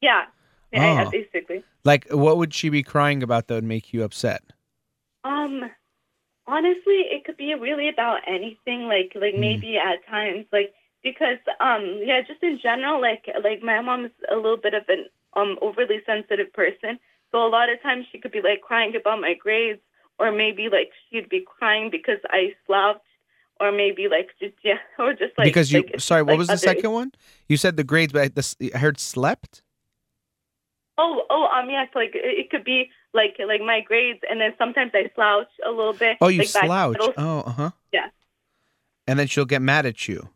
Yeah, 0.00 0.24
yeah, 0.72 1.04
Oh. 1.06 1.10
basically. 1.10 1.64
Like 1.84 2.06
what 2.10 2.36
would 2.36 2.52
she 2.54 2.68
be 2.68 2.82
crying 2.82 3.22
about 3.22 3.46
that 3.48 3.54
would 3.54 3.64
make 3.64 3.92
you 3.92 4.04
upset? 4.04 4.42
Um, 5.24 5.70
honestly, 6.46 7.04
it 7.10 7.24
could 7.24 7.36
be 7.36 7.54
really 7.54 7.88
about 7.88 8.20
anything. 8.26 8.82
Like, 8.88 9.12
like 9.14 9.34
Mm. 9.34 9.40
maybe 9.40 9.76
at 9.78 10.04
times, 10.06 10.46
like 10.52 10.74
because 11.02 11.38
um, 11.60 12.00
yeah, 12.04 12.20
just 12.22 12.42
in 12.42 12.58
general, 12.62 13.00
like 13.00 13.26
like 13.42 13.62
my 13.62 13.80
mom 13.80 14.06
is 14.06 14.12
a 14.30 14.36
little 14.36 14.56
bit 14.56 14.74
of 14.74 14.84
an 14.88 15.06
um 15.34 15.58
overly 15.62 16.00
sensitive 16.04 16.52
person. 16.52 16.98
So 17.30 17.46
a 17.46 17.48
lot 17.48 17.68
of 17.70 17.80
times 17.82 18.06
she 18.10 18.18
could 18.18 18.32
be 18.32 18.40
like 18.42 18.62
crying 18.62 18.94
about 18.96 19.20
my 19.20 19.34
grades, 19.34 19.80
or 20.18 20.32
maybe 20.32 20.68
like 20.70 20.90
she'd 21.10 21.28
be 21.28 21.44
crying 21.58 21.90
because 21.90 22.18
I 22.30 22.54
slouched, 22.66 23.00
or 23.60 23.72
maybe 23.72 24.08
like 24.08 24.30
just 24.40 24.54
yeah, 24.64 24.78
or 24.98 25.12
just 25.12 25.36
like 25.38 25.46
because 25.46 25.72
you 25.72 25.82
like, 25.82 26.00
sorry, 26.00 26.22
what 26.22 26.32
like 26.32 26.38
was 26.38 26.48
the 26.48 26.58
second 26.58 26.92
one? 26.92 27.12
You 27.48 27.56
said 27.56 27.76
the 27.76 27.84
grades, 27.84 28.12
but 28.12 28.22
I, 28.22 28.28
this, 28.28 28.56
I 28.74 28.78
heard 28.78 28.98
slept. 29.00 29.62
Oh, 31.00 31.22
oh, 31.30 31.46
um, 31.46 31.70
yes, 31.70 31.88
like 31.94 32.10
it, 32.14 32.24
it 32.24 32.50
could 32.50 32.64
be 32.64 32.90
like 33.14 33.36
like 33.38 33.60
my 33.60 33.80
grades, 33.80 34.20
and 34.28 34.40
then 34.40 34.52
sometimes 34.58 34.90
I 34.94 35.10
slouch 35.14 35.48
a 35.66 35.70
little 35.70 35.92
bit. 35.92 36.16
Oh, 36.20 36.28
you 36.28 36.40
like 36.40 36.48
slouch. 36.48 36.96
Oh, 37.16 37.40
uh 37.40 37.50
huh. 37.50 37.70
Yeah. 37.92 38.08
And 39.06 39.18
then 39.18 39.26
she'll 39.26 39.44
get 39.46 39.62
mad 39.62 39.86
at 39.86 40.08
you. 40.08 40.28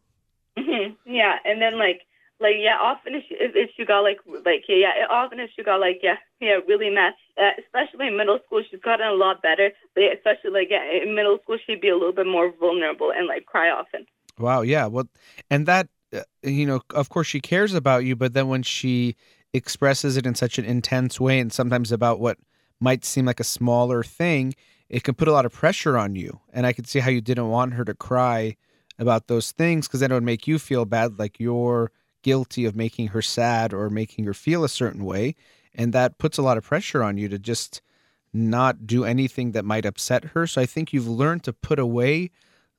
hmm 0.57 0.93
Yeah, 1.05 1.37
and 1.45 1.61
then 1.61 1.79
like 1.79 2.03
like 2.43 2.57
yeah, 2.59 2.77
often 2.81 3.15
if 3.15 3.25
if 3.31 3.71
she 3.77 3.85
got 3.85 4.01
like 4.01 4.19
like 4.45 4.65
yeah, 4.69 4.93
yeah, 4.99 5.07
often 5.09 5.41
if 5.41 5.51
she 5.55 5.63
got 5.63 5.81
like 5.81 6.01
yeah, 6.03 6.17
yeah, 6.41 6.59
really 6.67 6.91
mad. 6.91 7.15
Uh, 7.39 7.51
especially 7.65 8.09
in 8.09 8.17
middle 8.17 8.39
school, 8.45 8.63
she's 8.69 8.81
gotten 8.81 9.07
a 9.07 9.13
lot 9.13 9.41
better. 9.41 9.71
But 9.95 10.01
yeah, 10.03 10.13
especially 10.15 10.51
like 10.51 10.69
yeah, 10.71 10.85
in 11.03 11.15
middle 11.15 11.39
school, 11.43 11.59
she'd 11.65 11.81
be 11.81 11.89
a 11.89 11.95
little 11.95 12.13
bit 12.13 12.27
more 12.27 12.53
vulnerable 12.59 13.13
and 13.13 13.27
like 13.27 13.47
cry 13.47 13.71
often. 13.71 14.07
Wow. 14.39 14.63
Yeah. 14.63 14.87
Well, 14.87 15.09
and 15.51 15.67
that, 15.67 15.89
uh, 16.13 16.23
you 16.43 16.67
know, 16.67 16.81
of 16.95 17.09
course 17.09 17.27
she 17.27 17.41
cares 17.41 17.75
about 17.75 18.05
you, 18.05 18.17
but 18.17 18.35
then 18.35 18.49
when 18.49 18.63
she 18.63 19.17
expresses 19.53 20.17
it 20.17 20.27
in 20.27 20.35
such 20.35 20.59
an 20.59 20.65
intense 20.65 21.21
way 21.21 21.39
and 21.39 21.53
sometimes 21.53 21.93
about 21.93 22.21
what 22.21 22.39
might 22.81 23.05
seem 23.05 23.27
like 23.27 23.41
a 23.41 23.45
smaller 23.45 24.03
thing, 24.03 24.55
it 24.89 25.05
can 25.05 25.15
put 25.15 25.29
a 25.29 25.33
lot 25.33 25.47
of 25.47 25.53
pressure 25.53 25.97
on 25.97 26.17
you. 26.17 26.41
And 26.53 26.67
I 26.67 26.73
could 26.73 26.87
see 26.87 26.99
how 26.99 27.11
you 27.11 27.21
didn't 27.21 27.49
want 27.49 27.75
her 27.75 27.85
to 27.85 27.95
cry 27.95 28.57
about 28.99 29.27
those 29.29 29.53
things 29.53 29.87
because 29.87 30.01
then 30.01 30.11
it 30.11 30.15
would 30.15 30.23
make 30.23 30.47
you 30.47 30.59
feel 30.59 30.85
bad, 30.85 31.19
like 31.19 31.39
you're 31.39 31.91
guilty 32.23 32.65
of 32.65 32.77
making 32.77 33.09
her 33.09 33.23
sad 33.23 33.73
or 33.73 33.91
making 33.91 34.25
her 34.25 34.35
feel 34.35 34.65
a 34.65 34.69
certain 34.69 35.05
way. 35.05 35.35
And 35.75 35.93
that 35.93 36.19
puts 36.19 36.39
a 36.39 36.43
lot 36.43 36.59
of 36.59 36.65
pressure 36.65 37.03
on 37.03 37.19
you 37.19 37.29
to 37.29 37.39
just 37.39 37.81
not 38.33 38.87
do 38.87 39.05
anything 39.05 39.53
that 39.53 39.65
might 39.65 39.85
upset 39.85 40.25
her. 40.25 40.47
So 40.47 40.61
I 40.61 40.67
think 40.67 40.93
you've 40.93 41.09
learned 41.09 41.45
to 41.45 41.53
put 41.53 41.79
away 41.79 42.31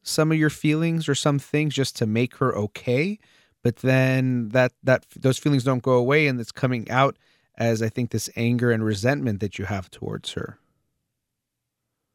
some 0.03 0.31
of 0.31 0.37
your 0.37 0.49
feelings 0.49 1.07
or 1.07 1.15
some 1.15 1.39
things 1.39 1.73
just 1.73 1.95
to 1.95 2.05
make 2.05 2.35
her 2.35 2.55
okay 2.55 3.17
but 3.63 3.77
then 3.77 4.49
that 4.49 4.73
that 4.83 5.05
those 5.15 5.39
feelings 5.39 5.63
don't 5.63 5.81
go 5.81 5.93
away 5.93 6.27
and 6.27 6.39
it's 6.39 6.51
coming 6.51 6.89
out 6.91 7.17
as 7.57 7.81
i 7.81 7.89
think 7.89 8.11
this 8.11 8.29
anger 8.35 8.69
and 8.69 8.83
resentment 8.83 9.39
that 9.39 9.57
you 9.57 9.65
have 9.65 9.89
towards 9.89 10.33
her 10.33 10.59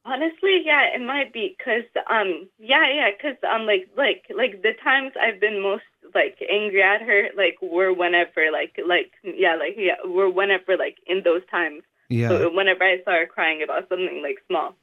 Honestly, 0.05 0.63
yeah, 0.65 0.87
it 0.95 1.03
might 1.03 1.35
be 1.35 1.55
because 1.59 1.85
um 2.11 2.49
yeah 2.59 2.87
yeah 2.91 3.11
because 3.15 3.37
um 3.45 3.67
like 3.67 3.91
like 3.95 4.25
like 4.35 4.63
the 4.63 4.73
times 4.83 5.13
I've 5.21 5.39
been 5.39 5.61
most 5.61 5.85
like 6.15 6.37
angry 6.51 6.83
at 6.83 7.03
her 7.03 7.29
like 7.37 7.57
were 7.63 7.93
whenever 7.93 8.51
like 8.53 8.79
like 8.87 9.13
yeah 9.23 9.57
like 9.57 9.75
yeah 9.77 9.95
were 10.07 10.31
whenever 10.31 10.77
like 10.77 10.97
in 11.07 11.23
those 11.25 11.43
times. 11.51 11.83
Yeah. 12.09 12.29
So 12.29 12.51
whenever 12.55 12.85
I 12.85 13.03
saw 13.05 13.13
her 13.13 13.27
crying 13.27 13.63
about 13.63 13.89
something 13.89 14.23
like 14.23 14.39
small. 14.47 14.75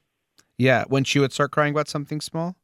Yeah 0.58 0.84
when 0.88 1.04
she 1.04 1.18
would 1.18 1.32
start 1.32 1.50
crying 1.50 1.72
about 1.72 1.88
something 1.88 2.20
small? 2.20 2.56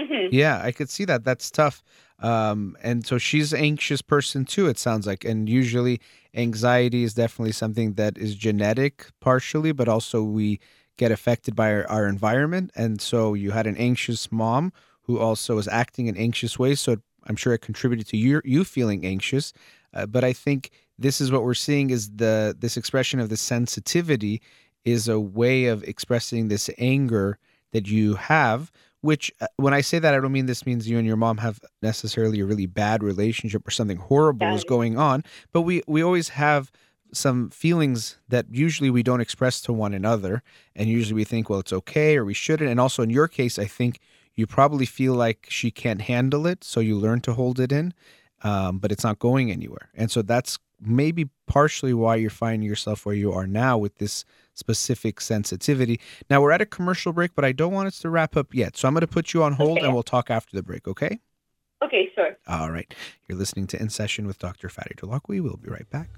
Hmm 0.00 0.28
yeah 0.30 0.60
i 0.62 0.72
could 0.72 0.90
see 0.90 1.04
that. 1.06 1.24
That's 1.24 1.50
tough. 1.50 1.82
Um 2.20 2.76
and 2.82 3.06
so 3.06 3.18
she's 3.18 3.52
an 3.52 3.60
anxious 3.60 4.02
person 4.02 4.44
too 4.44 4.66
it 4.68 4.78
sounds 4.78 5.06
like. 5.06 5.24
And 5.24 5.48
usually 5.48 6.00
anxiety 6.34 7.02
is 7.04 7.14
definitely 7.14 7.52
something 7.52 7.94
that 7.94 8.18
is 8.18 8.34
genetic 8.34 9.06
partially 9.20 9.72
but 9.72 9.88
also 9.88 10.22
we 10.22 10.60
get 10.96 11.12
affected 11.12 11.54
by 11.54 11.72
our, 11.72 11.86
our 11.88 12.06
environment. 12.06 12.70
And 12.74 13.00
so 13.00 13.34
you 13.34 13.52
had 13.52 13.66
an 13.66 13.76
anxious 13.76 14.30
mom 14.32 14.72
who 15.02 15.18
also 15.18 15.54
was 15.56 15.68
acting 15.68 16.06
in 16.06 16.16
anxious 16.16 16.58
ways. 16.58 16.80
So 16.80 16.96
i'm 17.28 17.36
sure 17.36 17.52
it 17.52 17.60
contributed 17.60 18.06
to 18.06 18.16
you 18.16 18.40
you 18.44 18.64
feeling 18.64 19.04
anxious 19.04 19.52
uh, 19.94 20.06
but 20.06 20.24
i 20.24 20.32
think 20.32 20.70
this 20.98 21.20
is 21.20 21.30
what 21.30 21.44
we're 21.44 21.54
seeing 21.54 21.90
is 21.90 22.10
the 22.16 22.56
this 22.58 22.76
expression 22.76 23.20
of 23.20 23.28
the 23.28 23.36
sensitivity 23.36 24.40
is 24.84 25.08
a 25.08 25.20
way 25.20 25.66
of 25.66 25.84
expressing 25.84 26.48
this 26.48 26.70
anger 26.78 27.38
that 27.72 27.86
you 27.86 28.14
have 28.14 28.72
which 29.00 29.32
uh, 29.40 29.46
when 29.56 29.74
i 29.74 29.80
say 29.80 29.98
that 29.98 30.14
i 30.14 30.20
don't 30.20 30.32
mean 30.32 30.46
this 30.46 30.66
means 30.66 30.88
you 30.88 30.98
and 30.98 31.06
your 31.06 31.16
mom 31.16 31.38
have 31.38 31.60
necessarily 31.82 32.40
a 32.40 32.44
really 32.44 32.66
bad 32.66 33.02
relationship 33.02 33.66
or 33.66 33.70
something 33.70 33.98
horrible 33.98 34.54
is 34.54 34.64
going 34.64 34.98
on 34.98 35.22
but 35.52 35.62
we 35.62 35.82
we 35.86 36.02
always 36.02 36.30
have 36.30 36.70
some 37.12 37.48
feelings 37.50 38.18
that 38.28 38.46
usually 38.50 38.90
we 38.90 39.02
don't 39.02 39.20
express 39.20 39.60
to 39.62 39.72
one 39.72 39.94
another 39.94 40.42
and 40.76 40.88
usually 40.88 41.14
we 41.14 41.24
think 41.24 41.48
well 41.48 41.60
it's 41.60 41.72
okay 41.72 42.16
or 42.16 42.24
we 42.24 42.34
shouldn't 42.34 42.70
and 42.70 42.80
also 42.80 43.02
in 43.02 43.10
your 43.10 43.28
case 43.28 43.58
i 43.58 43.64
think 43.64 43.98
you 44.38 44.46
probably 44.46 44.86
feel 44.86 45.14
like 45.14 45.46
she 45.50 45.70
can't 45.70 46.02
handle 46.02 46.46
it 46.46 46.62
so 46.64 46.80
you 46.80 46.96
learn 46.96 47.20
to 47.20 47.32
hold 47.34 47.58
it 47.60 47.72
in 47.72 47.92
um, 48.42 48.78
but 48.78 48.92
it's 48.92 49.02
not 49.02 49.18
going 49.18 49.50
anywhere. 49.50 49.88
And 49.96 50.12
so 50.12 50.22
that's 50.22 50.58
maybe 50.80 51.28
partially 51.48 51.92
why 51.92 52.14
you're 52.14 52.30
finding 52.30 52.68
yourself 52.68 53.04
where 53.04 53.14
you 53.16 53.32
are 53.32 53.48
now 53.48 53.76
with 53.76 53.96
this 53.96 54.24
specific 54.54 55.20
sensitivity. 55.20 55.98
Now 56.30 56.40
we're 56.40 56.52
at 56.52 56.60
a 56.60 56.66
commercial 56.66 57.12
break 57.12 57.34
but 57.34 57.44
i 57.44 57.52
don't 57.52 57.72
want 57.72 57.88
us 57.88 57.98
to 58.00 58.08
wrap 58.10 58.36
up 58.36 58.54
yet 58.54 58.76
so 58.76 58.86
i'm 58.86 58.94
going 58.94 59.00
to 59.00 59.06
put 59.08 59.34
you 59.34 59.42
on 59.42 59.54
hold 59.54 59.78
Okay. 59.78 59.86
and 59.86 59.92
we'll 59.94 60.04
talk 60.04 60.30
after 60.30 60.56
the 60.56 60.62
break 60.62 60.86
okay? 60.86 61.18
Okay 61.82 62.10
sure. 62.14 62.36
All 62.46 62.70
right. 62.70 62.92
You're 63.28 63.38
listening 63.38 63.66
to 63.68 63.80
in 63.82 63.88
session 63.90 64.26
with 64.28 64.38
dr 64.38 64.68
Farid 64.68 64.98
Holakouee. 65.02 65.42
we'll 65.42 65.56
be 65.56 65.68
right 65.70 65.90
back 65.90 66.10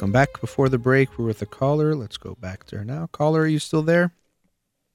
Welcome 0.00 0.12
back. 0.12 0.40
Before 0.40 0.70
the 0.70 0.78
break, 0.78 1.18
we're 1.18 1.26
with 1.26 1.42
a 1.42 1.46
caller. 1.46 1.94
Let's 1.94 2.16
go 2.16 2.34
back 2.40 2.64
there 2.64 2.86
now. 2.86 3.10
Caller, 3.12 3.42
are 3.42 3.46
you 3.46 3.58
still 3.58 3.82
there? 3.82 4.14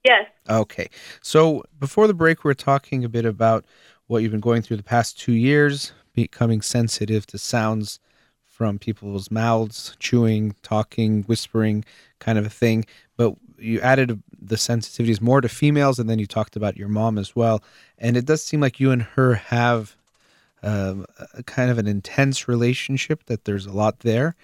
yes 0.04 0.26
Okay. 0.50 0.90
So 1.22 1.64
before 1.80 2.08
the 2.08 2.16
break, 2.16 2.44
we 2.44 2.50
are 2.50 2.56
talking 2.56 3.06
a 3.06 3.10
bit 3.10 3.24
about 3.24 3.66
what 4.08 4.24
you've 4.24 4.32
been 4.32 4.42
going 4.42 4.64
through 4.64 4.78
the 4.78 4.84
past 4.84 5.20
two 5.20 5.34
years, 5.34 5.94
becoming 6.14 6.60
sensitive 6.60 7.28
to 7.28 7.38
sounds 7.38 8.00
from 8.46 8.80
people's 8.80 9.30
mouths, 9.30 9.96
chewing, 10.00 10.56
talking, 10.64 11.22
whispering, 11.26 11.86
kind 12.18 12.40
of 12.40 12.46
a 12.48 12.50
thing. 12.50 12.84
But 13.16 13.36
you 13.60 13.82
added 13.82 14.24
the 14.42 14.56
sensitivities 14.56 15.22
more 15.22 15.40
to 15.40 15.48
females, 15.48 16.00
and 16.00 16.10
then 16.10 16.18
you 16.18 16.26
talked 16.26 16.56
about 16.56 16.78
your 16.78 16.90
mom 16.90 17.20
as 17.20 17.36
well. 17.36 17.64
And 18.00 18.18
it 18.18 18.26
does 18.26 18.42
seem 18.42 18.60
like 18.60 18.80
you 18.80 18.90
and 18.90 19.04
her 19.04 19.36
have 19.36 19.96
um, 20.64 21.06
a 21.36 21.44
kind 21.44 21.70
of 21.70 21.78
an 21.78 21.86
intense 21.86 22.48
relationship, 22.48 23.26
that 23.28 23.46
there's 23.46 23.68
a 23.68 23.72
lot 23.72 24.00
there. 24.00 24.36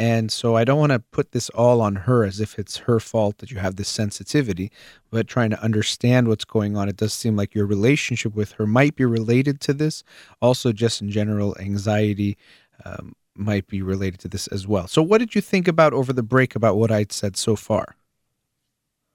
And 0.00 0.32
so 0.32 0.56
I 0.56 0.64
don't 0.64 0.78
want 0.78 0.92
to 0.92 0.98
put 0.98 1.32
this 1.32 1.50
all 1.50 1.82
on 1.82 1.94
her 1.94 2.24
as 2.24 2.40
if 2.40 2.58
it's 2.58 2.78
her 2.78 2.98
fault 3.00 3.36
that 3.38 3.50
you 3.50 3.58
have 3.58 3.76
this 3.76 3.90
sensitivity, 3.90 4.72
but 5.10 5.28
trying 5.28 5.50
to 5.50 5.62
understand 5.62 6.26
what's 6.26 6.46
going 6.46 6.74
on. 6.74 6.88
It 6.88 6.96
does 6.96 7.12
seem 7.12 7.36
like 7.36 7.54
your 7.54 7.66
relationship 7.66 8.34
with 8.34 8.52
her 8.52 8.66
might 8.66 8.96
be 8.96 9.04
related 9.04 9.60
to 9.60 9.74
this. 9.74 10.02
Also, 10.40 10.72
just 10.72 11.02
in 11.02 11.10
general, 11.10 11.54
anxiety 11.60 12.38
um, 12.86 13.14
might 13.36 13.66
be 13.66 13.82
related 13.82 14.20
to 14.20 14.28
this 14.28 14.46
as 14.46 14.66
well. 14.66 14.88
So, 14.88 15.02
what 15.02 15.18
did 15.18 15.34
you 15.34 15.42
think 15.42 15.68
about 15.68 15.92
over 15.92 16.14
the 16.14 16.22
break 16.22 16.56
about 16.56 16.78
what 16.78 16.90
I'd 16.90 17.12
said 17.12 17.36
so 17.36 17.54
far? 17.54 17.96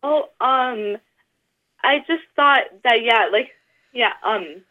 oh 0.05 0.29
um 0.39 0.97
I 1.83 1.99
just 2.07 2.23
thought 2.35 2.63
that 2.83 3.01
yeah 3.01 3.27
like 3.31 3.49
yeah 3.91 4.13
um 4.23 4.61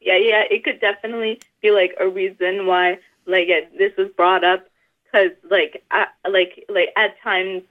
yeah 0.00 0.16
yeah 0.16 0.42
it 0.50 0.64
could 0.64 0.80
definitely 0.80 1.40
be 1.62 1.70
like 1.70 1.94
a 2.00 2.08
reason 2.08 2.66
why 2.66 2.98
like 3.26 3.48
this 3.78 3.96
was 3.96 4.08
brought 4.16 4.42
up 4.42 4.66
because 5.10 5.30
like 5.50 5.82
I, 5.90 6.06
like 6.28 6.64
like 6.68 6.90
at 6.96 7.20
times 7.22 7.62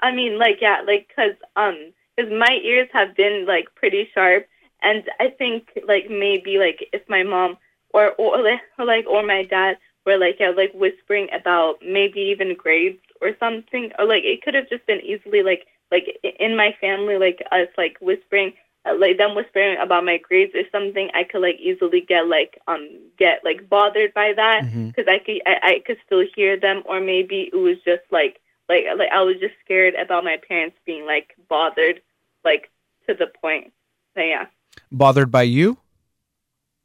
I- 0.00 0.12
mean 0.12 0.38
like 0.38 0.58
yeah 0.60 0.82
like 0.86 1.08
because 1.08 1.36
um 1.56 1.92
because 2.16 2.32
my 2.32 2.58
ears 2.62 2.88
have 2.92 3.16
been 3.16 3.46
like 3.46 3.74
pretty 3.74 4.08
sharp 4.14 4.46
and 4.82 5.04
I 5.20 5.30
think 5.30 5.70
like 5.86 6.10
maybe 6.10 6.58
like 6.58 6.88
if 6.92 7.02
my 7.08 7.22
mom 7.22 7.56
or 7.92 8.12
or 8.12 8.42
like 8.42 9.06
or, 9.06 9.22
my 9.22 9.44
dad 9.44 9.78
were 10.06 10.18
like 10.18 10.36
yeah 10.40 10.50
like 10.50 10.72
whispering 10.74 11.28
about 11.32 11.76
maybe 11.84 12.20
even 12.20 12.56
grades 12.56 12.98
or 13.20 13.30
something 13.38 13.92
or 13.98 14.04
like 14.06 14.24
it 14.24 14.42
could 14.42 14.54
have 14.54 14.68
just 14.68 14.86
been 14.86 15.00
easily 15.00 15.42
like 15.42 15.66
like 15.90 16.18
in 16.40 16.56
my 16.56 16.74
family 16.80 17.16
like 17.18 17.42
us 17.52 17.68
like 17.76 17.96
whispering 18.00 18.52
like 18.84 19.16
them 19.16 19.34
whispering 19.34 19.76
about 19.78 20.04
my 20.04 20.18
grades 20.18 20.54
or 20.54 20.62
something 20.72 21.08
I 21.14 21.22
could 21.24 21.40
like 21.40 21.56
easily 21.60 22.00
get 22.00 22.26
like 22.26 22.58
um 22.66 22.88
get 23.16 23.44
like 23.44 23.68
bothered 23.68 24.12
by 24.12 24.32
that 24.34 24.62
because 24.88 25.06
I 25.08 25.18
could 25.18 25.40
I, 25.46 25.54
I 25.62 25.82
could 25.86 25.98
still 26.04 26.24
hear 26.34 26.58
them 26.58 26.82
or 26.86 27.00
maybe 27.00 27.48
it 27.52 27.56
was 27.56 27.76
just 27.84 28.02
like 28.10 28.40
like 28.68 28.84
like 28.96 29.10
I 29.12 29.22
was 29.22 29.36
just 29.40 29.54
scared 29.64 29.94
about 29.94 30.24
my 30.24 30.36
parents 30.48 30.76
being 30.84 31.06
like 31.06 31.34
bothered 31.48 32.00
like 32.44 32.70
to 33.06 33.14
the 33.14 33.26
point. 33.26 33.72
So 34.14 34.20
yeah. 34.22 34.46
Bothered 34.90 35.30
by 35.30 35.42
you? 35.42 35.78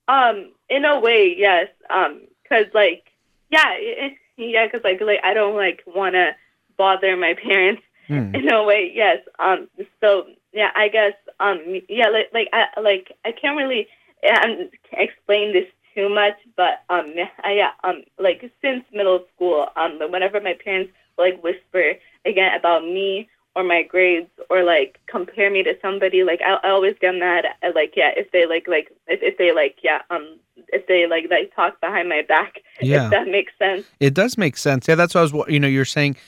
um 0.08 0.52
in 0.70 0.86
a 0.86 1.00
way 1.00 1.34
yes. 1.38 1.68
Um 1.90 2.22
because 2.44 2.68
like 2.74 3.12
yeah 3.50 3.74
it, 3.76 4.14
yeah 4.38 4.66
because 4.66 4.84
like 4.84 5.02
like 5.02 5.20
I 5.24 5.34
don't 5.34 5.56
like 5.56 5.82
want 5.88 6.14
to 6.14 6.36
bother 6.78 7.18
my 7.18 7.34
parents 7.44 7.82
Hmm. 8.08 8.34
in 8.34 8.50
a 8.50 8.64
way 8.64 8.90
yes. 8.96 9.18
Um 9.38 9.68
so 10.00 10.28
yeah 10.58 10.72
i 10.76 10.88
guess 10.88 11.14
um 11.40 11.60
yeah 11.88 12.10
like 12.10 12.30
like 12.34 12.50
i 12.54 12.80
like 12.82 13.12
i 13.26 13.32
can't 13.32 13.58
really 13.58 13.88
um 14.34 14.70
explain 14.94 15.54
this 15.54 15.68
too 15.94 16.10
much 16.10 16.38
but 16.56 16.84
um 16.90 17.14
I, 17.44 17.54
yeah 17.54 17.72
um 17.84 18.04
like 18.20 18.40
since 18.62 18.84
middle 18.92 19.24
school 19.34 19.68
um 19.76 20.00
whenever 20.12 20.40
my 20.42 20.56
parents 20.64 20.92
like 21.18 21.42
whisper 21.44 21.94
again 22.26 22.52
about 22.60 22.84
me 22.84 23.30
or 23.56 23.64
my 23.64 23.82
grades 23.82 24.30
or 24.52 24.64
like 24.64 25.00
compare 25.08 25.50
me 25.50 25.64
to 25.64 25.74
somebody 25.82 26.24
like 26.24 26.42
i, 26.42 26.54
I 26.64 26.70
always 26.70 26.96
get 27.00 27.16
mad 27.16 27.46
at 27.64 27.76
like 27.76 27.94
yeah 27.96 28.12
if 28.16 28.32
they 28.32 28.46
like 28.46 28.68
like 28.68 28.92
if, 29.08 29.20
if 29.24 29.38
they 29.38 29.52
like 29.54 29.78
yeah 29.84 30.02
um 30.10 30.40
if 30.70 30.86
they 30.88 31.08
like 31.08 31.26
like 31.30 31.56
talk 31.56 31.80
behind 31.82 32.10
my 32.10 32.22
back 32.22 32.60
Yeah. 32.82 33.06
if 33.06 33.12
that 33.12 33.28
makes 33.28 33.54
sense 33.58 33.86
It 34.00 34.14
does 34.14 34.38
make 34.38 34.56
sense. 34.58 34.88
Yeah, 34.88 34.96
that's 34.96 35.16
what 35.16 35.22
I 35.22 35.36
was. 35.36 35.46
You 35.50 35.60
know, 35.60 35.68
you're 35.68 35.86
saying 35.86 36.16
uh, 36.16 36.20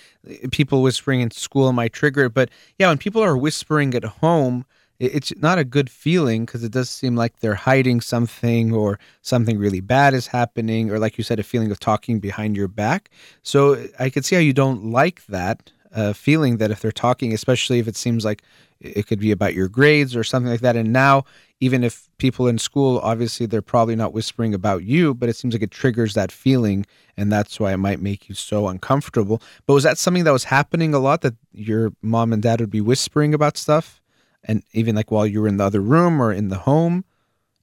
people 0.52 0.82
whispering 0.82 1.22
in 1.22 1.32
school 1.32 1.72
might 1.74 1.94
trigger 1.94 2.26
it, 2.26 2.34
but 2.34 2.50
yeah, 2.78 2.90
when 2.90 2.98
people 2.98 3.22
are 3.24 3.38
whispering 3.38 3.94
at 3.96 4.04
home, 4.04 4.66
it's 5.00 5.34
not 5.38 5.58
a 5.58 5.64
good 5.64 5.90
feeling 5.90 6.46
because 6.46 6.64
it 6.64 6.74
does 6.74 6.90
seem 6.90 7.16
like 7.16 7.40
they're 7.40 7.56
hiding 7.56 8.02
something 8.02 8.74
or 8.74 9.00
something 9.22 9.58
really 9.58 9.80
bad 9.80 10.14
is 10.14 10.28
happening, 10.28 10.92
or 10.92 11.00
like 11.00 11.18
you 11.18 11.24
said, 11.24 11.40
a 11.40 11.44
feeling 11.44 11.72
of 11.72 11.80
talking 11.80 12.20
behind 12.20 12.58
your 12.58 12.68
back. 12.68 13.10
So 13.42 13.88
I 13.98 14.10
could 14.10 14.26
see 14.26 14.36
how 14.36 14.42
you 14.42 14.52
don't 14.52 14.92
like 14.92 15.26
that 15.28 15.72
uh, 15.94 16.14
feeling 16.14 16.58
that 16.58 16.72
if 16.72 16.82
they're 16.82 16.92
talking, 16.92 17.34
especially 17.34 17.80
if 17.80 17.88
it 17.88 17.96
seems 17.96 18.26
like 18.26 18.44
it 18.82 19.08
could 19.08 19.20
be 19.20 19.32
about 19.32 19.54
your 19.54 19.68
grades 19.68 20.16
or 20.16 20.24
something 20.24 20.50
like 20.52 20.62
that. 20.62 20.76
And 20.76 20.94
now, 20.94 21.26
even 21.60 21.84
if 21.84 22.08
people 22.18 22.48
in 22.48 22.58
school, 22.58 23.00
obviously, 23.00 23.46
they're 23.46 23.62
probably 23.62 23.96
not 23.96 24.14
whispering 24.14 24.54
about 24.54 24.84
you, 24.84 25.14
but 25.14 25.28
it 25.28 25.36
seems 25.36 25.54
like 25.54 25.64
it 25.64 25.72
triggers 25.72 26.14
that 26.14 26.32
feeling. 26.32 26.86
And 27.18 27.32
that's 27.32 27.60
why 27.60 27.74
it 27.74 27.78
might 27.78 28.00
make 28.02 28.30
you 28.30 28.36
so 28.36 28.68
uncomfortable. 28.68 29.42
But 29.66 29.74
was 29.74 29.84
that 29.84 29.98
something 29.98 30.24
that 30.24 30.32
was 30.32 30.46
happening 30.46 30.94
a 30.94 31.00
lot 31.00 31.22
that 31.22 31.36
your 31.52 31.92
mom 32.02 32.32
and 32.32 32.42
dad 32.42 32.62
would 32.62 32.72
be 32.72 32.82
whispering 32.82 33.34
about 33.34 33.58
stuff? 33.58 34.02
And 34.44 34.64
even 34.72 34.96
like 34.96 35.12
while 35.12 35.28
you 35.28 35.42
were 35.42 35.50
in 35.50 35.58
the 35.58 35.66
other 35.66 35.82
room 35.82 36.22
or 36.22 36.32
in 36.32 36.48
the 36.48 36.60
home, 36.60 37.04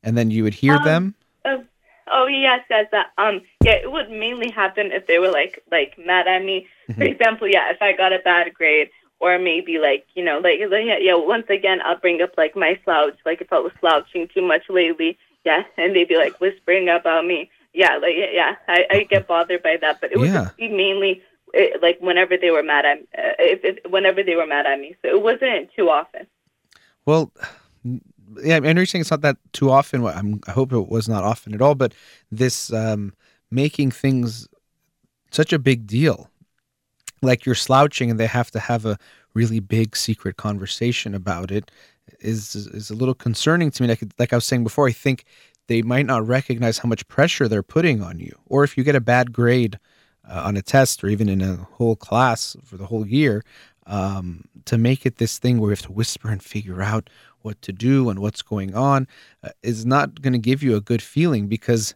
and 0.02 0.16
then 0.16 0.30
you 0.30 0.44
would 0.44 0.54
hear 0.54 0.74
Um, 0.74 0.84
them? 0.84 1.14
Oh, 1.46 1.64
oh 2.12 2.26
yes, 2.26 2.60
yes. 2.68 2.86
That, 2.92 3.06
um, 3.16 3.40
yeah, 3.64 3.72
it 3.72 3.90
would 3.90 4.10
mainly 4.10 4.50
happen 4.50 4.92
if 4.92 5.06
they 5.06 5.18
were 5.18 5.30
like 5.30 5.62
like 5.72 5.96
mad 5.98 6.28
at 6.28 6.44
me. 6.44 6.68
For 6.86 7.04
Mhm. 7.04 7.10
example, 7.12 7.48
yeah, 7.48 7.70
if 7.70 7.80
I 7.80 7.92
got 7.92 8.12
a 8.12 8.18
bad 8.18 8.52
grade, 8.52 8.90
or 9.20 9.38
maybe 9.38 9.78
like 9.78 10.06
you 10.14 10.24
know, 10.24 10.38
like 10.38 10.58
yeah, 10.60 10.98
yeah. 11.00 11.14
Once 11.16 11.46
again, 11.48 11.80
I'll 11.84 11.98
bring 11.98 12.22
up 12.22 12.32
like 12.36 12.56
my 12.56 12.78
slouch, 12.84 13.16
like 13.24 13.40
if 13.40 13.52
I 13.52 13.58
was 13.58 13.72
slouching 13.80 14.28
too 14.32 14.42
much 14.42 14.62
lately, 14.68 15.18
yeah, 15.44 15.62
and 15.76 15.94
they'd 15.94 16.08
be 16.08 16.16
like 16.16 16.40
whispering 16.40 16.88
about 16.88 17.24
me. 17.26 17.50
Yeah, 17.72 17.96
like 17.98 18.14
yeah. 18.16 18.56
I, 18.68 18.86
I 18.90 19.02
get 19.04 19.26
bothered 19.26 19.62
by 19.62 19.76
that, 19.80 20.00
but 20.00 20.12
it 20.12 20.18
would 20.18 20.32
Yeah. 20.32 20.32
just 20.32 20.56
be 20.56 20.68
mainly 20.68 21.22
it, 21.52 21.82
like 21.82 21.98
whenever 22.00 22.36
they 22.36 22.50
were 22.50 22.62
mad 22.62 22.84
at 22.84 22.98
uh, 22.98 23.34
if, 23.38 23.60
if, 23.64 23.90
whenever 23.90 24.22
they 24.22 24.36
were 24.36 24.46
mad 24.46 24.66
at 24.66 24.78
me. 24.80 24.96
So 25.02 25.08
it 25.08 25.22
wasn't 25.22 25.70
too 25.76 25.88
often. 25.90 26.26
Well, 27.04 27.32
yeah, 28.42 28.56
I 28.56 28.66
understand 28.68 29.02
it's 29.02 29.10
not 29.10 29.20
that 29.22 29.36
too 29.52 29.70
often. 29.70 30.04
I'm, 30.06 30.40
I 30.46 30.52
hope 30.52 30.72
it 30.72 30.88
was 30.88 31.08
not 31.08 31.24
often 31.24 31.54
at 31.54 31.62
all. 31.62 31.74
But 31.74 31.94
this 32.30 32.72
um, 32.72 33.14
making 33.50 33.90
things 33.92 34.48
such 35.30 35.52
a 35.52 35.58
big 35.58 35.86
deal, 35.86 36.30
like 37.22 37.46
you're 37.46 37.54
slouching 37.54 38.10
and 38.10 38.20
they 38.20 38.26
have 38.26 38.50
to 38.52 38.58
have 38.58 38.84
a 38.86 38.98
really 39.34 39.60
big 39.60 39.96
secret 39.96 40.36
conversation 40.36 41.14
about 41.14 41.50
it, 41.50 41.70
is 42.20 42.54
is 42.54 42.90
a 42.90 42.94
little 42.94 43.14
concerning 43.14 43.70
to 43.70 43.82
me. 43.82 43.88
Like 43.88 44.02
like 44.18 44.32
I 44.32 44.36
was 44.36 44.44
saying 44.44 44.64
before, 44.64 44.88
I 44.88 44.92
think 44.92 45.24
they 45.66 45.82
might 45.82 46.06
not 46.06 46.26
recognize 46.26 46.78
how 46.78 46.88
much 46.88 47.06
pressure 47.08 47.48
they're 47.48 47.62
putting 47.62 48.02
on 48.02 48.18
you, 48.20 48.36
or 48.46 48.64
if 48.64 48.76
you 48.76 48.84
get 48.84 48.94
a 48.94 49.00
bad 49.00 49.32
grade 49.32 49.78
uh, 50.28 50.42
on 50.44 50.56
a 50.56 50.62
test 50.62 51.02
or 51.02 51.08
even 51.08 51.28
in 51.28 51.42
a 51.42 51.56
whole 51.72 51.96
class 51.96 52.56
for 52.64 52.76
the 52.76 52.86
whole 52.86 53.06
year, 53.06 53.42
um, 53.86 54.44
to 54.64 54.78
make 54.78 55.06
it 55.06 55.16
this 55.16 55.38
thing 55.38 55.58
where 55.58 55.70
you 55.70 55.76
have 55.76 55.82
to 55.82 55.92
whisper 55.92 56.30
and 56.30 56.42
figure 56.42 56.82
out 56.82 57.08
what 57.42 57.60
to 57.62 57.72
do 57.72 58.10
and 58.10 58.18
what's 58.18 58.42
going 58.42 58.74
on 58.74 59.06
uh, 59.44 59.50
is 59.62 59.86
not 59.86 60.20
going 60.20 60.32
to 60.32 60.38
give 60.38 60.62
you 60.62 60.74
a 60.74 60.80
good 60.80 61.02
feeling 61.02 61.46
because 61.46 61.94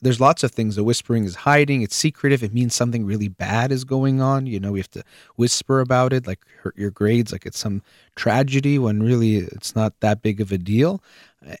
there's 0.00 0.20
lots 0.20 0.42
of 0.42 0.52
things. 0.52 0.76
The 0.76 0.84
whispering 0.84 1.24
is 1.24 1.34
hiding. 1.34 1.82
It's 1.82 1.96
secretive. 1.96 2.42
It 2.42 2.54
means 2.54 2.74
something 2.74 3.04
really 3.04 3.28
bad 3.28 3.72
is 3.72 3.84
going 3.84 4.20
on. 4.20 4.46
You 4.46 4.60
know, 4.60 4.72
we 4.72 4.78
have 4.78 4.90
to 4.92 5.04
whisper 5.36 5.80
about 5.80 6.12
it, 6.12 6.26
like 6.26 6.40
hurt 6.62 6.76
your 6.76 6.90
grades, 6.90 7.32
like 7.32 7.46
it's 7.46 7.58
some 7.58 7.82
tragedy 8.14 8.78
when 8.78 9.02
really 9.02 9.36
it's 9.36 9.74
not 9.76 9.98
that 10.00 10.22
big 10.22 10.40
of 10.40 10.52
a 10.52 10.58
deal. 10.58 11.02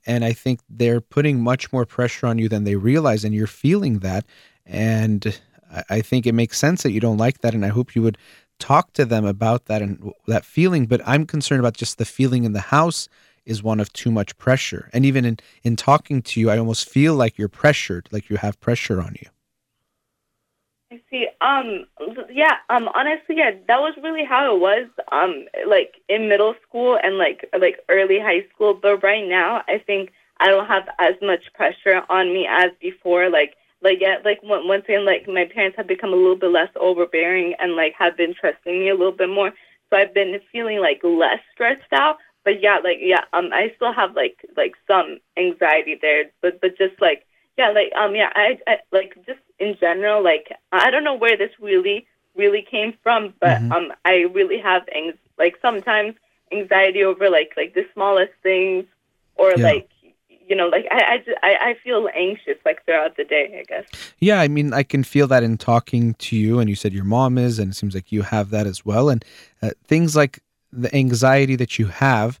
And 0.06 0.24
I 0.24 0.32
think 0.32 0.60
they're 0.68 1.00
putting 1.00 1.40
much 1.40 1.72
more 1.72 1.86
pressure 1.86 2.26
on 2.26 2.38
you 2.38 2.48
than 2.48 2.64
they 2.64 2.76
realize, 2.76 3.24
and 3.24 3.34
you're 3.34 3.46
feeling 3.46 4.00
that. 4.00 4.24
And 4.64 5.38
I 5.90 6.00
think 6.00 6.26
it 6.26 6.34
makes 6.34 6.58
sense 6.58 6.82
that 6.82 6.92
you 6.92 7.00
don't 7.00 7.18
like 7.18 7.40
that, 7.40 7.54
and 7.54 7.64
I 7.64 7.68
hope 7.68 7.94
you 7.94 8.02
would 8.02 8.18
talk 8.58 8.92
to 8.94 9.04
them 9.04 9.24
about 9.24 9.66
that 9.66 9.82
and 9.82 10.12
that 10.26 10.44
feeling. 10.44 10.86
But 10.86 11.02
I'm 11.06 11.26
concerned 11.26 11.60
about 11.60 11.74
just 11.74 11.98
the 11.98 12.04
feeling 12.04 12.44
in 12.44 12.52
the 12.52 12.60
house 12.60 13.08
is 13.46 13.62
one 13.62 13.80
of 13.80 13.92
too 13.92 14.10
much 14.10 14.36
pressure, 14.36 14.90
and 14.92 15.06
even 15.06 15.24
in 15.24 15.38
in 15.62 15.76
talking 15.76 16.20
to 16.22 16.40
you, 16.40 16.50
I 16.50 16.58
almost 16.58 16.88
feel 16.88 17.14
like 17.14 17.38
you're 17.38 17.48
pressured, 17.48 18.08
like 18.10 18.28
you 18.28 18.36
have 18.36 18.60
pressure 18.60 19.00
on 19.00 19.16
you. 19.20 19.28
I 20.92 21.00
see. 21.10 21.26
Um, 21.40 21.86
yeah. 22.30 22.56
Um, 22.70 22.88
honestly, 22.94 23.36
yeah, 23.38 23.50
that 23.66 23.80
was 23.80 23.94
really 24.02 24.24
how 24.24 24.54
it 24.54 24.60
was. 24.60 24.86
Um, 25.10 25.46
like 25.66 25.94
in 26.08 26.28
middle 26.28 26.54
school 26.66 26.98
and 27.02 27.18
like 27.18 27.48
like 27.58 27.80
early 27.88 28.20
high 28.20 28.46
school. 28.54 28.74
But 28.74 29.02
right 29.02 29.26
now, 29.26 29.62
I 29.68 29.78
think 29.78 30.12
I 30.38 30.48
don't 30.48 30.66
have 30.66 30.88
as 30.98 31.14
much 31.20 31.52
pressure 31.54 32.02
on 32.08 32.32
me 32.32 32.46
as 32.48 32.70
before. 32.80 33.30
Like 33.30 33.54
like 33.82 33.98
yeah, 34.00 34.16
like 34.24 34.40
one 34.42 34.82
thing, 34.82 35.04
like 35.04 35.26
my 35.28 35.44
parents 35.52 35.76
have 35.76 35.88
become 35.88 36.12
a 36.12 36.16
little 36.16 36.36
bit 36.36 36.50
less 36.50 36.70
overbearing 36.76 37.54
and 37.58 37.74
like 37.74 37.94
have 37.98 38.16
been 38.16 38.34
trusting 38.34 38.78
me 38.78 38.88
a 38.88 38.94
little 38.94 39.12
bit 39.12 39.28
more. 39.28 39.52
So 39.90 39.96
I've 39.96 40.14
been 40.14 40.38
feeling 40.52 40.78
like 40.80 41.00
less 41.02 41.40
stressed 41.52 41.92
out. 41.92 42.16
But 42.46 42.62
yeah, 42.62 42.78
like 42.78 42.98
yeah, 43.00 43.24
um, 43.32 43.50
I 43.52 43.72
still 43.74 43.92
have 43.92 44.14
like 44.14 44.36
like 44.56 44.74
some 44.86 45.18
anxiety 45.36 45.98
there, 46.00 46.26
but 46.42 46.60
but 46.60 46.78
just 46.78 46.94
like 47.00 47.26
yeah, 47.58 47.70
like 47.70 47.92
um, 48.00 48.14
yeah, 48.14 48.30
I, 48.36 48.56
I 48.68 48.76
like 48.92 49.16
just 49.26 49.40
in 49.58 49.76
general, 49.80 50.22
like 50.22 50.52
I 50.70 50.92
don't 50.92 51.02
know 51.02 51.16
where 51.16 51.36
this 51.36 51.50
really 51.60 52.06
really 52.36 52.62
came 52.62 52.94
from, 53.02 53.34
but 53.40 53.58
mm-hmm. 53.58 53.72
um, 53.72 53.92
I 54.04 54.26
really 54.32 54.60
have 54.60 54.82
ang- 54.94 55.18
like 55.36 55.56
sometimes 55.60 56.14
anxiety 56.52 57.02
over 57.02 57.28
like 57.28 57.52
like 57.56 57.74
the 57.74 57.84
smallest 57.92 58.34
things 58.44 58.84
or 59.34 59.50
yeah. 59.56 59.64
like 59.64 59.90
you 60.48 60.54
know, 60.54 60.68
like 60.68 60.86
I, 60.92 61.24
I, 61.42 61.70
I 61.70 61.74
feel 61.82 62.08
anxious 62.14 62.58
like 62.64 62.84
throughout 62.84 63.16
the 63.16 63.24
day, 63.24 63.58
I 63.58 63.64
guess. 63.64 64.12
Yeah, 64.20 64.40
I 64.40 64.46
mean, 64.46 64.72
I 64.72 64.84
can 64.84 65.02
feel 65.02 65.26
that 65.26 65.42
in 65.42 65.58
talking 65.58 66.14
to 66.14 66.36
you, 66.36 66.60
and 66.60 66.70
you 66.70 66.76
said 66.76 66.92
your 66.92 67.02
mom 67.02 67.36
is, 67.36 67.58
and 67.58 67.72
it 67.72 67.74
seems 67.74 67.96
like 67.96 68.12
you 68.12 68.22
have 68.22 68.50
that 68.50 68.68
as 68.68 68.86
well. 68.86 69.08
And 69.08 69.24
uh, 69.60 69.70
things 69.88 70.14
like 70.14 70.38
the 70.76 70.94
anxiety 70.94 71.56
that 71.56 71.78
you 71.78 71.86
have, 71.86 72.38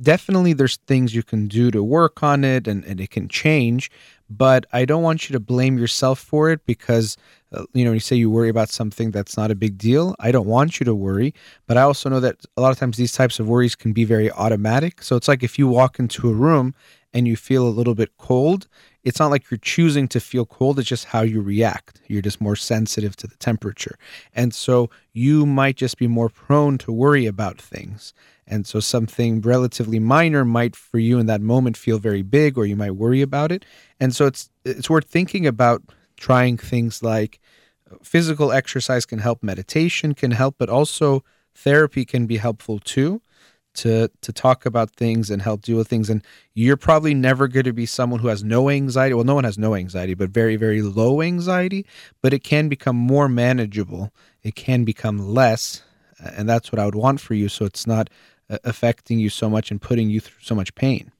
definitely 0.00 0.52
there's 0.52 0.76
things 0.86 1.14
you 1.14 1.22
can 1.22 1.46
do 1.46 1.70
to 1.70 1.82
work 1.82 2.22
on 2.22 2.44
it, 2.44 2.66
and, 2.66 2.84
and 2.84 3.00
it 3.00 3.10
can 3.10 3.28
change. 3.28 3.90
But 4.30 4.66
I 4.72 4.84
don't 4.84 5.02
want 5.02 5.28
you 5.28 5.34
to 5.34 5.40
blame 5.40 5.78
yourself 5.78 6.18
for 6.18 6.50
it 6.50 6.64
because, 6.64 7.16
uh, 7.52 7.64
you 7.74 7.84
know, 7.84 7.92
you 7.92 8.00
say 8.00 8.16
you 8.16 8.30
worry 8.30 8.48
about 8.48 8.70
something 8.70 9.10
that's 9.10 9.36
not 9.36 9.50
a 9.50 9.54
big 9.54 9.76
deal. 9.76 10.16
I 10.18 10.32
don't 10.32 10.46
want 10.46 10.80
you 10.80 10.84
to 10.84 10.94
worry. 10.94 11.34
But 11.66 11.76
I 11.76 11.82
also 11.82 12.08
know 12.08 12.20
that 12.20 12.38
a 12.56 12.60
lot 12.62 12.72
of 12.72 12.78
times 12.78 12.96
these 12.96 13.12
types 13.12 13.38
of 13.38 13.48
worries 13.48 13.74
can 13.74 13.92
be 13.92 14.04
very 14.04 14.30
automatic. 14.32 15.02
So 15.02 15.16
it's 15.16 15.28
like 15.28 15.42
if 15.42 15.58
you 15.58 15.68
walk 15.68 15.98
into 15.98 16.30
a 16.30 16.32
room 16.32 16.74
and 17.12 17.28
you 17.28 17.36
feel 17.36 17.68
a 17.68 17.70
little 17.70 17.94
bit 17.94 18.16
cold, 18.16 18.66
it's 19.04 19.20
not 19.20 19.30
like 19.30 19.50
you're 19.50 19.58
choosing 19.58 20.08
to 20.08 20.20
feel 20.20 20.46
cold, 20.46 20.78
it's 20.78 20.88
just 20.88 21.04
how 21.06 21.20
you 21.20 21.42
react. 21.42 22.00
You're 22.08 22.22
just 22.22 22.40
more 22.40 22.56
sensitive 22.56 23.14
to 23.16 23.26
the 23.26 23.36
temperature. 23.36 23.98
And 24.34 24.54
so 24.54 24.90
you 25.12 25.44
might 25.44 25.76
just 25.76 25.98
be 25.98 26.08
more 26.08 26.30
prone 26.30 26.78
to 26.78 26.92
worry 26.92 27.26
about 27.26 27.60
things. 27.60 28.14
And 28.46 28.66
so 28.66 28.80
something 28.80 29.40
relatively 29.42 29.98
minor 29.98 30.44
might 30.44 30.74
for 30.74 30.98
you 30.98 31.18
in 31.18 31.26
that 31.26 31.40
moment 31.40 31.76
feel 31.76 31.98
very 31.98 32.22
big 32.22 32.58
or 32.58 32.66
you 32.66 32.76
might 32.76 32.92
worry 32.92 33.22
about 33.22 33.52
it. 33.52 33.64
And 34.00 34.14
so 34.14 34.26
it's 34.26 34.50
it's 34.64 34.90
worth 34.90 35.04
thinking 35.04 35.46
about 35.46 35.82
trying 36.16 36.56
things 36.56 37.02
like 37.02 37.40
uh, 37.90 37.96
physical 38.02 38.52
exercise 38.52 39.04
can 39.04 39.18
help, 39.18 39.42
meditation 39.42 40.14
can 40.14 40.30
help, 40.30 40.56
but 40.58 40.68
also 40.68 41.22
therapy 41.54 42.04
can 42.04 42.26
be 42.26 42.38
helpful 42.38 42.78
too 42.78 43.20
to 43.74 44.10
to 44.20 44.32
talk 44.32 44.66
about 44.66 44.90
things 44.90 45.30
and 45.30 45.42
help 45.42 45.62
deal 45.62 45.76
with 45.76 45.88
things. 45.88 46.10
And 46.10 46.22
you're 46.54 46.76
probably 46.76 47.14
never 47.14 47.48
going 47.48 47.64
to 47.64 47.72
be 47.72 47.86
someone 47.86 48.20
who 48.20 48.28
has 48.28 48.42
no 48.42 48.70
anxiety. 48.70 49.14
Well 49.14 49.24
no 49.24 49.34
one 49.34 49.44
has 49.44 49.58
no 49.58 49.74
anxiety 49.74 50.14
but 50.14 50.30
very 50.30 50.56
very 50.56 50.82
low 50.82 51.22
anxiety. 51.22 51.86
But 52.22 52.32
it 52.32 52.44
can 52.44 52.68
become 52.68 52.96
more 52.96 53.28
manageable. 53.28 54.12
It 54.42 54.54
can 54.54 54.84
become 54.84 55.18
less 55.18 55.82
and 56.18 56.48
that's 56.48 56.72
what 56.72 56.78
I 56.78 56.84
would 56.84 56.94
want 56.94 57.20
for 57.20 57.34
you 57.34 57.48
so 57.48 57.64
it's 57.64 57.86
not 57.86 58.08
uh, 58.48 58.58
affecting 58.64 59.18
you 59.18 59.28
so 59.28 59.50
much 59.50 59.70
and 59.70 59.80
putting 59.80 60.10
you 60.10 60.20
through 60.20 60.40
so 60.40 60.54
much 60.54 60.74
pain. 60.74 61.10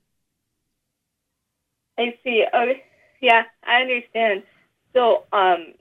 I 1.98 2.16
see. 2.22 2.44
Okay 2.54 2.84
yeah 3.24 3.44
I 3.66 3.80
understand. 3.80 4.42
So 4.92 5.24
um 5.32 5.74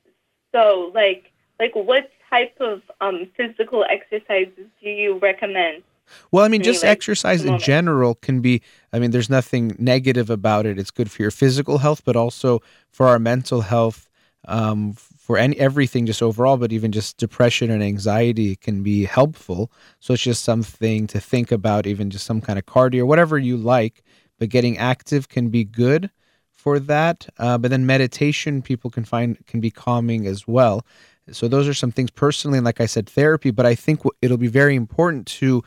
so 0.53 0.91
like 0.95 1.31
like 1.59 1.75
what 1.75 2.09
type 2.29 2.55
of 2.59 2.81
um 3.01 3.27
physical 3.37 3.85
exercises 3.89 4.67
do 4.81 4.89
you 4.89 5.19
recommend 5.19 5.83
well, 6.31 6.45
I 6.45 6.47
mean, 6.47 6.63
just 6.63 6.83
exercise 6.83 7.43
in 7.45 7.59
general 7.59 8.15
can 8.15 8.41
be, 8.41 8.61
I 8.91 8.99
mean, 8.99 9.11
there's 9.11 9.29
nothing 9.29 9.75
negative 9.79 10.29
about 10.29 10.65
it. 10.65 10.77
It's 10.77 10.91
good 10.91 11.09
for 11.09 11.21
your 11.21 11.31
physical 11.31 11.79
health, 11.79 12.03
but 12.05 12.15
also 12.15 12.61
for 12.91 13.07
our 13.07 13.19
mental 13.19 13.61
health, 13.61 14.09
um, 14.45 14.93
for 14.93 15.37
any, 15.37 15.57
everything 15.59 16.05
just 16.05 16.21
overall, 16.21 16.57
but 16.57 16.73
even 16.73 16.91
just 16.91 17.17
depression 17.17 17.71
and 17.71 17.81
anxiety 17.81 18.55
can 18.57 18.83
be 18.83 19.05
helpful. 19.05 19.71
So 19.99 20.13
it's 20.13 20.23
just 20.23 20.43
something 20.43 21.07
to 21.07 21.19
think 21.19 21.51
about, 21.51 21.87
even 21.87 22.09
just 22.09 22.25
some 22.25 22.41
kind 22.41 22.59
of 22.59 22.65
cardio, 22.65 23.05
whatever 23.05 23.37
you 23.37 23.57
like. 23.57 24.03
But 24.39 24.49
getting 24.49 24.77
active 24.77 25.29
can 25.29 25.49
be 25.49 25.63
good 25.63 26.09
for 26.51 26.79
that. 26.79 27.27
Uh, 27.37 27.57
but 27.57 27.71
then 27.71 27.85
meditation, 27.85 28.61
people 28.61 28.89
can 28.89 29.05
find 29.05 29.45
can 29.47 29.61
be 29.61 29.71
calming 29.71 30.25
as 30.27 30.47
well. 30.47 30.85
So 31.31 31.47
those 31.47 31.67
are 31.67 31.73
some 31.73 31.91
things 31.91 32.11
personally, 32.11 32.57
and 32.57 32.65
like 32.65 32.81
I 32.81 32.85
said, 32.85 33.07
therapy. 33.07 33.51
But 33.51 33.65
I 33.65 33.75
think 33.75 34.01
it'll 34.21 34.37
be 34.37 34.47
very 34.47 34.75
important 34.75 35.27
to 35.27 35.63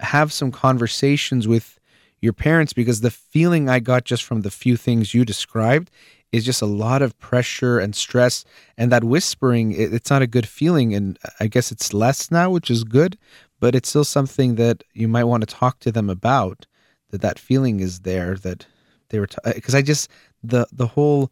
have 0.00 0.32
some 0.32 0.50
conversations 0.50 1.48
with 1.48 1.78
your 2.20 2.32
parents 2.32 2.72
because 2.72 3.00
the 3.00 3.10
feeling 3.10 3.68
I 3.68 3.80
got 3.80 4.04
just 4.04 4.24
from 4.24 4.42
the 4.42 4.50
few 4.50 4.76
things 4.76 5.14
you 5.14 5.24
described 5.24 5.90
is 6.32 6.44
just 6.44 6.60
a 6.60 6.66
lot 6.66 7.00
of 7.00 7.18
pressure 7.18 7.78
and 7.78 7.94
stress 7.94 8.44
and 8.76 8.92
that 8.92 9.04
whispering 9.04 9.72
it, 9.72 9.94
it's 9.94 10.10
not 10.10 10.22
a 10.22 10.26
good 10.26 10.46
feeling. 10.46 10.94
And 10.94 11.18
I 11.40 11.46
guess 11.46 11.72
it's 11.72 11.94
less 11.94 12.30
now 12.30 12.50
which 12.50 12.70
is 12.70 12.84
good 12.84 13.16
but 13.60 13.74
it's 13.74 13.88
still 13.88 14.04
something 14.04 14.54
that 14.54 14.84
you 14.92 15.08
might 15.08 15.24
want 15.24 15.42
to 15.42 15.54
talk 15.54 15.80
to 15.80 15.92
them 15.92 16.08
about 16.08 16.66
that 17.10 17.20
that 17.22 17.38
feeling 17.38 17.80
is 17.80 18.00
there 18.00 18.34
that 18.36 18.66
they 19.08 19.18
were 19.18 19.28
because 19.44 19.74
t- 19.74 19.78
I 19.78 19.82
just 19.82 20.10
the 20.42 20.66
the 20.72 20.86
whole 20.86 21.30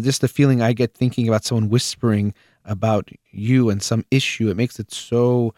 just 0.00 0.20
the 0.20 0.28
feeling 0.28 0.62
I 0.62 0.72
get 0.72 0.94
thinking 0.94 1.28
about 1.28 1.44
someone 1.44 1.68
whispering 1.68 2.34
about 2.64 3.10
you 3.30 3.70
and 3.70 3.82
some 3.82 4.04
issue 4.10 4.48
it 4.48 4.56
makes 4.56 4.78
it 4.78 4.92
so 4.92 5.54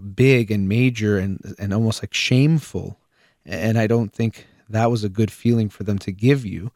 big 0.00 0.50
and 0.50 0.68
major 0.68 1.18
and 1.18 1.54
and 1.58 1.74
almost 1.74 2.02
like 2.02 2.14
shameful. 2.14 2.98
And 3.44 3.78
i 3.78 3.86
don't 3.86 4.12
think 4.12 4.46
that 4.68 4.90
was 4.90 5.04
a 5.04 5.08
good 5.08 5.30
feeling 5.30 5.68
for 5.68 5.84
them 5.84 5.98
to 5.98 6.12
give 6.12 6.46
you. 6.46 6.70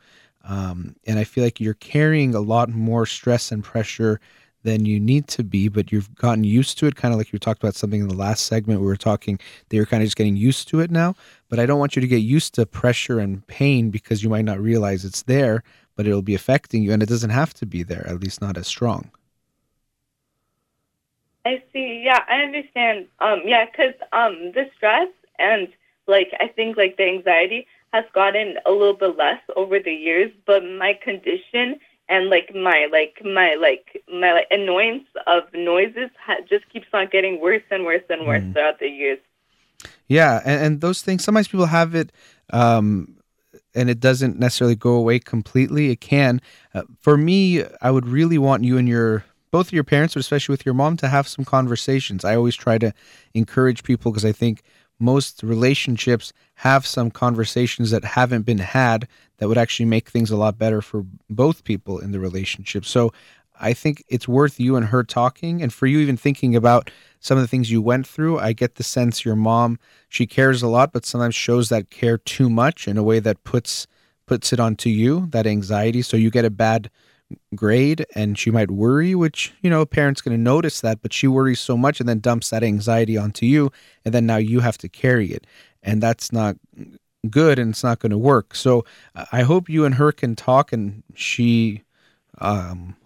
Um, 0.44 0.94
and 1.06 1.18
i 1.18 1.24
feel 1.24 1.42
like 1.42 1.60
you're 1.60 1.74
carrying 1.74 2.34
a 2.34 2.40
lot 2.40 2.68
more 2.70 3.06
stress 3.06 3.50
and 3.50 3.64
pressure 3.64 4.20
than 4.66 4.84
you 4.84 4.98
need 4.98 5.28
to 5.28 5.44
be 5.44 5.68
but 5.68 5.92
you've 5.92 6.12
gotten 6.16 6.44
used 6.44 6.76
to 6.78 6.86
it 6.86 6.96
kind 6.96 7.14
of 7.14 7.18
like 7.18 7.32
you 7.32 7.38
talked 7.38 7.62
about 7.62 7.74
something 7.76 8.00
in 8.00 8.08
the 8.08 8.14
last 8.16 8.46
segment. 8.46 8.80
We 8.80 8.86
were 8.86 8.96
talking 8.96 9.38
they 9.68 9.78
were 9.78 9.86
kind 9.86 10.02
of 10.02 10.08
just 10.08 10.16
getting 10.16 10.36
used 10.36 10.68
to 10.68 10.80
it 10.80 10.90
now 10.90 11.14
but 11.48 11.58
i 11.58 11.66
don't 11.66 11.78
want 11.78 11.94
you 11.94 12.02
to 12.02 12.08
get 12.08 12.18
used 12.18 12.54
to 12.54 12.66
pressure 12.66 13.20
and 13.20 13.46
pain 13.46 13.90
because 13.90 14.22
you 14.22 14.28
might 14.28 14.44
not 14.44 14.60
realize 14.60 15.04
it's 15.04 15.22
there 15.22 15.62
but 15.94 16.06
it'll 16.06 16.20
be 16.20 16.34
affecting 16.34 16.82
you 16.82 16.92
and 16.92 17.02
it 17.02 17.08
doesn't 17.08 17.30
have 17.30 17.54
to 17.54 17.64
be 17.64 17.82
there 17.82 18.06
at 18.08 18.20
least 18.20 18.40
not 18.40 18.56
as 18.56 18.66
strong 18.66 19.10
I 21.47 21.62
see. 21.72 22.03
Yeah, 22.05 22.24
I 22.28 22.42
understand. 22.42 23.07
Um, 23.20 23.42
yeah, 23.44 23.66
because 23.66 23.94
um, 24.12 24.51
the 24.53 24.68
stress 24.76 25.09
and 25.38 25.68
like 26.09 26.32
I 26.40 26.49
think 26.49 26.76
like 26.76 26.97
the 26.97 27.05
anxiety 27.05 27.68
has 27.92 28.05
gotten 28.12 28.57
a 28.66 28.72
little 28.72 28.94
bit 28.94 29.16
less 29.16 29.40
over 29.55 29.78
the 29.78 29.92
years, 29.94 30.32
but 30.44 30.64
my 30.64 30.92
condition 30.94 31.78
and 32.09 32.28
like 32.30 32.53
my 32.53 32.88
like 32.90 33.22
my 33.24 33.55
like 33.55 34.03
my 34.12 34.32
like, 34.32 34.49
annoyance 34.51 35.07
of 35.28 35.44
noises 35.55 36.11
ha- 36.26 36.42
just 36.49 36.68
keeps 36.68 36.88
on 36.92 37.07
getting 37.12 37.40
worse 37.40 37.62
and 37.70 37.84
worse 37.84 38.03
and 38.11 38.26
worse 38.26 38.42
Mm. 38.42 38.53
throughout 38.53 38.80
the 38.80 38.88
years. 38.88 39.20
Yeah, 40.09 40.40
and, 40.44 40.64
and 40.64 40.80
those 40.80 41.01
things. 41.03 41.22
Sometimes 41.22 41.47
people 41.47 41.66
have 41.66 41.94
it, 41.94 42.11
um, 42.53 43.18
and 43.72 43.88
it 43.88 44.01
doesn't 44.01 44.36
necessarily 44.36 44.74
go 44.74 44.94
away 44.94 45.20
completely. 45.20 45.90
It 45.90 46.01
can. 46.01 46.40
Uh, 46.74 46.82
for 47.01 47.16
me, 47.16 47.62
I 47.80 47.92
would 47.92 48.09
really 48.09 48.38
want 48.38 48.64
you 48.64 48.78
and 48.78 48.88
your 48.88 49.24
both 49.51 49.68
of 49.68 49.72
your 49.72 49.84
parents, 49.84 50.14
but 50.14 50.20
especially 50.20 50.53
with 50.53 50.66
your 50.66 50.74
mom, 50.74 50.97
to 50.99 51.09
have 51.09 51.28
some 51.28 51.44
conversations. 51.44 52.24
I 52.24 52.36
always 52.36 52.57
try 52.57 52.78
to 52.78 52.92
encourage 53.34 53.82
people 53.82 54.12
because 54.12 54.24
I 54.24 54.32
think 54.32 54.62
most 54.99 55.42
relationships 55.42 56.32
have 56.57 56.86
some 56.86 57.11
conversations 57.11 57.90
that 57.90 58.05
haven't 58.05 58.42
been 58.42 58.59
had 58.59 59.07
that 59.38 59.49
would 59.49 59.59
actually 59.59 59.86
make 59.86 60.09
things 60.09 60.30
a 60.30 60.36
lot 60.36 60.59
better 60.59 60.80
for 60.80 61.05
both 61.28 61.64
people 61.64 61.99
in 61.99 62.12
the 62.12 62.20
relationship. 62.20 62.84
So 62.84 63.12
I 63.61 63.72
think 63.72 64.05
it's 64.09 64.28
worth 64.28 64.61
you 64.61 64.76
and 64.76 64.86
her 64.86 65.03
talking 65.03 65.62
and 65.62 65.72
for 65.72 65.86
you 65.86 65.99
even 65.99 66.16
thinking 66.16 66.57
about 66.57 66.90
some 67.20 67.38
of 67.38 67.42
the 67.42 67.49
things 67.49 67.70
you 67.70 67.80
went 67.82 68.07
through. 68.07 68.38
I 68.38 68.53
get 68.53 68.76
the 68.76 68.82
sense 68.82 69.24
your 69.24 69.36
mom, 69.36 69.78
she 70.09 70.26
cares 70.26 70.62
a 70.62 70.68
lot, 70.68 70.92
but 70.92 71.07
sometimes 71.07 71.34
shows 71.34 71.68
that 71.68 71.90
care 71.90 72.18
too 72.18 72.51
much 72.51 72.88
in 72.88 72.97
a 72.97 73.03
way 73.03 73.18
that 73.20 73.44
puts 73.44 73.86
puts 74.26 74.53
it 74.53 74.59
onto 74.59 74.88
you, 74.88 75.26
that 75.30 75.47
anxiety. 75.47 76.03
So 76.03 76.16
you 76.16 76.30
get 76.30 76.44
a 76.44 76.51
bad 76.51 76.90
grade 77.54 78.06
and 78.14 78.38
she 78.38 78.50
might 78.50 78.70
worry, 78.70 79.14
which, 79.14 79.52
you 79.60 79.70
know, 79.70 79.80
a 79.80 79.86
parent's 79.86 80.20
going 80.20 80.36
to 80.36 80.42
notice 80.42 80.80
that, 80.80 81.02
but 81.02 81.12
she 81.12 81.26
worries 81.26 81.60
so 81.60 81.76
much 81.76 82.00
and 82.00 82.08
then 82.08 82.20
dumps 82.20 82.50
that 82.50 82.62
anxiety 82.62 83.16
onto 83.16 83.46
you. 83.46 83.70
And 84.04 84.14
then 84.14 84.26
now 84.26 84.36
you 84.36 84.60
have 84.60 84.78
to 84.78 84.88
carry 84.88 85.32
it. 85.32 85.46
And 85.82 86.02
that's 86.02 86.32
not 86.32 86.56
good 87.30 87.58
and 87.58 87.70
it's 87.70 87.84
not 87.84 87.98
going 87.98 88.10
to 88.10 88.18
work. 88.18 88.54
So 88.54 88.84
I 89.32 89.42
hope 89.42 89.68
you 89.68 89.84
and 89.84 89.96
her 89.96 90.12
can 90.12 90.36
talk 90.36 90.72
and 90.72 91.02
she 91.14 91.82
um, 92.38 92.96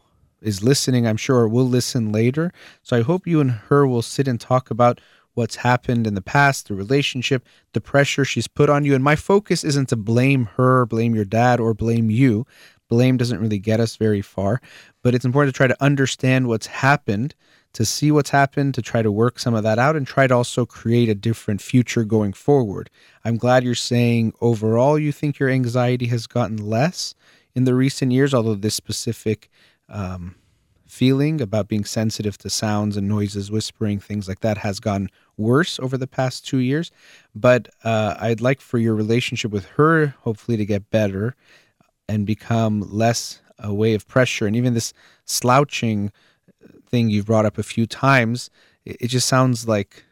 is 0.42 0.62
listening, 0.62 1.06
I'm 1.06 1.16
sure, 1.16 1.48
will 1.48 1.68
listen 1.68 2.12
later. 2.12 2.52
So 2.82 2.96
I 2.96 3.02
hope 3.02 3.26
you 3.26 3.40
and 3.40 3.50
her 3.50 3.86
will 3.86 4.02
sit 4.02 4.28
and 4.28 4.40
talk 4.40 4.70
about 4.70 5.00
what's 5.34 5.56
happened 5.56 6.06
in 6.06 6.14
the 6.14 6.22
past, 6.22 6.68
the 6.68 6.74
relationship, 6.74 7.44
the 7.72 7.80
pressure 7.80 8.24
she's 8.24 8.48
put 8.48 8.68
on 8.68 8.84
you. 8.84 8.94
And 8.94 9.04
my 9.04 9.16
focus 9.16 9.64
isn't 9.64 9.88
to 9.90 9.96
blame 9.96 10.46
her, 10.56 10.86
blame 10.86 11.14
your 11.14 11.24
dad, 11.24 11.60
or 11.60 11.72
blame 11.72 12.10
you. 12.10 12.46
Blame 12.90 13.16
doesn't 13.16 13.40
really 13.40 13.58
get 13.58 13.80
us 13.80 13.96
very 13.96 14.20
far, 14.20 14.60
but 15.02 15.14
it's 15.14 15.24
important 15.24 15.54
to 15.54 15.56
try 15.56 15.68
to 15.68 15.82
understand 15.82 16.48
what's 16.48 16.66
happened, 16.66 17.34
to 17.72 17.84
see 17.84 18.10
what's 18.10 18.30
happened, 18.30 18.74
to 18.74 18.82
try 18.82 19.00
to 19.00 19.12
work 19.12 19.38
some 19.38 19.54
of 19.54 19.62
that 19.62 19.78
out, 19.78 19.96
and 19.96 20.06
try 20.06 20.26
to 20.26 20.34
also 20.34 20.66
create 20.66 21.08
a 21.08 21.14
different 21.14 21.62
future 21.62 22.04
going 22.04 22.32
forward. 22.32 22.90
I'm 23.24 23.36
glad 23.36 23.62
you're 23.62 23.76
saying 23.76 24.34
overall 24.40 24.98
you 24.98 25.12
think 25.12 25.38
your 25.38 25.48
anxiety 25.48 26.06
has 26.06 26.26
gotten 26.26 26.56
less 26.58 27.14
in 27.54 27.64
the 27.64 27.74
recent 27.74 28.10
years, 28.10 28.34
although 28.34 28.56
this 28.56 28.74
specific 28.74 29.48
um, 29.88 30.34
feeling 30.88 31.40
about 31.40 31.68
being 31.68 31.84
sensitive 31.84 32.36
to 32.38 32.50
sounds 32.50 32.96
and 32.96 33.08
noises, 33.08 33.52
whispering, 33.52 34.00
things 34.00 34.26
like 34.26 34.40
that 34.40 34.58
has 34.58 34.80
gotten 34.80 35.08
worse 35.36 35.78
over 35.78 35.96
the 35.96 36.08
past 36.08 36.44
two 36.44 36.58
years. 36.58 36.90
But 37.36 37.68
uh, 37.84 38.16
I'd 38.18 38.40
like 38.40 38.60
for 38.60 38.78
your 38.78 38.96
relationship 38.96 39.52
with 39.52 39.66
her 39.76 40.16
hopefully 40.22 40.56
to 40.56 40.66
get 40.66 40.90
better 40.90 41.36
and 42.10 42.26
become 42.26 42.80
less 42.90 43.40
a 43.60 43.72
way 43.72 43.94
of 43.94 44.08
pressure. 44.08 44.46
And 44.46 44.56
even 44.56 44.74
this 44.74 44.92
slouching 45.24 46.10
thing 46.88 47.08
you've 47.08 47.26
brought 47.26 47.46
up 47.46 47.56
a 47.56 47.62
few 47.62 47.86
times, 47.86 48.50
it, 48.84 48.96
it 49.00 49.08
just 49.08 49.28
sounds 49.28 49.68
like. 49.68 50.04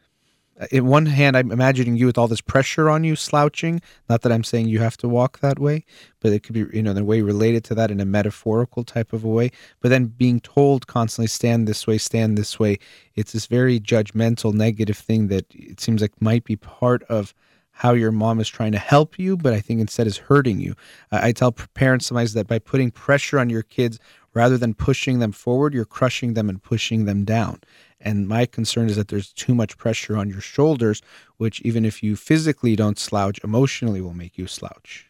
Uh, 0.61 0.67
in 0.71 0.85
one 0.87 1.05
hand, 1.05 1.37
I'm 1.37 1.53
imagining 1.53 1.95
you 1.95 2.05
with 2.05 2.17
all 2.17 2.27
this 2.27 2.41
pressure 2.41 2.89
on 2.89 3.05
you, 3.05 3.15
slouching. 3.15 3.81
Not 4.09 4.21
that 4.21 4.31
I'm 4.33 4.43
saying 4.43 4.67
you 4.67 4.79
have 4.79 4.97
to 4.97 5.07
walk 5.07 5.39
that 5.39 5.57
way, 5.57 5.85
but 6.19 6.33
it 6.33 6.43
could 6.43 6.53
be, 6.53 6.65
you 6.75 6.83
know, 6.83 6.91
in 6.91 6.97
a 6.97 7.03
way 7.03 7.21
related 7.21 7.63
to 7.65 7.75
that 7.75 7.91
in 7.91 8.01
a 8.01 8.05
metaphorical 8.05 8.83
type 8.83 9.13
of 9.13 9.23
a 9.23 9.29
way. 9.29 9.51
But 9.79 9.87
then 9.87 10.07
being 10.07 10.41
told 10.41 10.85
constantly, 10.85 11.27
stand 11.27 11.65
this 11.65 11.87
way, 11.87 11.97
stand 11.97 12.37
this 12.37 12.59
way, 12.59 12.77
it's 13.15 13.31
this 13.31 13.47
very 13.47 13.79
judgmental, 13.79 14.53
negative 14.53 14.97
thing 14.97 15.29
that 15.29 15.45
it 15.51 15.79
seems 15.79 16.01
like 16.01 16.21
might 16.21 16.43
be 16.43 16.57
part 16.57 17.03
of 17.03 17.33
how 17.79 17.93
your 17.93 18.11
mom 18.11 18.41
is 18.41 18.49
trying 18.49 18.73
to 18.73 18.77
help 18.77 19.17
you, 19.17 19.37
but 19.37 19.53
I 19.53 19.61
think 19.61 19.79
instead 19.79 20.05
is 20.05 20.17
hurting 20.17 20.59
you. 20.59 20.75
I, 21.13 21.29
I 21.29 21.31
tell 21.31 21.53
parents 21.53 22.07
sometimes 22.07 22.33
that 22.33 22.45
by 22.45 22.59
putting 22.59 22.91
pressure 22.91 23.39
on 23.39 23.49
your 23.49 23.63
kids 23.63 23.99
rather 24.33 24.57
than 24.57 24.73
pushing 24.73 25.19
them 25.19 25.31
forward, 25.31 25.73
you're 25.73 25.85
crushing 25.85 26.33
them 26.33 26.49
and 26.49 26.61
pushing 26.61 27.05
them 27.05 27.23
down. 27.23 27.61
And 28.01 28.27
my 28.27 28.45
concern 28.45 28.89
is 28.89 28.97
that 28.97 29.07
there's 29.07 29.31
too 29.31 29.55
much 29.55 29.77
pressure 29.77 30.17
on 30.17 30.29
your 30.29 30.41
shoulders, 30.41 31.01
which 31.37 31.61
even 31.61 31.85
if 31.85 32.03
you 32.03 32.17
physically 32.17 32.75
don't 32.75 32.99
slouch, 32.99 33.39
emotionally 33.45 34.01
will 34.01 34.13
make 34.13 34.37
you 34.37 34.45
slouch. 34.45 35.09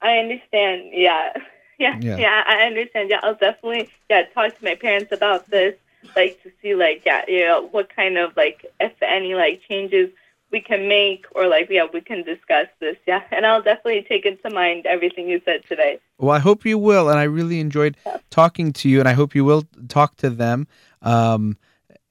I 0.00 0.16
understand. 0.16 0.90
Yeah. 0.92 1.32
Yeah. 1.76 1.98
Yeah. 2.00 2.18
Yeah. 2.18 2.44
I 2.46 2.66
understand. 2.66 3.10
Yeah. 3.10 3.18
I'll 3.24 3.34
definitely 3.34 3.90
yeah 4.08 4.22
talk 4.32 4.56
to 4.56 4.64
my 4.64 4.76
parents 4.76 5.10
about 5.10 5.50
this, 5.50 5.74
like 6.14 6.40
to 6.44 6.52
see 6.62 6.76
like 6.76 7.02
yeah 7.04 7.24
you 7.26 7.40
know 7.40 7.66
what 7.72 7.88
kind 7.94 8.16
of 8.16 8.36
like 8.36 8.64
if 8.78 8.92
any 9.02 9.34
like 9.34 9.60
changes 9.68 10.10
we 10.50 10.60
can 10.60 10.88
make 10.88 11.26
or 11.34 11.48
like 11.48 11.68
yeah 11.70 11.86
we 11.92 12.00
can 12.00 12.22
discuss 12.22 12.68
this 12.80 12.96
yeah 13.06 13.22
and 13.30 13.44
I'll 13.44 13.62
definitely 13.62 14.06
take 14.08 14.24
into 14.24 14.50
mind 14.50 14.86
everything 14.86 15.28
you 15.28 15.40
said 15.44 15.62
today. 15.68 15.98
Well, 16.18 16.30
I 16.30 16.38
hope 16.38 16.64
you 16.64 16.78
will, 16.78 17.08
and 17.10 17.18
I 17.18 17.24
really 17.24 17.60
enjoyed 17.60 17.96
talking 18.30 18.72
to 18.74 18.88
you, 18.88 19.00
and 19.00 19.08
I 19.08 19.12
hope 19.12 19.34
you 19.34 19.44
will 19.44 19.64
talk 19.88 20.16
to 20.18 20.30
them. 20.30 20.66
Um, 21.02 21.58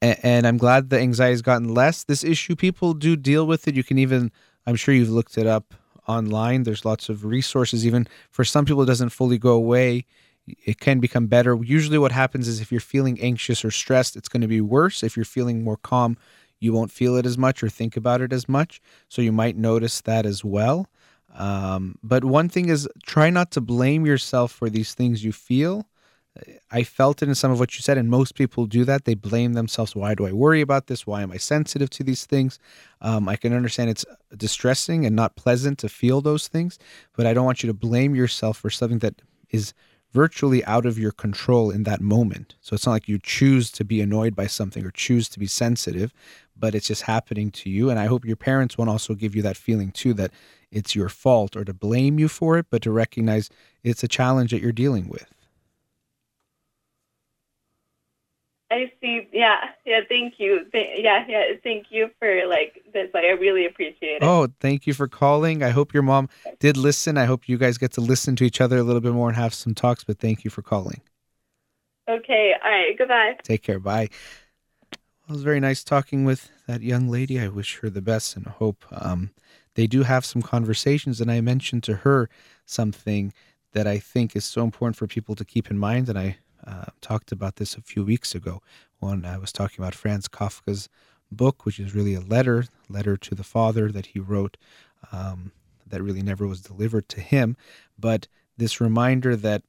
and 0.02 0.46
I'm 0.46 0.58
glad 0.58 0.90
the 0.90 0.98
anxiety's 0.98 1.40
gotten 1.40 1.72
less. 1.72 2.04
This 2.04 2.22
issue, 2.22 2.54
people 2.54 2.92
do 2.92 3.16
deal 3.16 3.46
with 3.46 3.66
it. 3.66 3.74
You 3.74 3.82
can 3.82 3.98
even, 3.98 4.30
I'm 4.66 4.76
sure 4.76 4.94
you've 4.94 5.10
looked 5.10 5.38
it 5.38 5.46
up 5.46 5.72
online. 6.06 6.64
There's 6.64 6.84
lots 6.84 7.08
of 7.08 7.24
resources. 7.24 7.86
Even 7.86 8.06
for 8.30 8.44
some 8.44 8.66
people, 8.66 8.82
it 8.82 8.86
doesn't 8.86 9.10
fully 9.10 9.38
go 9.38 9.52
away. 9.52 10.04
It 10.46 10.78
can 10.78 11.00
become 11.00 11.26
better. 11.26 11.56
Usually, 11.56 11.96
what 11.96 12.12
happens 12.12 12.48
is 12.48 12.60
if 12.60 12.70
you're 12.70 12.80
feeling 12.80 13.18
anxious 13.20 13.64
or 13.64 13.70
stressed, 13.70 14.14
it's 14.14 14.28
going 14.28 14.42
to 14.42 14.46
be 14.46 14.60
worse. 14.60 15.02
If 15.02 15.16
you're 15.16 15.24
feeling 15.24 15.64
more 15.64 15.78
calm, 15.78 16.18
you 16.60 16.72
won't 16.72 16.90
feel 16.90 17.16
it 17.16 17.26
as 17.26 17.36
much 17.36 17.62
or 17.62 17.68
think 17.68 17.96
about 17.96 18.20
it 18.20 18.32
as 18.32 18.48
much. 18.48 18.80
So 19.08 19.22
you 19.22 19.32
might 19.32 19.56
notice 19.56 20.00
that 20.02 20.26
as 20.26 20.44
well. 20.44 20.88
Um, 21.34 21.98
but 22.02 22.24
one 22.24 22.48
thing 22.48 22.68
is 22.68 22.88
try 23.04 23.30
not 23.30 23.50
to 23.52 23.60
blame 23.60 24.06
yourself 24.06 24.52
for 24.52 24.70
these 24.70 24.94
things 24.94 25.24
you 25.24 25.32
feel. 25.32 25.86
I 26.72 26.82
felt 26.82 27.22
it 27.22 27.28
in 27.28 27.36
some 27.36 27.52
of 27.52 27.60
what 27.60 27.76
you 27.76 27.82
said, 27.82 27.96
and 27.96 28.10
most 28.10 28.34
people 28.34 28.66
do 28.66 28.84
that. 28.86 29.04
They 29.04 29.14
blame 29.14 29.52
themselves. 29.52 29.94
Why 29.94 30.16
do 30.16 30.26
I 30.26 30.32
worry 30.32 30.60
about 30.60 30.88
this? 30.88 31.06
Why 31.06 31.22
am 31.22 31.30
I 31.30 31.36
sensitive 31.36 31.90
to 31.90 32.02
these 32.02 32.26
things? 32.26 32.58
Um, 33.00 33.28
I 33.28 33.36
can 33.36 33.52
understand 33.52 33.90
it's 33.90 34.04
distressing 34.36 35.06
and 35.06 35.14
not 35.14 35.36
pleasant 35.36 35.78
to 35.80 35.88
feel 35.88 36.20
those 36.20 36.48
things, 36.48 36.76
but 37.16 37.24
I 37.24 37.34
don't 37.34 37.44
want 37.44 37.62
you 37.62 37.68
to 37.68 37.74
blame 37.74 38.16
yourself 38.16 38.58
for 38.58 38.68
something 38.68 38.98
that 38.98 39.22
is 39.50 39.74
virtually 40.12 40.64
out 40.64 40.86
of 40.86 40.98
your 40.98 41.12
control 41.12 41.70
in 41.70 41.84
that 41.84 42.00
moment. 42.00 42.56
So 42.60 42.74
it's 42.74 42.86
not 42.86 42.92
like 42.92 43.08
you 43.08 43.18
choose 43.22 43.70
to 43.72 43.84
be 43.84 44.00
annoyed 44.00 44.34
by 44.34 44.46
something 44.46 44.84
or 44.84 44.90
choose 44.90 45.28
to 45.30 45.38
be 45.38 45.46
sensitive, 45.46 46.12
but 46.56 46.74
it's 46.74 46.86
just 46.86 47.02
happening 47.02 47.50
to 47.52 47.70
you. 47.70 47.90
And 47.90 47.98
I 47.98 48.06
hope 48.06 48.24
your 48.24 48.36
parents 48.36 48.78
won't 48.78 48.90
also 48.90 49.14
give 49.14 49.34
you 49.34 49.42
that 49.42 49.56
feeling 49.56 49.90
too 49.90 50.14
that 50.14 50.32
it's 50.70 50.94
your 50.94 51.08
fault 51.08 51.56
or 51.56 51.64
to 51.64 51.74
blame 51.74 52.18
you 52.18 52.28
for 52.28 52.58
it, 52.58 52.66
but 52.70 52.82
to 52.82 52.90
recognize 52.90 53.50
it's 53.82 54.02
a 54.02 54.08
challenge 54.08 54.50
that 54.50 54.60
you're 54.60 54.72
dealing 54.72 55.08
with. 55.08 55.32
I 58.70 58.90
see. 59.00 59.28
Yeah. 59.32 59.56
Yeah. 59.84 60.00
Thank 60.08 60.34
you. 60.38 60.66
Yeah. 60.72 61.24
Yeah. 61.28 61.44
Thank 61.62 61.86
you 61.90 62.10
for 62.18 62.46
like 62.46 62.82
this. 62.92 63.08
Like 63.14 63.24
I 63.24 63.30
really 63.30 63.66
appreciate 63.66 64.16
it. 64.16 64.22
Oh, 64.22 64.48
thank 64.58 64.86
you 64.86 64.94
for 64.94 65.06
calling. 65.06 65.62
I 65.62 65.70
hope 65.70 65.94
your 65.94 66.02
mom 66.02 66.28
did 66.58 66.76
listen. 66.76 67.16
I 67.16 67.26
hope 67.26 67.48
you 67.48 67.56
guys 67.56 67.78
get 67.78 67.92
to 67.92 68.00
listen 68.00 68.34
to 68.36 68.44
each 68.44 68.60
other 68.60 68.78
a 68.78 68.82
little 68.82 69.00
bit 69.00 69.12
more 69.12 69.28
and 69.28 69.36
have 69.36 69.54
some 69.54 69.74
talks, 69.74 70.02
but 70.02 70.18
thank 70.18 70.44
you 70.44 70.50
for 70.50 70.62
calling. 70.62 71.00
Okay. 72.08 72.54
All 72.62 72.70
right. 72.70 72.98
Goodbye. 72.98 73.36
Take 73.42 73.62
care. 73.62 73.78
Bye. 73.78 74.08
It 75.26 75.32
was 75.32 75.42
very 75.42 75.58
nice 75.58 75.82
talking 75.82 76.26
with 76.26 76.50
that 76.66 76.82
young 76.82 77.08
lady. 77.08 77.40
I 77.40 77.48
wish 77.48 77.78
her 77.78 77.88
the 77.88 78.02
best 78.02 78.36
and 78.36 78.46
hope 78.46 78.84
um, 78.92 79.30
they 79.74 79.86
do 79.86 80.02
have 80.02 80.22
some 80.26 80.42
conversations. 80.42 81.18
And 81.18 81.30
I 81.30 81.40
mentioned 81.40 81.82
to 81.84 81.94
her 81.96 82.28
something 82.66 83.32
that 83.72 83.86
I 83.86 83.98
think 83.98 84.36
is 84.36 84.44
so 84.44 84.62
important 84.62 84.96
for 84.96 85.06
people 85.06 85.34
to 85.36 85.44
keep 85.44 85.70
in 85.70 85.78
mind. 85.78 86.10
And 86.10 86.18
I 86.18 86.36
uh, 86.66 86.86
talked 87.00 87.32
about 87.32 87.56
this 87.56 87.74
a 87.74 87.80
few 87.80 88.04
weeks 88.04 88.34
ago 88.34 88.60
when 88.98 89.24
I 89.24 89.38
was 89.38 89.50
talking 89.50 89.82
about 89.82 89.94
Franz 89.94 90.28
Kafka's 90.28 90.90
book, 91.32 91.64
which 91.64 91.80
is 91.80 91.94
really 91.94 92.14
a 92.14 92.20
letter, 92.20 92.66
letter 92.90 93.16
to 93.16 93.34
the 93.34 93.42
father 93.42 93.90
that 93.90 94.06
he 94.06 94.20
wrote 94.20 94.58
um, 95.10 95.52
that 95.86 96.02
really 96.02 96.22
never 96.22 96.46
was 96.46 96.60
delivered 96.60 97.08
to 97.08 97.22
him. 97.22 97.56
But 97.98 98.28
this 98.58 98.78
reminder 98.78 99.36
that 99.36 99.62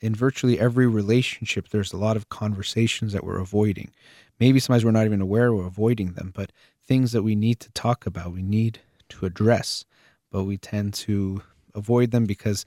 in 0.00 0.14
virtually 0.14 0.58
every 0.58 0.86
relationship, 0.86 1.68
there's 1.68 1.92
a 1.92 1.98
lot 1.98 2.16
of 2.16 2.30
conversations 2.30 3.12
that 3.12 3.24
we're 3.24 3.38
avoiding. 3.38 3.92
Maybe 4.40 4.58
sometimes 4.60 4.84
we're 4.84 4.90
not 4.90 5.06
even 5.06 5.20
aware 5.20 5.52
we're 5.52 5.66
avoiding 5.66 6.12
them, 6.12 6.32
but 6.34 6.52
things 6.84 7.12
that 7.12 7.22
we 7.22 7.34
need 7.34 7.60
to 7.60 7.70
talk 7.72 8.06
about, 8.06 8.32
we 8.32 8.42
need 8.42 8.80
to 9.10 9.26
address, 9.26 9.84
but 10.30 10.44
we 10.44 10.56
tend 10.56 10.94
to 10.94 11.42
avoid 11.74 12.10
them 12.10 12.24
because 12.24 12.64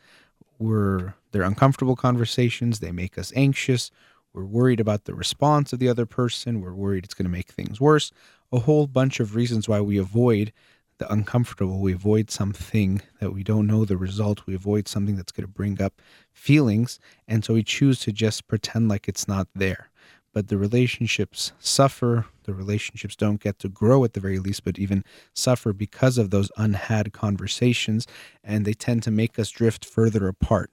we're 0.58 1.14
they're 1.32 1.44
uncomfortable 1.44 1.96
conversations. 1.96 2.80
They 2.80 2.92
make 2.92 3.18
us 3.18 3.34
anxious. 3.36 3.92
We're 4.34 4.46
worried 4.46 4.80
about 4.80 5.06
the 5.06 5.16
response 5.16 5.74
of 5.74 5.80
the 5.80 5.90
other 5.90 6.06
person. 6.06 6.62
We're 6.62 6.74
worried 6.74 7.06
it's 7.06 7.14
going 7.14 7.26
to 7.26 7.32
make 7.32 7.50
things 7.50 7.80
worse. 7.80 8.12
A 8.52 8.60
whole 8.60 8.88
bunch 8.88 9.20
of 9.20 9.36
reasons 9.36 9.68
why 9.68 9.82
we 9.82 9.98
avoid 9.98 10.54
the 10.98 11.12
uncomfortable. 11.12 11.80
We 11.80 11.94
avoid 11.94 12.32
something 12.32 13.02
that 13.20 13.32
we 13.32 13.44
don't 13.44 13.68
know 13.68 13.86
the 13.86 13.98
result. 13.98 14.46
We 14.46 14.56
avoid 14.56 14.88
something 14.88 15.16
that's 15.16 15.32
going 15.32 15.46
to 15.48 15.52
bring 15.54 15.82
up 15.82 16.02
feelings. 16.32 17.00
And 17.28 17.44
so 17.44 17.54
we 17.54 17.64
choose 17.64 18.00
to 18.02 18.12
just 18.12 18.48
pretend 18.48 18.90
like 18.90 19.08
it's 19.08 19.28
not 19.28 19.48
there. 19.56 19.90
But 20.36 20.50
the 20.50 20.58
relationships 20.58 21.54
suffer. 21.60 22.26
The 22.44 22.54
relationships 22.54 23.16
don't 23.16 23.40
get 23.40 23.58
to 23.60 23.70
grow 23.70 24.04
at 24.04 24.14
the 24.14 24.20
very 24.20 24.38
least, 24.38 24.66
but 24.66 24.78
even 24.78 25.06
suffer 25.34 25.72
because 25.72 26.18
of 26.18 26.30
those 26.30 26.52
unhad 26.58 27.14
conversations. 27.14 28.06
And 28.44 28.66
they 28.66 28.74
tend 28.74 29.02
to 29.04 29.12
make 29.12 29.40
us 29.40 29.50
drift 29.50 29.86
further 29.86 30.28
apart. 30.28 30.72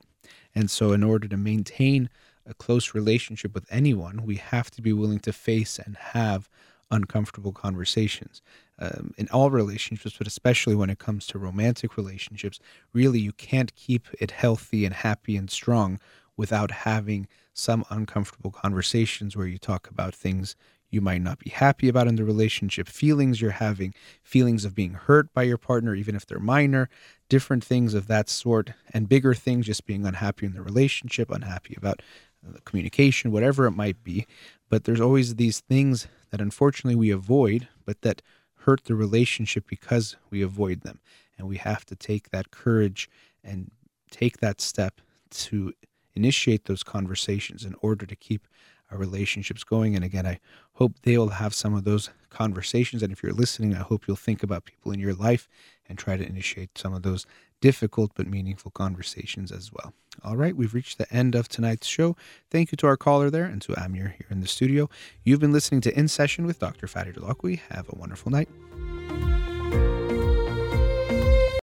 And 0.52 0.68
so, 0.68 0.90
in 0.92 1.04
order 1.04 1.28
to 1.28 1.36
maintain 1.36 2.10
a 2.44 2.54
close 2.54 2.92
relationship 2.92 3.54
with 3.54 3.64
anyone, 3.70 4.24
we 4.24 4.34
have 4.34 4.68
to 4.72 4.82
be 4.82 4.92
willing 4.92 5.20
to 5.20 5.32
face 5.32 5.78
and 5.78 5.96
have 5.96 6.48
uncomfortable 6.90 7.52
conversations. 7.52 8.42
Um, 8.80 9.14
in 9.16 9.28
all 9.28 9.50
relationships, 9.50 10.16
but 10.18 10.26
especially 10.26 10.74
when 10.74 10.90
it 10.90 10.98
comes 10.98 11.24
to 11.28 11.38
romantic 11.38 11.96
relationships, 11.96 12.58
really 12.92 13.20
you 13.20 13.32
can't 13.32 13.72
keep 13.76 14.08
it 14.18 14.32
healthy 14.32 14.84
and 14.84 14.92
happy 14.92 15.36
and 15.36 15.48
strong 15.48 16.00
without 16.36 16.70
having 16.70 17.28
some 17.54 17.84
uncomfortable 17.90 18.50
conversations 18.50 19.36
where 19.36 19.46
you 19.46 19.58
talk 19.58 19.88
about 19.88 20.14
things 20.14 20.56
you 20.92 21.00
might 21.00 21.22
not 21.22 21.38
be 21.38 21.50
happy 21.50 21.88
about 21.88 22.06
in 22.06 22.16
the 22.16 22.24
relationship, 22.24 22.86
feelings 22.86 23.40
you're 23.40 23.50
having, 23.50 23.94
feelings 24.22 24.64
of 24.64 24.74
being 24.74 24.92
hurt 24.92 25.32
by 25.32 25.42
your 25.42 25.56
partner, 25.56 25.94
even 25.94 26.14
if 26.14 26.26
they're 26.26 26.38
minor, 26.38 26.88
different 27.30 27.64
things 27.64 27.94
of 27.94 28.06
that 28.08 28.28
sort, 28.28 28.74
and 28.92 29.08
bigger 29.08 29.32
things, 29.32 29.66
just 29.66 29.86
being 29.86 30.04
unhappy 30.04 30.44
in 30.44 30.52
the 30.52 30.62
relationship, 30.62 31.30
unhappy 31.30 31.74
about 31.78 32.02
uh, 32.46 32.52
the 32.52 32.60
communication, 32.60 33.32
whatever 33.32 33.66
it 33.66 33.72
might 33.72 34.04
be. 34.04 34.26
But 34.68 34.84
there's 34.84 35.00
always 35.00 35.36
these 35.36 35.60
things 35.60 36.06
that 36.30 36.42
unfortunately 36.42 36.96
we 36.96 37.10
avoid, 37.10 37.68
but 37.86 38.02
that 38.02 38.20
hurt 38.58 38.84
the 38.84 38.94
relationship 38.94 39.66
because 39.66 40.16
we 40.30 40.42
avoid 40.42 40.82
them. 40.82 41.00
And 41.38 41.48
we 41.48 41.56
have 41.56 41.86
to 41.86 41.96
take 41.96 42.30
that 42.30 42.50
courage 42.50 43.08
and 43.42 43.70
take 44.10 44.38
that 44.38 44.60
step 44.60 45.00
to 45.30 45.72
initiate 46.14 46.64
those 46.64 46.82
conversations 46.82 47.64
in 47.64 47.74
order 47.80 48.06
to 48.06 48.16
keep 48.16 48.46
our 48.90 48.98
relationships 48.98 49.64
going. 49.64 49.96
And 49.96 50.04
again, 50.04 50.26
I 50.26 50.38
hope 50.74 51.00
they'll 51.02 51.28
have 51.28 51.54
some 51.54 51.74
of 51.74 51.84
those 51.84 52.10
conversations. 52.30 53.02
And 53.02 53.12
if 53.12 53.22
you're 53.22 53.32
listening, 53.32 53.74
I 53.74 53.80
hope 53.80 54.06
you'll 54.06 54.16
think 54.16 54.42
about 54.42 54.64
people 54.64 54.92
in 54.92 55.00
your 55.00 55.14
life 55.14 55.48
and 55.88 55.98
try 55.98 56.16
to 56.16 56.26
initiate 56.26 56.76
some 56.76 56.94
of 56.94 57.02
those 57.02 57.26
difficult 57.60 58.12
but 58.14 58.26
meaningful 58.26 58.70
conversations 58.70 59.50
as 59.50 59.70
well. 59.72 59.94
All 60.24 60.36
right, 60.36 60.56
we've 60.56 60.74
reached 60.74 60.98
the 60.98 61.10
end 61.14 61.34
of 61.34 61.48
tonight's 61.48 61.86
show. 61.86 62.16
Thank 62.50 62.72
you 62.72 62.76
to 62.76 62.86
our 62.86 62.96
caller 62.96 63.30
there 63.30 63.44
and 63.44 63.62
to 63.62 63.82
Amir 63.82 64.14
here 64.18 64.26
in 64.30 64.40
the 64.40 64.48
studio. 64.48 64.90
You've 65.24 65.40
been 65.40 65.52
listening 65.52 65.80
to 65.82 65.98
In 65.98 66.08
Session 66.08 66.44
with 66.44 66.58
Dr. 66.58 66.86
Farid 66.86 67.16
Holakouee. 67.16 67.60
Have 67.70 67.88
a 67.88 67.96
wonderful 67.96 68.30
night. 68.30 68.48